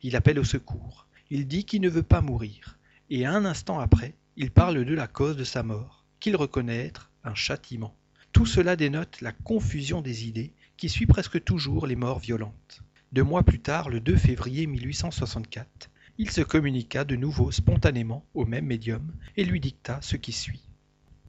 Il 0.02 0.16
appelle 0.16 0.38
au 0.38 0.44
secours. 0.44 1.06
Il 1.30 1.48
dit 1.48 1.64
qu'il 1.64 1.80
ne 1.80 1.88
veut 1.88 2.02
pas 2.02 2.20
mourir. 2.20 2.76
Et 3.08 3.24
un 3.24 3.46
instant 3.46 3.78
après, 3.78 4.12
il 4.36 4.50
parle 4.50 4.84
de 4.84 4.94
la 4.94 5.06
cause 5.06 5.38
de 5.38 5.44
sa 5.44 5.62
mort, 5.62 6.04
qu'il 6.20 6.36
reconnaît 6.36 6.84
être 6.84 7.10
un 7.24 7.34
châtiment. 7.34 7.94
Tout 8.32 8.44
cela 8.44 8.76
dénote 8.76 9.22
la 9.22 9.32
confusion 9.32 10.02
des 10.02 10.26
idées 10.28 10.52
qui 10.76 10.90
suit 10.90 11.06
presque 11.06 11.42
toujours 11.42 11.86
les 11.86 11.96
morts 11.96 12.18
violentes. 12.18 12.82
Deux 13.12 13.22
mois 13.22 13.42
plus 13.42 13.60
tard, 13.60 13.88
le 13.88 14.00
2 14.00 14.16
février 14.16 14.66
1864, 14.66 15.90
il 16.18 16.30
se 16.30 16.40
communiqua 16.40 17.04
de 17.04 17.16
nouveau 17.16 17.50
spontanément 17.50 18.24
au 18.34 18.44
même 18.44 18.66
médium 18.66 19.12
et 19.36 19.44
lui 19.44 19.60
dicta 19.60 19.98
ce 20.02 20.16
qui 20.16 20.32
suit. 20.32 20.68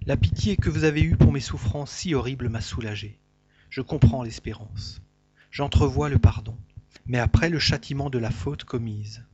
La 0.06 0.18
pitié 0.18 0.58
que 0.58 0.70
vous 0.70 0.84
avez 0.84 1.02
eue 1.02 1.16
pour 1.16 1.32
mes 1.32 1.40
souffrances 1.40 1.92
si 1.92 2.14
horribles 2.14 2.50
m'a 2.50 2.62
soulagé. 2.62 3.18
Je 3.70 3.82
comprends 3.82 4.24
l'espérance 4.24 5.02
j'entrevois 5.52 6.10
le 6.10 6.20
pardon, 6.20 6.58
mais 7.06 7.20
après 7.20 7.50
le 7.50 7.60
châtiment 7.60 8.10
de 8.10 8.20
la 8.20 8.32
faute 8.32 8.64
commise. 8.64 9.26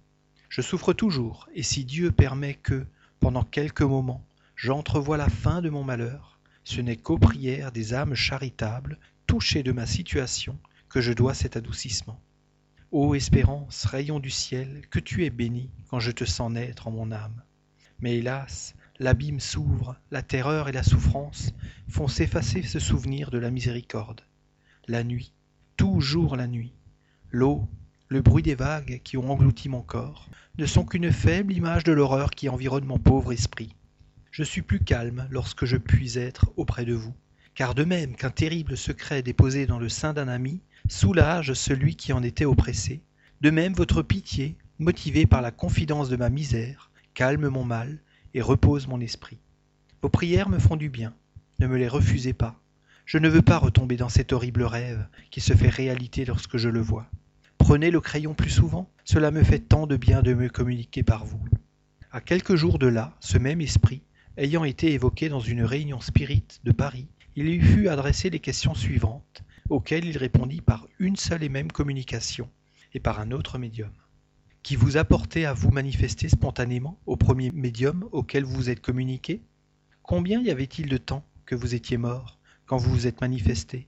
Je 0.50 0.62
souffre 0.62 0.94
toujours, 0.94 1.50
et 1.54 1.64
si 1.64 1.84
Dieu 1.84 2.12
permet 2.12 2.54
que, 2.54 2.86
pendant 3.20 3.44
quelques 3.44 3.82
moments, 3.82 4.26
j'entrevois 4.56 5.18
la 5.18 5.30
fin 5.30 5.62
de 5.62 5.70
mon 5.70 5.84
malheur, 5.84 6.40
ce 6.64 6.82
n'est 6.82 6.96
qu'aux 6.96 7.18
prières 7.18 7.72
des 7.72 7.94
âmes 7.94 8.16
charitables, 8.16 8.98
touchées 9.28 9.64
de 9.64 9.72
ma 9.72 9.86
situation, 9.86 10.58
que 10.88 11.02
je 11.02 11.14
dois 11.14 11.34
cet 11.34 11.58
adoucissement. 11.58 12.20
Ô 12.98 13.14
espérance, 13.14 13.84
rayon 13.84 14.22
du 14.22 14.30
ciel, 14.30 14.84
que 14.90 15.00
tu 15.00 15.26
es 15.26 15.30
béni 15.30 15.70
quand 15.90 16.00
je 16.00 16.12
te 16.12 16.24
sens 16.24 16.50
naître 16.50 16.88
en 16.88 16.92
mon 16.92 17.12
âme. 17.12 17.44
Mais 18.00 18.20
hélas, 18.20 18.74
l'abîme 19.00 19.42
s'ouvre, 19.42 19.98
la 20.12 20.22
terreur 20.22 20.70
et 20.70 20.72
la 20.72 20.82
souffrance 20.82 21.52
font 21.90 22.08
s'effacer 22.08 22.64
ce 22.64 22.80
souvenir 22.80 23.32
de 23.32 23.38
la 23.38 23.52
miséricorde. 23.52 24.22
La 24.88 25.04
nuit, 25.04 25.34
toujours 25.76 26.38
la 26.38 26.48
nuit. 26.48 26.72
L'eau, 27.32 27.68
le 28.08 28.22
bruit 28.22 28.44
des 28.44 28.56
vagues 28.56 29.02
qui 29.04 29.18
ont 29.18 29.30
englouti 29.30 29.68
mon 29.68 29.82
corps, 29.82 30.30
ne 30.58 30.66
sont 30.66 30.86
qu'une 30.86 31.12
faible 31.12 31.52
image 31.52 31.84
de 31.84 31.92
l'horreur 31.92 32.30
qui 32.30 32.48
environne 32.48 32.86
mon 32.86 32.98
pauvre 32.98 33.34
esprit. 33.34 33.76
Je 34.32 34.44
suis 34.44 34.62
plus 34.62 34.80
calme 34.80 35.28
lorsque 35.30 35.66
je 35.66 35.76
puis 35.76 36.18
être 36.18 36.54
auprès 36.56 36.86
de 36.86 36.94
vous, 36.94 37.14
car 37.56 37.76
de 37.76 37.84
même 37.84 38.16
qu'un 38.16 38.32
terrible 38.32 38.78
secret 38.78 39.22
déposé 39.22 39.66
dans 39.66 39.80
le 39.80 39.90
sein 39.90 40.14
d'un 40.14 40.30
ami 40.30 40.62
soulage 40.88 41.54
celui 41.54 41.96
qui 41.96 42.14
en 42.14 42.24
était 42.24 42.46
oppressé, 42.46 43.02
de 43.42 43.50
même 43.50 43.74
votre 43.74 44.02
pitié, 44.02 44.56
motivée 44.80 45.26
par 45.26 45.42
la 45.42 45.52
confidence 45.52 46.10
de 46.10 46.18
ma 46.18 46.30
misère, 46.30 46.92
calme 47.14 47.48
mon 47.48 47.64
mal 47.64 48.00
et 48.34 48.42
repose 48.42 48.88
mon 48.88 49.00
esprit. 49.00 49.40
Vos 50.02 50.10
prières 50.10 50.50
me 50.50 50.60
font 50.60 50.76
du 50.76 50.90
bien, 50.90 51.14
ne 51.60 51.68
me 51.68 51.78
les 51.78 51.88
refusez 51.88 52.34
pas, 52.34 52.60
je 53.06 53.18
ne 53.18 53.30
veux 53.30 53.42
pas 53.42 53.60
retomber 53.60 53.98
dans 53.98 54.10
cet 54.10 54.34
horrible 54.34 54.64
rêve 54.64 55.06
qui 55.30 55.40
se 55.40 55.54
fait 55.54 55.70
réalité 55.70 56.26
lorsque 56.26 56.58
je 56.58 56.70
le 56.70 56.82
vois. 56.82 57.08
Prenez 57.58 57.92
le 57.92 58.02
crayon 58.02 58.34
plus 58.34 58.50
souvent, 58.50 58.90
cela 59.04 59.32
me 59.32 59.44
fait 59.44 59.60
tant 59.60 59.88
de 59.88 59.96
bien 59.96 60.22
de 60.22 60.34
me 60.34 60.50
communiquer 60.50 61.04
par 61.04 61.26
vous. 61.26 61.40
À 62.12 62.20
quelques 62.20 62.56
jours 62.56 62.80
de 62.80 62.88
là, 62.88 63.16
ce 63.20 63.38
même 63.38 63.62
esprit, 63.62 64.02
ayant 64.38 64.64
été 64.64 64.94
évoqué 64.94 65.30
dans 65.30 65.40
une 65.40 65.64
réunion 65.64 66.02
spirite 66.02 66.60
de 66.64 66.72
Paris, 66.72 67.08
il 67.36 67.46
lui 67.46 67.62
fut 67.62 67.88
adressé 67.88 68.30
les 68.30 68.40
questions 68.40 68.74
suivantes, 68.76 69.44
auxquelles 69.70 70.06
il 70.06 70.18
répondit 70.18 70.62
par 70.62 70.88
une 71.00 71.16
seule 71.16 71.44
et 71.44 71.50
même 71.50 71.72
communication, 71.72 72.50
et 72.94 73.00
par 73.00 73.20
un 73.20 73.32
autre 73.32 73.58
médium. 73.58 73.92
Qui 74.64 74.76
vous 74.76 74.98
apportait 74.98 75.46
à 75.46 75.54
vous 75.54 75.70
manifester 75.70 76.30
spontanément 76.30 77.00
au 77.06 77.18
premier 77.18 77.52
médium 77.52 78.08
auquel 78.12 78.44
vous 78.44 78.56
vous 78.56 78.70
êtes 78.70 78.82
communiqué? 78.82 79.42
Combien 80.04 80.42
y 80.42 80.50
avait-il 80.50 80.90
de 80.90 80.98
temps 80.98 81.24
que 81.46 81.56
vous 81.56 81.76
étiez 81.76 81.98
mort 81.98 82.40
quand 82.66 82.78
vous 82.78 82.92
vous 82.92 83.08
êtes 83.08 83.22
manifesté? 83.22 83.88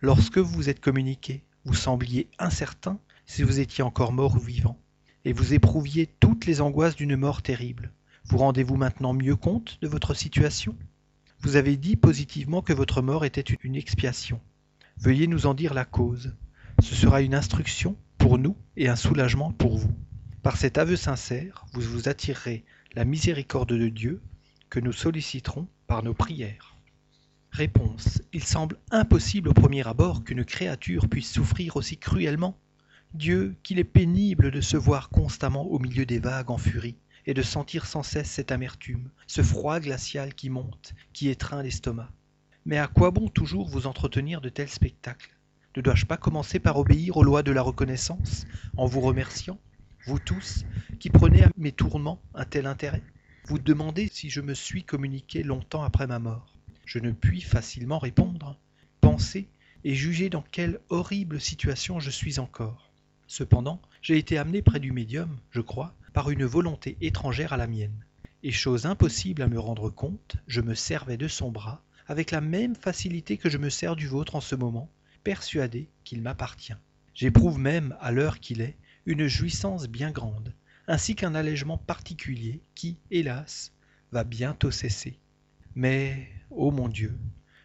Lorsque 0.00 0.38
vous 0.38 0.52
vous 0.54 0.68
êtes 0.68 0.80
communiqué, 0.80 1.42
vous 1.64 1.74
sembliez 1.74 2.28
incertain 2.38 2.98
si 3.26 3.42
vous 3.42 3.60
étiez 3.60 3.82
encore 3.82 4.12
mort 4.12 4.34
ou 4.36 4.40
vivant. 4.40 4.78
et 5.24 5.32
vous 5.32 5.54
éprouviez 5.54 6.06
toutes 6.20 6.46
les 6.46 6.60
angoisses 6.60 6.96
d'une 6.96 7.16
mort 7.16 7.42
terrible. 7.42 7.92
Vous 8.24 8.38
rendez-vous 8.38 8.76
maintenant 8.76 9.14
mieux 9.14 9.36
compte 9.36 9.78
de 9.82 9.88
votre 9.88 10.14
situation? 10.14 10.76
Vous 11.40 11.56
avez 11.56 11.76
dit 11.76 11.96
positivement 11.96 12.62
que 12.62 12.72
votre 12.72 13.02
mort 13.02 13.24
était 13.24 13.40
une 13.40 13.76
expiation. 13.76 14.40
Veuillez 14.98 15.26
nous 15.26 15.46
en 15.46 15.54
dire 15.54 15.74
la 15.74 15.84
cause. 15.84 16.34
Ce 16.82 16.94
sera 16.94 17.22
une 17.22 17.34
instruction 17.34 17.96
pour 18.18 18.38
nous 18.38 18.56
et 18.76 18.88
un 18.88 18.96
soulagement 18.96 19.52
pour 19.52 19.76
vous. 19.76 19.94
Par 20.42 20.56
cet 20.56 20.78
aveu 20.78 20.96
sincère, 20.96 21.64
vous 21.72 21.80
vous 21.80 22.08
attirerez 22.08 22.64
la 22.94 23.04
miséricorde 23.04 23.72
de 23.72 23.88
Dieu 23.88 24.22
que 24.70 24.80
nous 24.80 24.92
solliciterons 24.92 25.68
par 25.86 26.02
nos 26.02 26.14
prières. 26.14 26.76
Réponse. 27.50 28.22
Il 28.32 28.42
semble 28.42 28.78
impossible 28.90 29.48
au 29.48 29.54
premier 29.54 29.86
abord 29.86 30.24
qu'une 30.24 30.44
créature 30.44 31.08
puisse 31.08 31.32
souffrir 31.32 31.76
aussi 31.76 31.98
cruellement. 31.98 32.58
Dieu, 33.14 33.56
qu'il 33.62 33.78
est 33.78 33.84
pénible 33.84 34.50
de 34.50 34.60
se 34.60 34.76
voir 34.76 35.08
constamment 35.08 35.66
au 35.66 35.78
milieu 35.78 36.04
des 36.04 36.18
vagues 36.18 36.50
en 36.50 36.58
furie, 36.58 36.96
et 37.26 37.34
de 37.34 37.42
sentir 37.42 37.86
sans 37.86 38.02
cesse 38.02 38.30
cette 38.30 38.52
amertume, 38.52 39.10
ce 39.26 39.42
froid 39.42 39.80
glacial 39.80 40.34
qui 40.34 40.50
monte, 40.50 40.94
qui 41.12 41.28
étreint 41.28 41.62
l'estomac. 41.62 42.10
Mais 42.66 42.78
à 42.78 42.86
quoi 42.86 43.10
bon 43.10 43.28
toujours 43.28 43.68
vous 43.68 43.86
entretenir 43.86 44.40
de 44.40 44.48
tels 44.48 44.70
spectacles? 44.70 45.36
Ne 45.76 45.82
dois-je 45.82 46.06
pas 46.06 46.16
commencer 46.16 46.58
par 46.58 46.78
obéir 46.78 47.18
aux 47.18 47.22
lois 47.22 47.42
de 47.42 47.52
la 47.52 47.60
reconnaissance, 47.60 48.46
en 48.78 48.86
vous 48.86 49.02
remerciant, 49.02 49.58
vous 50.06 50.18
tous, 50.18 50.64
qui 50.98 51.10
prenez 51.10 51.44
à 51.44 51.50
mes 51.58 51.72
tourments 51.72 52.22
un 52.34 52.46
tel 52.46 52.64
intérêt? 52.64 53.02
Vous 53.44 53.58
demandez 53.58 54.08
si 54.10 54.30
je 54.30 54.40
me 54.40 54.54
suis 54.54 54.82
communiqué 54.82 55.42
longtemps 55.42 55.82
après 55.82 56.06
ma 56.06 56.18
mort. 56.18 56.56
Je 56.86 56.98
ne 57.00 57.10
puis 57.10 57.42
facilement 57.42 57.98
répondre, 57.98 58.58
penser 59.02 59.46
et 59.84 59.94
juger 59.94 60.30
dans 60.30 60.44
quelle 60.50 60.80
horrible 60.88 61.42
situation 61.42 62.00
je 62.00 62.08
suis 62.08 62.38
encore. 62.38 62.90
Cependant, 63.26 63.82
j'ai 64.00 64.16
été 64.16 64.38
amené 64.38 64.62
près 64.62 64.80
du 64.80 64.90
médium, 64.90 65.36
je 65.50 65.60
crois, 65.60 65.92
par 66.14 66.30
une 66.30 66.46
volonté 66.46 66.96
étrangère 67.02 67.52
à 67.52 67.58
la 67.58 67.66
mienne. 67.66 68.06
Et 68.42 68.52
chose 68.52 68.86
impossible 68.86 69.42
à 69.42 69.48
me 69.48 69.60
rendre 69.60 69.90
compte, 69.90 70.36
je 70.46 70.62
me 70.62 70.74
servais 70.74 71.18
de 71.18 71.28
son 71.28 71.50
bras 71.50 71.83
avec 72.06 72.30
la 72.30 72.40
même 72.40 72.74
facilité 72.74 73.36
que 73.36 73.50
je 73.50 73.58
me 73.58 73.70
sers 73.70 73.96
du 73.96 74.06
vôtre 74.06 74.36
en 74.36 74.40
ce 74.40 74.54
moment, 74.54 74.90
persuadé 75.22 75.88
qu'il 76.04 76.22
m'appartient. 76.22 76.76
J'éprouve 77.14 77.58
même, 77.58 77.96
à 78.00 78.10
l'heure 78.10 78.40
qu'il 78.40 78.60
est, 78.60 78.76
une 79.06 79.26
jouissance 79.26 79.86
bien 79.86 80.10
grande, 80.10 80.52
ainsi 80.86 81.14
qu'un 81.14 81.34
allègement 81.34 81.78
particulier 81.78 82.60
qui, 82.74 82.98
hélas, 83.10 83.72
va 84.12 84.24
bientôt 84.24 84.70
cesser. 84.70 85.18
Mais, 85.74 86.28
ô 86.50 86.70
mon 86.70 86.88
Dieu, 86.88 87.16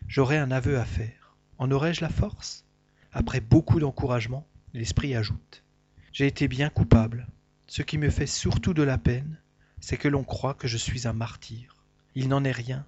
j'aurais 0.07 0.37
un 0.37 0.51
aveu 0.51 0.79
à 0.79 0.85
faire. 0.85 1.35
En 1.57 1.71
aurais-je 1.71 2.01
la 2.01 2.09
force? 2.09 2.65
Après 3.11 3.41
beaucoup 3.41 3.79
d'encouragement, 3.79 4.47
l'esprit 4.73 5.15
ajoute. 5.15 5.63
J'ai 6.11 6.27
été 6.27 6.47
bien 6.47 6.69
coupable. 6.69 7.27
Ce 7.67 7.81
qui 7.81 7.97
me 7.97 8.09
fait 8.09 8.27
surtout 8.27 8.73
de 8.73 8.83
la 8.83 8.97
peine, 8.97 9.39
c'est 9.79 9.97
que 9.97 10.07
l'on 10.07 10.23
croit 10.23 10.53
que 10.53 10.67
je 10.67 10.77
suis 10.77 11.07
un 11.07 11.13
martyr. 11.13 11.83
Il 12.15 12.29
n'en 12.29 12.43
est 12.43 12.51
rien. 12.51 12.85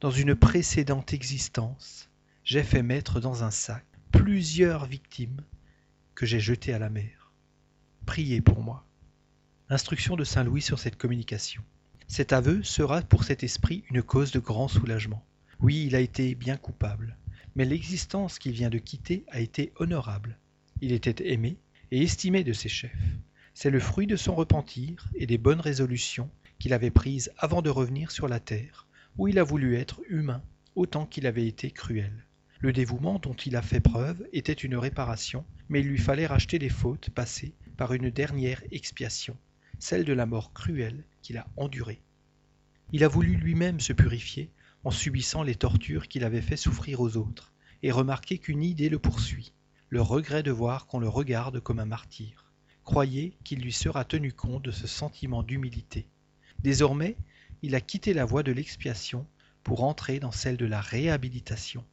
Dans 0.00 0.10
une 0.10 0.34
précédente 0.34 1.14
existence, 1.14 2.10
j'ai 2.44 2.62
fait 2.62 2.82
mettre 2.82 3.18
dans 3.18 3.44
un 3.44 3.50
sac 3.50 3.82
plusieurs 4.12 4.84
victimes 4.84 5.40
que 6.14 6.26
j'ai 6.26 6.38
jetées 6.38 6.74
à 6.74 6.78
la 6.78 6.90
mer. 6.90 7.32
Priez 8.04 8.42
pour 8.42 8.62
moi. 8.62 8.84
Instruction 9.70 10.14
de 10.14 10.22
Saint 10.22 10.44
Louis 10.44 10.60
sur 10.60 10.78
cette 10.78 10.98
communication. 10.98 11.62
Cet 12.08 12.34
aveu 12.34 12.62
sera 12.62 13.00
pour 13.00 13.24
cet 13.24 13.42
esprit 13.42 13.84
une 13.88 14.02
cause 14.02 14.32
de 14.32 14.38
grand 14.38 14.68
soulagement. 14.68 15.24
Oui, 15.60 15.86
il 15.86 15.96
a 15.96 16.00
été 16.00 16.34
bien 16.34 16.58
coupable, 16.58 17.16
mais 17.54 17.64
l'existence 17.64 18.38
qu'il 18.38 18.52
vient 18.52 18.68
de 18.68 18.76
quitter 18.76 19.24
a 19.28 19.40
été 19.40 19.72
honorable. 19.76 20.38
Il 20.82 20.92
était 20.92 21.32
aimé 21.32 21.56
et 21.90 22.02
estimé 22.02 22.44
de 22.44 22.52
ses 22.52 22.68
chefs. 22.68 22.92
C'est 23.54 23.70
le 23.70 23.80
fruit 23.80 24.06
de 24.06 24.16
son 24.16 24.34
repentir 24.34 25.08
et 25.14 25.26
des 25.26 25.38
bonnes 25.38 25.62
résolutions 25.62 26.28
qu'il 26.58 26.74
avait 26.74 26.90
prises 26.90 27.32
avant 27.38 27.62
de 27.62 27.70
revenir 27.70 28.10
sur 28.10 28.28
la 28.28 28.40
terre, 28.40 28.86
où 29.18 29.28
il 29.28 29.38
a 29.38 29.44
voulu 29.44 29.76
être 29.76 30.00
humain 30.08 30.42
autant 30.74 31.06
qu'il 31.06 31.26
avait 31.26 31.46
été 31.46 31.70
cruel. 31.70 32.26
Le 32.60 32.72
dévouement 32.72 33.18
dont 33.18 33.34
il 33.34 33.56
a 33.56 33.62
fait 33.62 33.80
preuve 33.80 34.26
était 34.32 34.52
une 34.52 34.76
réparation, 34.76 35.44
mais 35.68 35.80
il 35.80 35.88
lui 35.88 35.98
fallait 35.98 36.26
racheter 36.26 36.58
les 36.58 36.68
fautes 36.68 37.10
passées 37.10 37.54
par 37.76 37.92
une 37.92 38.10
dernière 38.10 38.62
expiation, 38.70 39.36
celle 39.78 40.04
de 40.04 40.12
la 40.12 40.26
mort 40.26 40.52
cruelle 40.52 41.04
qu'il 41.22 41.38
a 41.38 41.46
endurée. 41.56 42.00
Il 42.92 43.04
a 43.04 43.08
voulu 43.08 43.34
lui-même 43.36 43.80
se 43.80 43.92
purifier 43.92 44.50
en 44.84 44.90
subissant 44.90 45.42
les 45.42 45.54
tortures 45.54 46.08
qu'il 46.08 46.24
avait 46.24 46.40
fait 46.40 46.56
souffrir 46.56 47.00
aux 47.00 47.16
autres, 47.16 47.52
et 47.82 47.90
remarquez 47.90 48.38
qu'une 48.38 48.62
idée 48.62 48.88
le 48.88 48.98
poursuit, 48.98 49.52
le 49.88 50.00
regret 50.00 50.42
de 50.42 50.50
voir 50.50 50.86
qu'on 50.86 51.00
le 51.00 51.08
regarde 51.08 51.60
comme 51.60 51.80
un 51.80 51.86
martyr. 51.86 52.52
Croyez 52.84 53.36
qu'il 53.44 53.60
lui 53.60 53.72
sera 53.72 54.04
tenu 54.04 54.32
compte 54.32 54.62
de 54.62 54.70
ce 54.70 54.86
sentiment 54.86 55.42
d'humilité. 55.42 56.06
Désormais, 56.60 57.16
il 57.62 57.74
a 57.74 57.80
quitté 57.80 58.14
la 58.14 58.24
voie 58.24 58.42
de 58.42 58.52
l'expiation 58.52 59.26
pour 59.62 59.84
entrer 59.84 60.20
dans 60.20 60.32
celle 60.32 60.56
de 60.56 60.66
la 60.66 60.80
réhabilitation. 60.80 61.84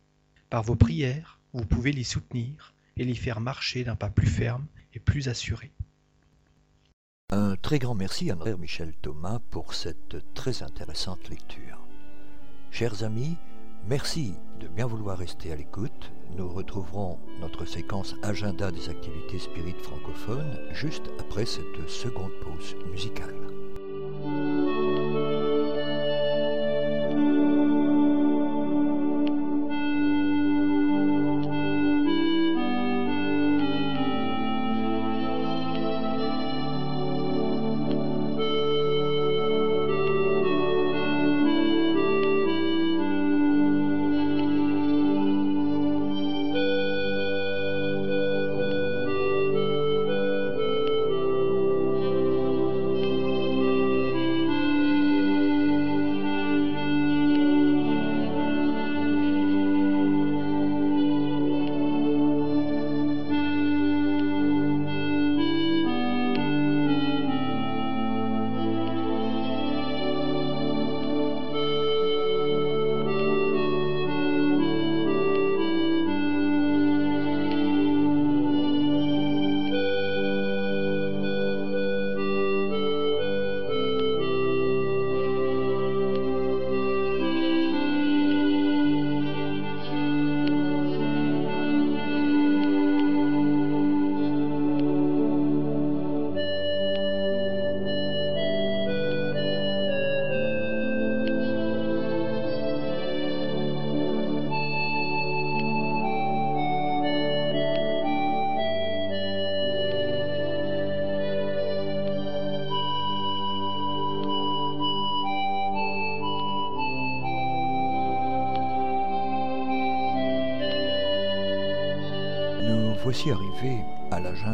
Par 0.50 0.64
vos 0.64 0.76
prières, 0.76 1.40
vous 1.54 1.66
pouvez 1.66 1.92
l'y 1.92 2.04
soutenir 2.04 2.74
et 2.98 3.04
l'y 3.04 3.16
faire 3.16 3.40
marcher 3.40 3.84
d'un 3.84 3.96
pas 3.96 4.10
plus 4.10 4.28
ferme 4.28 4.68
et 4.94 5.00
plus 5.00 5.28
assuré. 5.28 5.72
Un 7.32 7.56
très 7.56 7.80
grand 7.80 7.96
merci 7.96 8.30
à 8.30 8.36
notre 8.36 8.60
Michel 8.60 8.94
Thomas 9.02 9.40
pour 9.50 9.74
cette 9.74 10.34
très 10.36 10.62
intéressante 10.62 11.30
lecture. 11.30 11.88
Chers 12.70 13.04
amis, 13.04 13.38
merci 13.88 14.36
de 14.60 14.68
bien 14.68 14.86
vouloir 14.86 15.18
rester 15.18 15.52
à 15.52 15.56
l'écoute. 15.56 16.12
Nous 16.38 16.48
retrouverons 16.48 17.20
notre 17.40 17.66
séquence 17.66 18.16
agenda 18.22 18.72
des 18.72 18.90
activités 18.90 19.40
spirites 19.40 19.82
francophones 19.82 20.60
juste 20.74 21.10
après 21.20 21.46
cette 21.46 21.90
seconde 21.90 22.34
pause 22.44 22.76
musicale. 22.92 23.34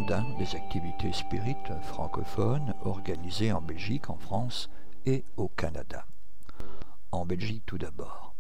Des 0.09 0.55
activités 0.55 1.13
spirites 1.13 1.71
francophones 1.83 2.73
organisées 2.83 3.51
en 3.51 3.61
Belgique, 3.61 4.09
en 4.09 4.17
France 4.17 4.67
et 5.05 5.23
au 5.37 5.49
Canada. 5.49 6.07
En 7.11 7.27
Belgique 7.27 7.61
tout 7.67 7.77
d'abord. 7.77 8.33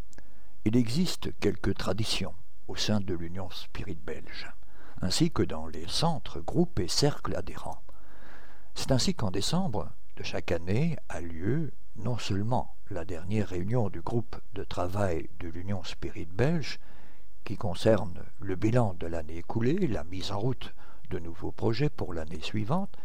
Il 0.65 0.75
existe 0.75 1.29
quelques 1.39 1.75
traditions 1.75 2.33
au 2.67 2.75
sein 2.75 2.99
de 2.99 3.13
l'Union 3.13 3.51
Spirit 3.51 3.99
belge, 4.03 4.51
ainsi 5.03 5.29
que 5.29 5.43
dans 5.43 5.67
les 5.67 5.87
centres, 5.87 6.39
groupes 6.39 6.79
et 6.79 6.87
cercles 6.87 7.35
adhérents. 7.35 7.83
C'est 8.73 8.91
ainsi 8.91 9.13
qu'en 9.13 9.29
décembre 9.29 9.91
de 10.17 10.23
chaque 10.23 10.51
année 10.51 10.97
a 11.07 11.21
lieu 11.21 11.71
non 11.97 12.17
seulement 12.17 12.73
la 12.89 13.05
dernière 13.05 13.49
réunion 13.49 13.89
du 13.89 14.01
groupe 14.01 14.37
de 14.55 14.63
travail 14.63 15.29
de 15.39 15.49
l'Union 15.49 15.83
Spirit 15.83 16.29
belge, 16.33 16.79
qui 17.43 17.57
concerne 17.57 18.23
le 18.39 18.55
bilan 18.55 18.95
de 18.99 19.05
l'année 19.05 19.37
écoulée, 19.37 19.85
la 19.85 20.03
mise 20.03 20.31
en 20.31 20.39
route 20.39 20.73
de 21.09 21.19
nouveaux 21.19 21.51
projets 21.51 21.89
pour 21.89 22.13
l'année 22.13 22.41
suivante, 22.41 22.95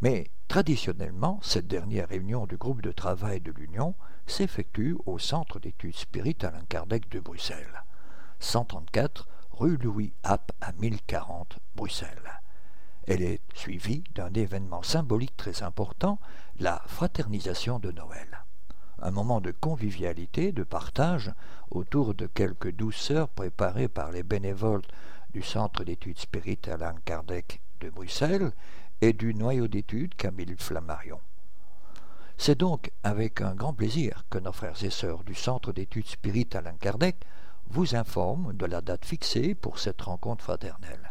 mais 0.00 0.30
traditionnellement, 0.48 1.38
cette 1.42 1.66
dernière 1.66 2.08
réunion 2.08 2.46
du 2.46 2.56
groupe 2.56 2.82
de 2.82 2.92
travail 2.92 3.40
de 3.40 3.52
l'Union 3.52 3.94
s'effectue 4.26 4.96
au 5.06 5.18
Centre 5.18 5.58
d'études 5.60 5.96
Spirit 5.96 6.36
Alain 6.42 6.64
Kardec 6.68 7.08
de 7.10 7.20
Bruxelles, 7.20 7.84
134 8.40 9.28
rue 9.52 9.76
Louis 9.76 10.12
App 10.22 10.52
à 10.60 10.72
1040 10.72 11.58
Bruxelles. 11.76 12.40
Elle 13.06 13.22
est 13.22 13.40
suivie 13.54 14.02
d'un 14.14 14.32
événement 14.32 14.82
symbolique 14.82 15.36
très 15.36 15.62
important, 15.62 16.18
la 16.58 16.82
fraternisation 16.86 17.78
de 17.78 17.92
Noël. 17.92 18.44
Un 19.00 19.10
moment 19.10 19.40
de 19.40 19.50
convivialité, 19.50 20.52
de 20.52 20.62
partage, 20.62 21.32
autour 21.70 22.14
de 22.14 22.26
quelques 22.26 22.72
douceurs 22.72 23.28
préparées 23.28 23.88
par 23.88 24.10
les 24.10 24.22
bénévoles 24.22 24.82
du 25.34 25.42
Centre 25.42 25.82
d'études 25.82 26.20
Spirit 26.20 26.60
Alain 26.68 26.94
Kardec 27.04 27.60
de 27.80 27.90
Bruxelles 27.90 28.52
et 29.00 29.12
du 29.12 29.34
noyau 29.34 29.66
d'études 29.66 30.14
Camille 30.14 30.54
Flammarion. 30.56 31.18
C'est 32.38 32.56
donc 32.56 32.92
avec 33.02 33.40
un 33.40 33.56
grand 33.56 33.74
plaisir 33.74 34.24
que 34.30 34.38
nos 34.38 34.52
frères 34.52 34.84
et 34.84 34.90
sœurs 34.90 35.24
du 35.24 35.34
Centre 35.34 35.72
d'études 35.72 36.06
Spirit 36.06 36.46
Alain 36.54 36.76
Kardec 36.80 37.16
vous 37.66 37.96
informent 37.96 38.52
de 38.52 38.64
la 38.64 38.80
date 38.80 39.04
fixée 39.04 39.56
pour 39.56 39.80
cette 39.80 40.02
rencontre 40.02 40.44
fraternelle. 40.44 41.10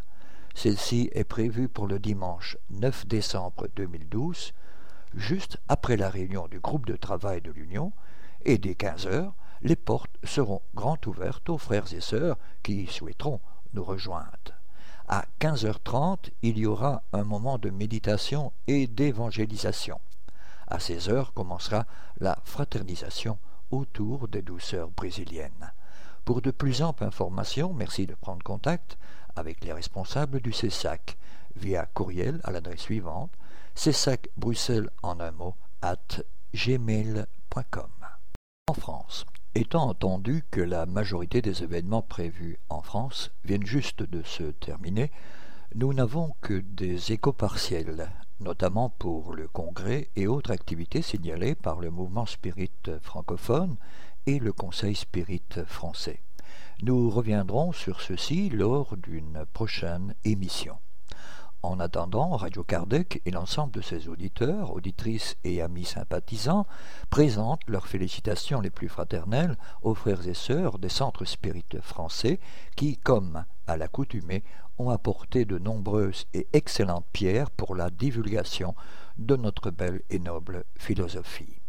Celle-ci 0.55 1.09
est 1.11 1.25
prévue 1.25 1.67
pour 1.67 1.87
le 1.87 1.99
dimanche 1.99 2.57
9 2.69 3.05
décembre 3.07 3.67
2012, 3.75 4.53
juste 5.15 5.57
après 5.67 5.97
la 5.97 6.09
réunion 6.09 6.47
du 6.47 6.61
groupe 6.61 6.85
de 6.85 6.95
travail 6.95 7.41
de 7.41 7.51
l'Union, 7.51 7.91
et 8.45 8.57
dès 8.57 8.75
15 8.75 9.05
heures, 9.05 9.33
les 9.61 9.75
portes 9.75 10.15
seront 10.23 10.61
grand 10.75 11.05
ouvertes 11.07 11.49
aux 11.49 11.57
frères 11.57 11.93
et 11.93 12.01
sœurs 12.01 12.37
qui 12.61 12.87
souhaiteront 12.87 13.41
nous 13.73 13.83
rejoindre. 13.83 14.53
À 15.07 15.25
15h30, 15.39 16.29
il 16.41 16.57
y 16.57 16.65
aura 16.65 17.03
un 17.11 17.23
moment 17.23 17.57
de 17.57 17.69
méditation 17.69 18.53
et 18.67 18.87
d'évangélisation. 18.87 19.99
À 20.67 20.79
16 20.79 21.09
heures 21.09 21.33
commencera 21.33 21.85
la 22.19 22.37
fraternisation 22.45 23.37
autour 23.71 24.27
des 24.27 24.41
douceurs 24.41 24.89
brésiliennes. 24.89 25.73
Pour 26.25 26.41
de 26.41 26.51
plus 26.51 26.81
amples 26.81 27.03
informations, 27.03 27.73
merci 27.73 28.07
de 28.07 28.15
prendre 28.15 28.43
contact 28.43 28.97
avec 29.35 29.63
les 29.63 29.73
responsables 29.73 30.39
du 30.39 30.53
CESAC 30.53 31.17
via 31.55 31.85
courriel 31.93 32.39
à 32.43 32.51
l'adresse 32.51 32.81
suivante 32.81 33.31
CESAC 33.75 34.29
Bruxelles 34.37 34.89
en 35.01 35.19
un 35.19 35.31
mot 35.31 35.55
at 35.81 36.21
gmail.com. 36.53 37.89
En 38.67 38.73
France, 38.73 39.25
étant 39.55 39.87
entendu 39.87 40.43
que 40.49 40.61
la 40.61 40.85
majorité 40.85 41.41
des 41.41 41.63
événements 41.63 42.01
prévus 42.01 42.57
en 42.69 42.81
France 42.81 43.31
viennent 43.45 43.65
juste 43.65 44.01
de 44.01 44.23
se 44.23 44.43
terminer, 44.43 45.11
nous 45.75 45.93
n'avons 45.93 46.33
que 46.41 46.59
des 46.59 47.11
échos 47.11 47.33
partiels, 47.33 48.09
notamment 48.39 48.89
pour 48.89 49.33
le 49.33 49.47
congrès 49.47 50.09
et 50.15 50.27
autres 50.27 50.51
activités 50.51 51.01
signalées 51.01 51.55
par 51.55 51.79
le 51.79 51.91
mouvement 51.91 52.25
spirit 52.25 52.71
francophone 53.01 53.77
et 54.25 54.39
le 54.39 54.53
Conseil 54.53 54.95
spirit 54.95 55.43
français. 55.67 56.21
Nous 56.81 57.09
reviendrons 57.09 57.71
sur 57.71 58.01
ceci 58.01 58.49
lors 58.49 58.97
d'une 58.97 59.45
prochaine 59.53 60.15
émission. 60.25 60.77
En 61.65 61.79
attendant, 61.79 62.35
Radio 62.35 62.61
Kardec 62.61 63.21
et 63.25 63.31
l'ensemble 63.31 63.71
de 63.71 63.79
ses 63.79 64.09
auditeurs, 64.09 64.73
auditrices 64.73 65.37
et 65.45 65.61
amis 65.61 65.85
sympathisants 65.85 66.67
présentent 67.09 67.61
leurs 67.67 67.87
félicitations 67.87 68.59
les 68.59 68.69
plus 68.69 68.89
fraternelles 68.89 69.57
aux 69.81 69.95
frères 69.95 70.27
et 70.27 70.33
sœurs 70.33 70.77
des 70.77 70.89
centres 70.89 71.23
spirites 71.23 71.79
français 71.79 72.41
qui, 72.75 72.97
comme 72.97 73.45
à 73.65 73.77
l'accoutumée, 73.77 74.43
ont 74.77 74.89
apporté 74.89 75.45
de 75.45 75.57
nombreuses 75.57 76.25
et 76.33 76.47
excellentes 76.51 77.07
pierres 77.13 77.49
pour 77.49 77.75
la 77.75 77.89
divulgation 77.89 78.75
de 79.17 79.37
notre 79.37 79.71
belle 79.71 80.01
et 80.09 80.19
noble 80.19 80.65
philosophie. 80.75 81.61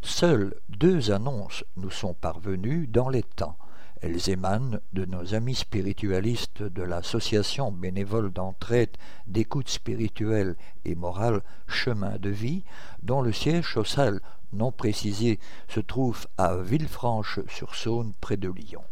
Seules 0.00 0.54
deux 0.70 1.10
annonces 1.10 1.62
nous 1.76 1.90
sont 1.90 2.14
parvenues 2.14 2.86
dans 2.86 3.10
les 3.10 3.22
temps 3.22 3.58
elles 4.02 4.30
émanent 4.30 4.78
de 4.92 5.04
nos 5.04 5.34
amis 5.34 5.54
spiritualistes 5.54 6.62
de 6.62 6.82
l'association 6.82 7.72
bénévole 7.72 8.32
d'entraide, 8.32 8.96
d'écoute 9.26 9.68
spirituelle 9.68 10.56
et 10.84 10.94
morale 10.94 11.42
Chemin 11.66 12.18
de 12.18 12.30
vie, 12.30 12.64
dont 13.02 13.22
le 13.22 13.32
siège 13.32 13.72
social 13.72 14.20
non 14.52 14.72
précisé 14.72 15.38
se 15.68 15.80
trouve 15.80 16.26
à 16.38 16.56
Villefranche-sur-Saône 16.56 18.12
près 18.20 18.36
de 18.36 18.48
Lyon. 18.50 18.84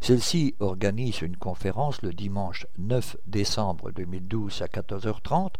Celle-ci 0.00 0.54
organise 0.60 1.22
une 1.22 1.36
conférence 1.36 2.02
le 2.02 2.12
dimanche 2.12 2.66
9 2.78 3.16
décembre 3.26 3.90
2012 3.90 4.62
à 4.62 4.66
14h30 4.66 5.52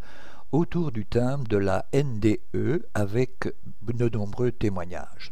autour 0.51 0.91
du 0.91 1.05
thème 1.05 1.45
de 1.47 1.57
la 1.57 1.85
NDE 1.93 2.85
avec 2.93 3.53
de 3.81 4.09
nombreux 4.09 4.51
témoignages. 4.51 5.31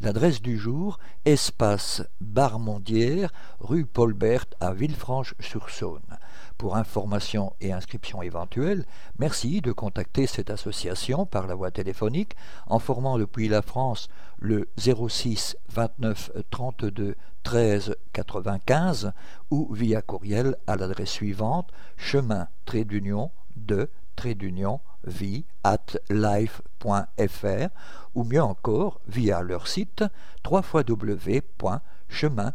L'adresse 0.00 0.42
du 0.42 0.58
jour, 0.58 0.98
espace 1.24 2.02
Barmondière, 2.20 3.30
rue 3.60 3.84
Paul 3.86 4.12
Bert 4.12 4.46
à 4.60 4.72
Villefranche-sur-Saône. 4.72 6.18
Pour 6.58 6.76
information 6.76 7.52
et 7.60 7.72
inscription 7.72 8.20
éventuelle, 8.22 8.86
merci 9.18 9.60
de 9.60 9.72
contacter 9.72 10.26
cette 10.26 10.50
association 10.50 11.26
par 11.26 11.46
la 11.46 11.54
voie 11.54 11.70
téléphonique 11.70 12.36
en 12.66 12.78
formant 12.78 13.18
depuis 13.18 13.48
la 13.48 13.62
France 13.62 14.08
le 14.38 14.68
06 14.78 15.56
29 15.68 16.32
32 16.50 17.14
13 17.44 17.94
95 18.12 19.12
ou 19.50 19.72
via 19.72 20.02
courriel 20.02 20.56
à 20.66 20.76
l'adresse 20.76 21.10
suivante 21.10 21.70
chemin 21.96 22.48
trait 22.64 22.84
d'union 22.84 23.30
de 23.56 23.88
trait 24.16 24.34
d'union 24.34 24.80
vie 25.04 25.44
at 25.62 25.98
life.fr 26.10 27.68
ou 28.14 28.24
mieux 28.24 28.42
encore 28.42 29.00
via 29.06 29.42
leur 29.42 29.68
site 29.68 30.04
www.chemin 30.48 32.54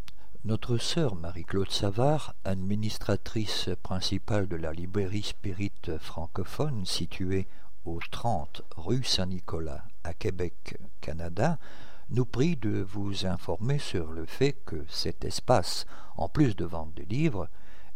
Notre 0.44 0.78
sœur 0.78 1.16
Marie-Claude 1.16 1.72
Savard, 1.72 2.36
administratrice 2.46 3.70
principale 3.84 4.48
de 4.48 4.56
la 4.56 4.72
librairie 4.72 5.24
Spirit 5.24 5.74
francophone 6.00 6.86
située 6.86 7.48
au 7.84 8.00
30 8.12 8.62
rue 8.76 9.04
Saint-Nicolas 9.04 9.84
à 10.04 10.14
Québec, 10.14 10.78
Canada, 11.02 11.58
nous 12.10 12.26
prie 12.26 12.56
de 12.56 12.82
vous 12.82 13.26
informer 13.26 13.80
sur 13.80 14.12
le 14.12 14.26
fait 14.26 14.54
que 14.66 14.86
cet 14.88 15.26
espace, 15.26 15.86
en 16.16 16.30
plus 16.30 16.56
de 16.56 16.66
vente 16.66 16.94
de 16.94 17.04
livres, 17.04 17.50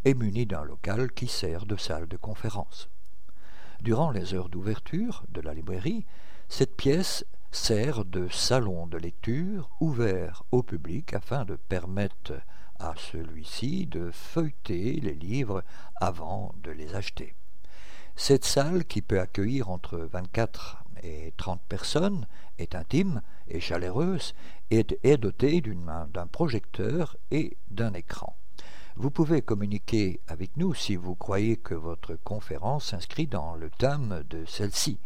est 0.04 0.14
muni 0.14 0.46
d'un 0.46 0.64
local 0.64 1.12
qui 1.12 1.28
sert 1.28 1.66
de 1.66 1.76
salle 1.76 2.08
de 2.08 2.16
conférence. 2.16 2.88
Durant 3.80 4.10
les 4.10 4.34
heures 4.34 4.48
d'ouverture 4.48 5.24
de 5.28 5.40
la 5.40 5.54
librairie, 5.54 6.04
cette 6.48 6.76
pièce 6.76 7.24
sert 7.50 8.04
de 8.04 8.28
salon 8.28 8.86
de 8.86 8.96
lecture 8.96 9.70
ouvert 9.80 10.42
au 10.52 10.62
public 10.62 11.14
afin 11.14 11.44
de 11.44 11.56
permettre 11.56 12.34
à 12.78 12.94
celui-ci 12.96 13.86
de 13.86 14.10
feuilleter 14.10 15.00
les 15.00 15.14
livres 15.14 15.62
avant 15.96 16.54
de 16.62 16.70
les 16.70 16.94
acheter. 16.94 17.34
Cette 18.16 18.44
salle, 18.44 18.84
qui 18.84 19.02
peut 19.02 19.20
accueillir 19.20 19.70
entre 19.70 19.98
24 19.98 20.84
et 21.02 21.32
30 21.36 21.60
personnes, 21.68 22.26
est 22.58 22.74
intime 22.74 23.22
et 23.48 23.60
chaleureuse 23.60 24.34
et 24.70 24.86
est 25.02 25.16
dotée 25.16 25.60
d'un 25.60 26.26
projecteur 26.26 27.16
et 27.30 27.56
d'un 27.70 27.92
écran. 27.94 28.36
Vous 28.96 29.10
pouvez 29.10 29.40
communiquer 29.40 30.20
avec 30.28 30.56
nous 30.56 30.74
si 30.74 30.96
vous 30.96 31.14
croyez 31.14 31.56
que 31.56 31.74
votre 31.74 32.14
conférence 32.16 32.86
s'inscrit 32.86 33.26
dans 33.26 33.54
le 33.54 33.70
thème 33.70 34.22
de 34.28 34.44
celle-ci. 34.44 34.98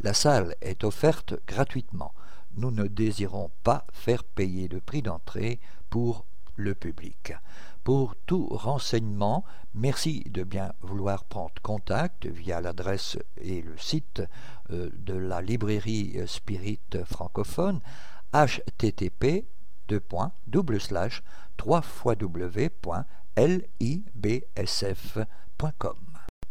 La 0.00 0.12
salle 0.12 0.56
est 0.60 0.82
offerte 0.82 1.34
gratuitement. 1.46 2.12
Nous 2.56 2.72
ne 2.72 2.88
désirons 2.88 3.50
pas 3.62 3.86
faire 3.92 4.24
payer 4.24 4.66
le 4.66 4.80
prix 4.80 5.02
d'entrée 5.02 5.60
pour 5.88 6.24
le 6.56 6.74
public. 6.74 7.32
Pour 7.84 8.16
tout 8.26 8.48
renseignement, 8.50 9.44
merci 9.72 10.24
de 10.28 10.42
bien 10.42 10.72
vouloir 10.82 11.24
prendre 11.24 11.54
contact 11.62 12.26
via 12.26 12.60
l'adresse 12.60 13.16
et 13.40 13.62
le 13.62 13.78
site 13.78 14.22
euh, 14.70 14.90
de 14.92 15.14
la 15.14 15.40
librairie 15.40 16.18
Spirit 16.26 16.80
francophone 17.04 17.80
http 18.32 19.46
3 21.56 21.92
libsf.com. 23.36 25.26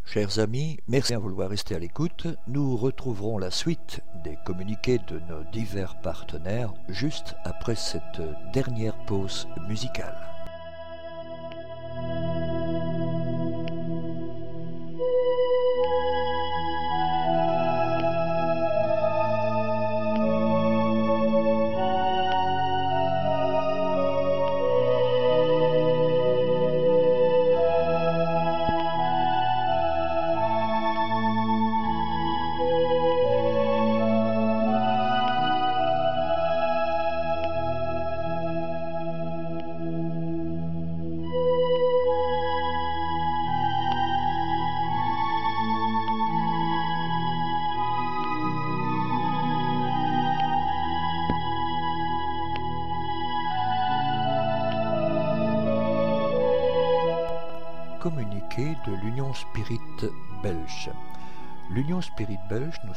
Chers 0.06 0.40
amis, 0.40 0.78
merci 0.88 1.14
à 1.14 1.20
vouloir 1.20 1.50
rester 1.50 1.76
à 1.76 1.80
l'écoute. 1.80 2.28
Nous 2.48 2.78
retrouverons 2.78 3.38
la 3.38 3.52
suite 3.52 4.00
des 4.24 4.38
communiqués 4.46 5.00
de 5.00 5.20
nos 5.20 5.44
divers 5.52 6.00
partenaires 6.02 6.74
juste 6.88 7.36
après 7.44 7.76
cette 7.76 8.22
dernière 8.54 8.98
pause 9.06 9.48
musicale. 9.68 10.27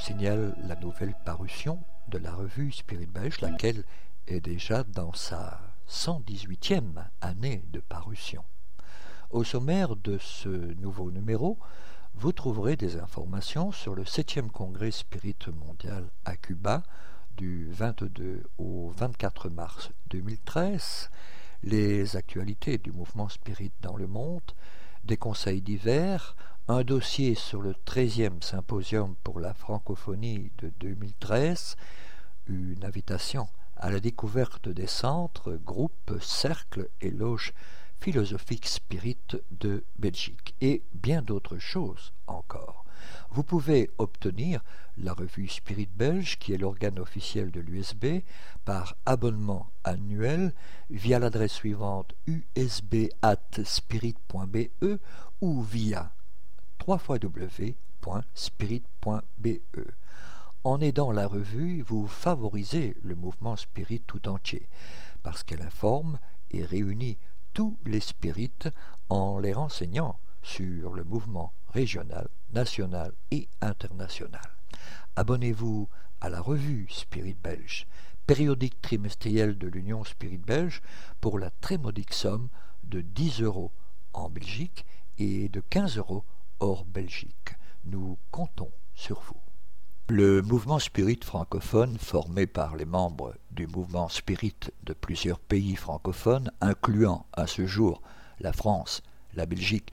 Signale 0.01 0.55
la 0.67 0.77
nouvelle 0.77 1.15
parution 1.25 1.79
de 2.09 2.17
la 2.19 2.33
revue 2.35 2.73
Spirit 2.73 3.07
belge, 3.07 3.41
laquelle 3.43 3.85
est 4.27 4.41
déjà 4.41 4.83
dans 4.83 5.13
sa 5.13 5.61
118e 5.89 7.05
année 7.21 7.63
de 7.71 7.81
parution. 7.81 8.43
Au 9.31 9.45
sommaire 9.45 9.97
de 9.97 10.17
ce 10.19 10.49
nouveau 10.49 11.11
numéro, 11.11 11.59
vous 12.15 12.33
trouverez 12.33 12.77
des 12.77 12.97
informations 12.97 13.73
sur 13.73 13.95
le 13.95 14.05
7e 14.05 14.49
congrès 14.49 14.91
Spirit 14.91 15.37
mondial 15.53 16.07
à 16.25 16.37
Cuba 16.37 16.83
du 17.37 17.69
22 17.71 18.45
au 18.59 18.93
24 18.97 19.51
mars 19.51 19.91
2013, 20.09 21.11
les 21.63 22.17
actualités 22.17 22.79
du 22.79 22.91
mouvement 22.91 23.29
Spirit 23.29 23.73
dans 23.83 23.97
le 23.97 24.07
monde, 24.07 24.53
des 25.11 25.17
conseils 25.17 25.61
divers, 25.61 26.37
un 26.69 26.85
dossier 26.85 27.35
sur 27.35 27.61
le 27.61 27.73
13e 27.73 28.45
symposium 28.45 29.17
pour 29.25 29.41
la 29.41 29.55
francophonie 29.55 30.53
de 30.59 30.71
2013, 30.79 31.75
une 32.47 32.85
invitation 32.85 33.49
à 33.77 33.91
la 33.91 33.99
découverte 33.99 34.69
des 34.69 34.87
centres, 34.87 35.59
groupes, 35.65 36.13
cercles 36.21 36.89
et 37.01 37.11
loges 37.11 37.55
philosophiques 37.99 38.69
spirites 38.69 39.37
de 39.51 39.83
Belgique 39.99 40.55
et 40.61 40.85
bien 40.95 41.23
d'autres 41.23 41.59
choses 41.59 42.13
encore. 42.29 42.85
Vous 43.31 43.43
pouvez 43.43 43.91
obtenir 43.99 44.63
la 44.99 45.13
revue 45.13 45.49
Spirit 45.49 45.89
Belge, 45.95 46.39
qui 46.39 46.53
est 46.53 46.59
l'organe 46.59 46.99
officiel 46.99 47.51
de 47.51 47.61
l'USB, 47.61 48.23
par 48.65 48.97
abonnement 49.07 49.71
annuel 49.85 50.53
via 50.91 51.19
l'adresse 51.19 51.53
suivante 51.53 52.15
usb.spirit.be 52.27 52.99
ou 55.41 55.63
via 55.63 56.13
www.spirit.be. 56.87 57.61
En 60.63 60.81
aidant 60.81 61.11
la 61.11 61.27
revue, 61.27 61.83
vous 61.83 62.07
favorisez 62.07 62.97
le 63.03 63.15
mouvement 63.15 63.57
spirit 63.57 64.03
tout 64.07 64.29
entier, 64.29 64.69
parce 65.23 65.43
qu'elle 65.43 65.63
informe 65.63 66.19
et 66.51 66.65
réunit 66.65 67.17
tous 67.55 67.79
les 67.87 68.01
spirites 68.01 68.69
en 69.09 69.39
les 69.39 69.53
renseignant 69.53 70.19
sur 70.43 70.93
le 70.93 71.05
mouvement 71.05 71.53
régional, 71.69 72.29
national 72.53 73.13
et 73.31 73.49
international. 73.61 74.51
Abonnez-vous 75.17 75.89
à 76.21 76.29
la 76.29 76.41
revue 76.41 76.87
Spirit 76.91 77.37
Belge, 77.43 77.87
périodique 78.27 78.81
trimestriel 78.81 79.59
de 79.59 79.69
l'Union 79.69 80.05
Spirit 80.05 80.39
Belge, 80.39 80.83
pour 81.21 81.39
la 81.39 81.51
très 81.51 81.79
modique 81.79 82.15
somme 82.15 82.49
de 82.85 83.01
10 83.01 83.43
euros 83.43 83.73
en 84.13 84.29
Belgique 84.29 84.85
et 85.19 85.49
de 85.49 85.61
15 85.61 85.99
euros 85.99 86.25
hors 86.61 86.85
Belgique. 86.85 87.57
Nous 87.85 88.19
comptons 88.31 88.71
sur 88.95 89.21
vous. 89.21 89.41
Le 90.09 90.43
mouvement 90.43 90.81
spirit 90.81 91.21
francophone, 91.23 91.97
formé 91.97 92.47
par 92.47 92.75
les 92.75 92.85
membres 92.85 93.35
du 93.53 93.69
mouvement 93.69 94.09
spirit 94.09 94.57
de 94.83 94.93
plusieurs 94.93 95.39
pays 95.39 95.77
francophones, 95.77 96.51
incluant 96.61 97.27
à 97.33 97.47
ce 97.47 97.65
jour 97.65 98.03
la 98.41 98.53
France, 98.53 99.03
la 99.35 99.47
Belgique, 99.47 99.93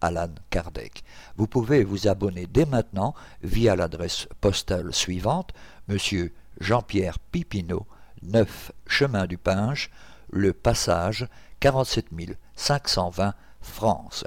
Alan 0.00 0.30
Kardec. 0.50 1.04
Vous 1.36 1.46
pouvez 1.46 1.84
vous 1.84 2.08
abonner 2.08 2.46
dès 2.46 2.66
maintenant 2.66 3.14
via 3.42 3.76
l'adresse 3.76 4.28
postale 4.40 4.94
suivante, 4.94 5.52
Monsieur 5.88 6.32
Jean-Pierre 6.60 7.18
Pipineau, 7.18 7.86
9 8.22 8.72
Chemin 8.86 9.26
du 9.26 9.38
Pinge, 9.38 9.90
Le 10.30 10.52
Passage, 10.52 11.28
47 11.60 12.06
520 12.54 13.34
France. 13.60 14.24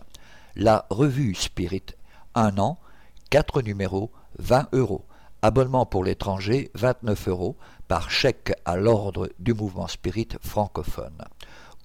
La 0.56 0.86
revue 0.90 1.34
Spirit, 1.36 1.86
un 2.36 2.58
an, 2.58 2.78
quatre 3.30 3.62
numéros, 3.62 4.12
20 4.40 4.70
euros. 4.74 5.06
Abonnement 5.42 5.86
pour 5.86 6.04
l'étranger, 6.04 6.72
29 6.76 7.28
euros, 7.28 7.58
par 7.88 8.10
chèque 8.10 8.54
à 8.66 8.78
l'ordre 8.78 9.30
du 9.40 9.54
mouvement 9.54 9.88
Spirit 9.88 10.30
francophone. 10.42 11.24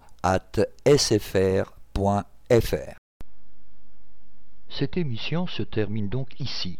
Cette 4.69 4.97
émission 4.97 5.47
se 5.47 5.63
termine 5.63 6.09
donc 6.09 6.39
ici. 6.39 6.79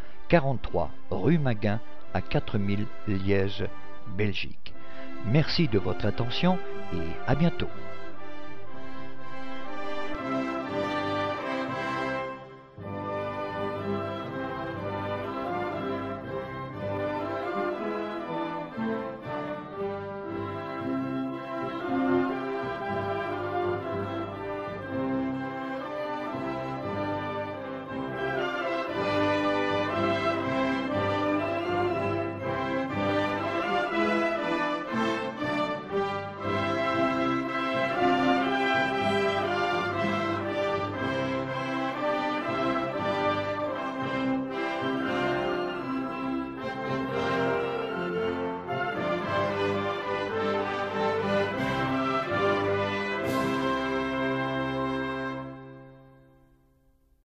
43 0.31 0.89
rue 1.09 1.37
Maguin 1.37 1.81
à 2.13 2.21
4000 2.21 2.85
Liège, 3.09 3.65
Belgique. 4.17 4.73
Merci 5.25 5.67
de 5.67 5.77
votre 5.77 6.05
attention 6.05 6.57
et 6.93 7.01
à 7.27 7.35
bientôt. 7.35 7.67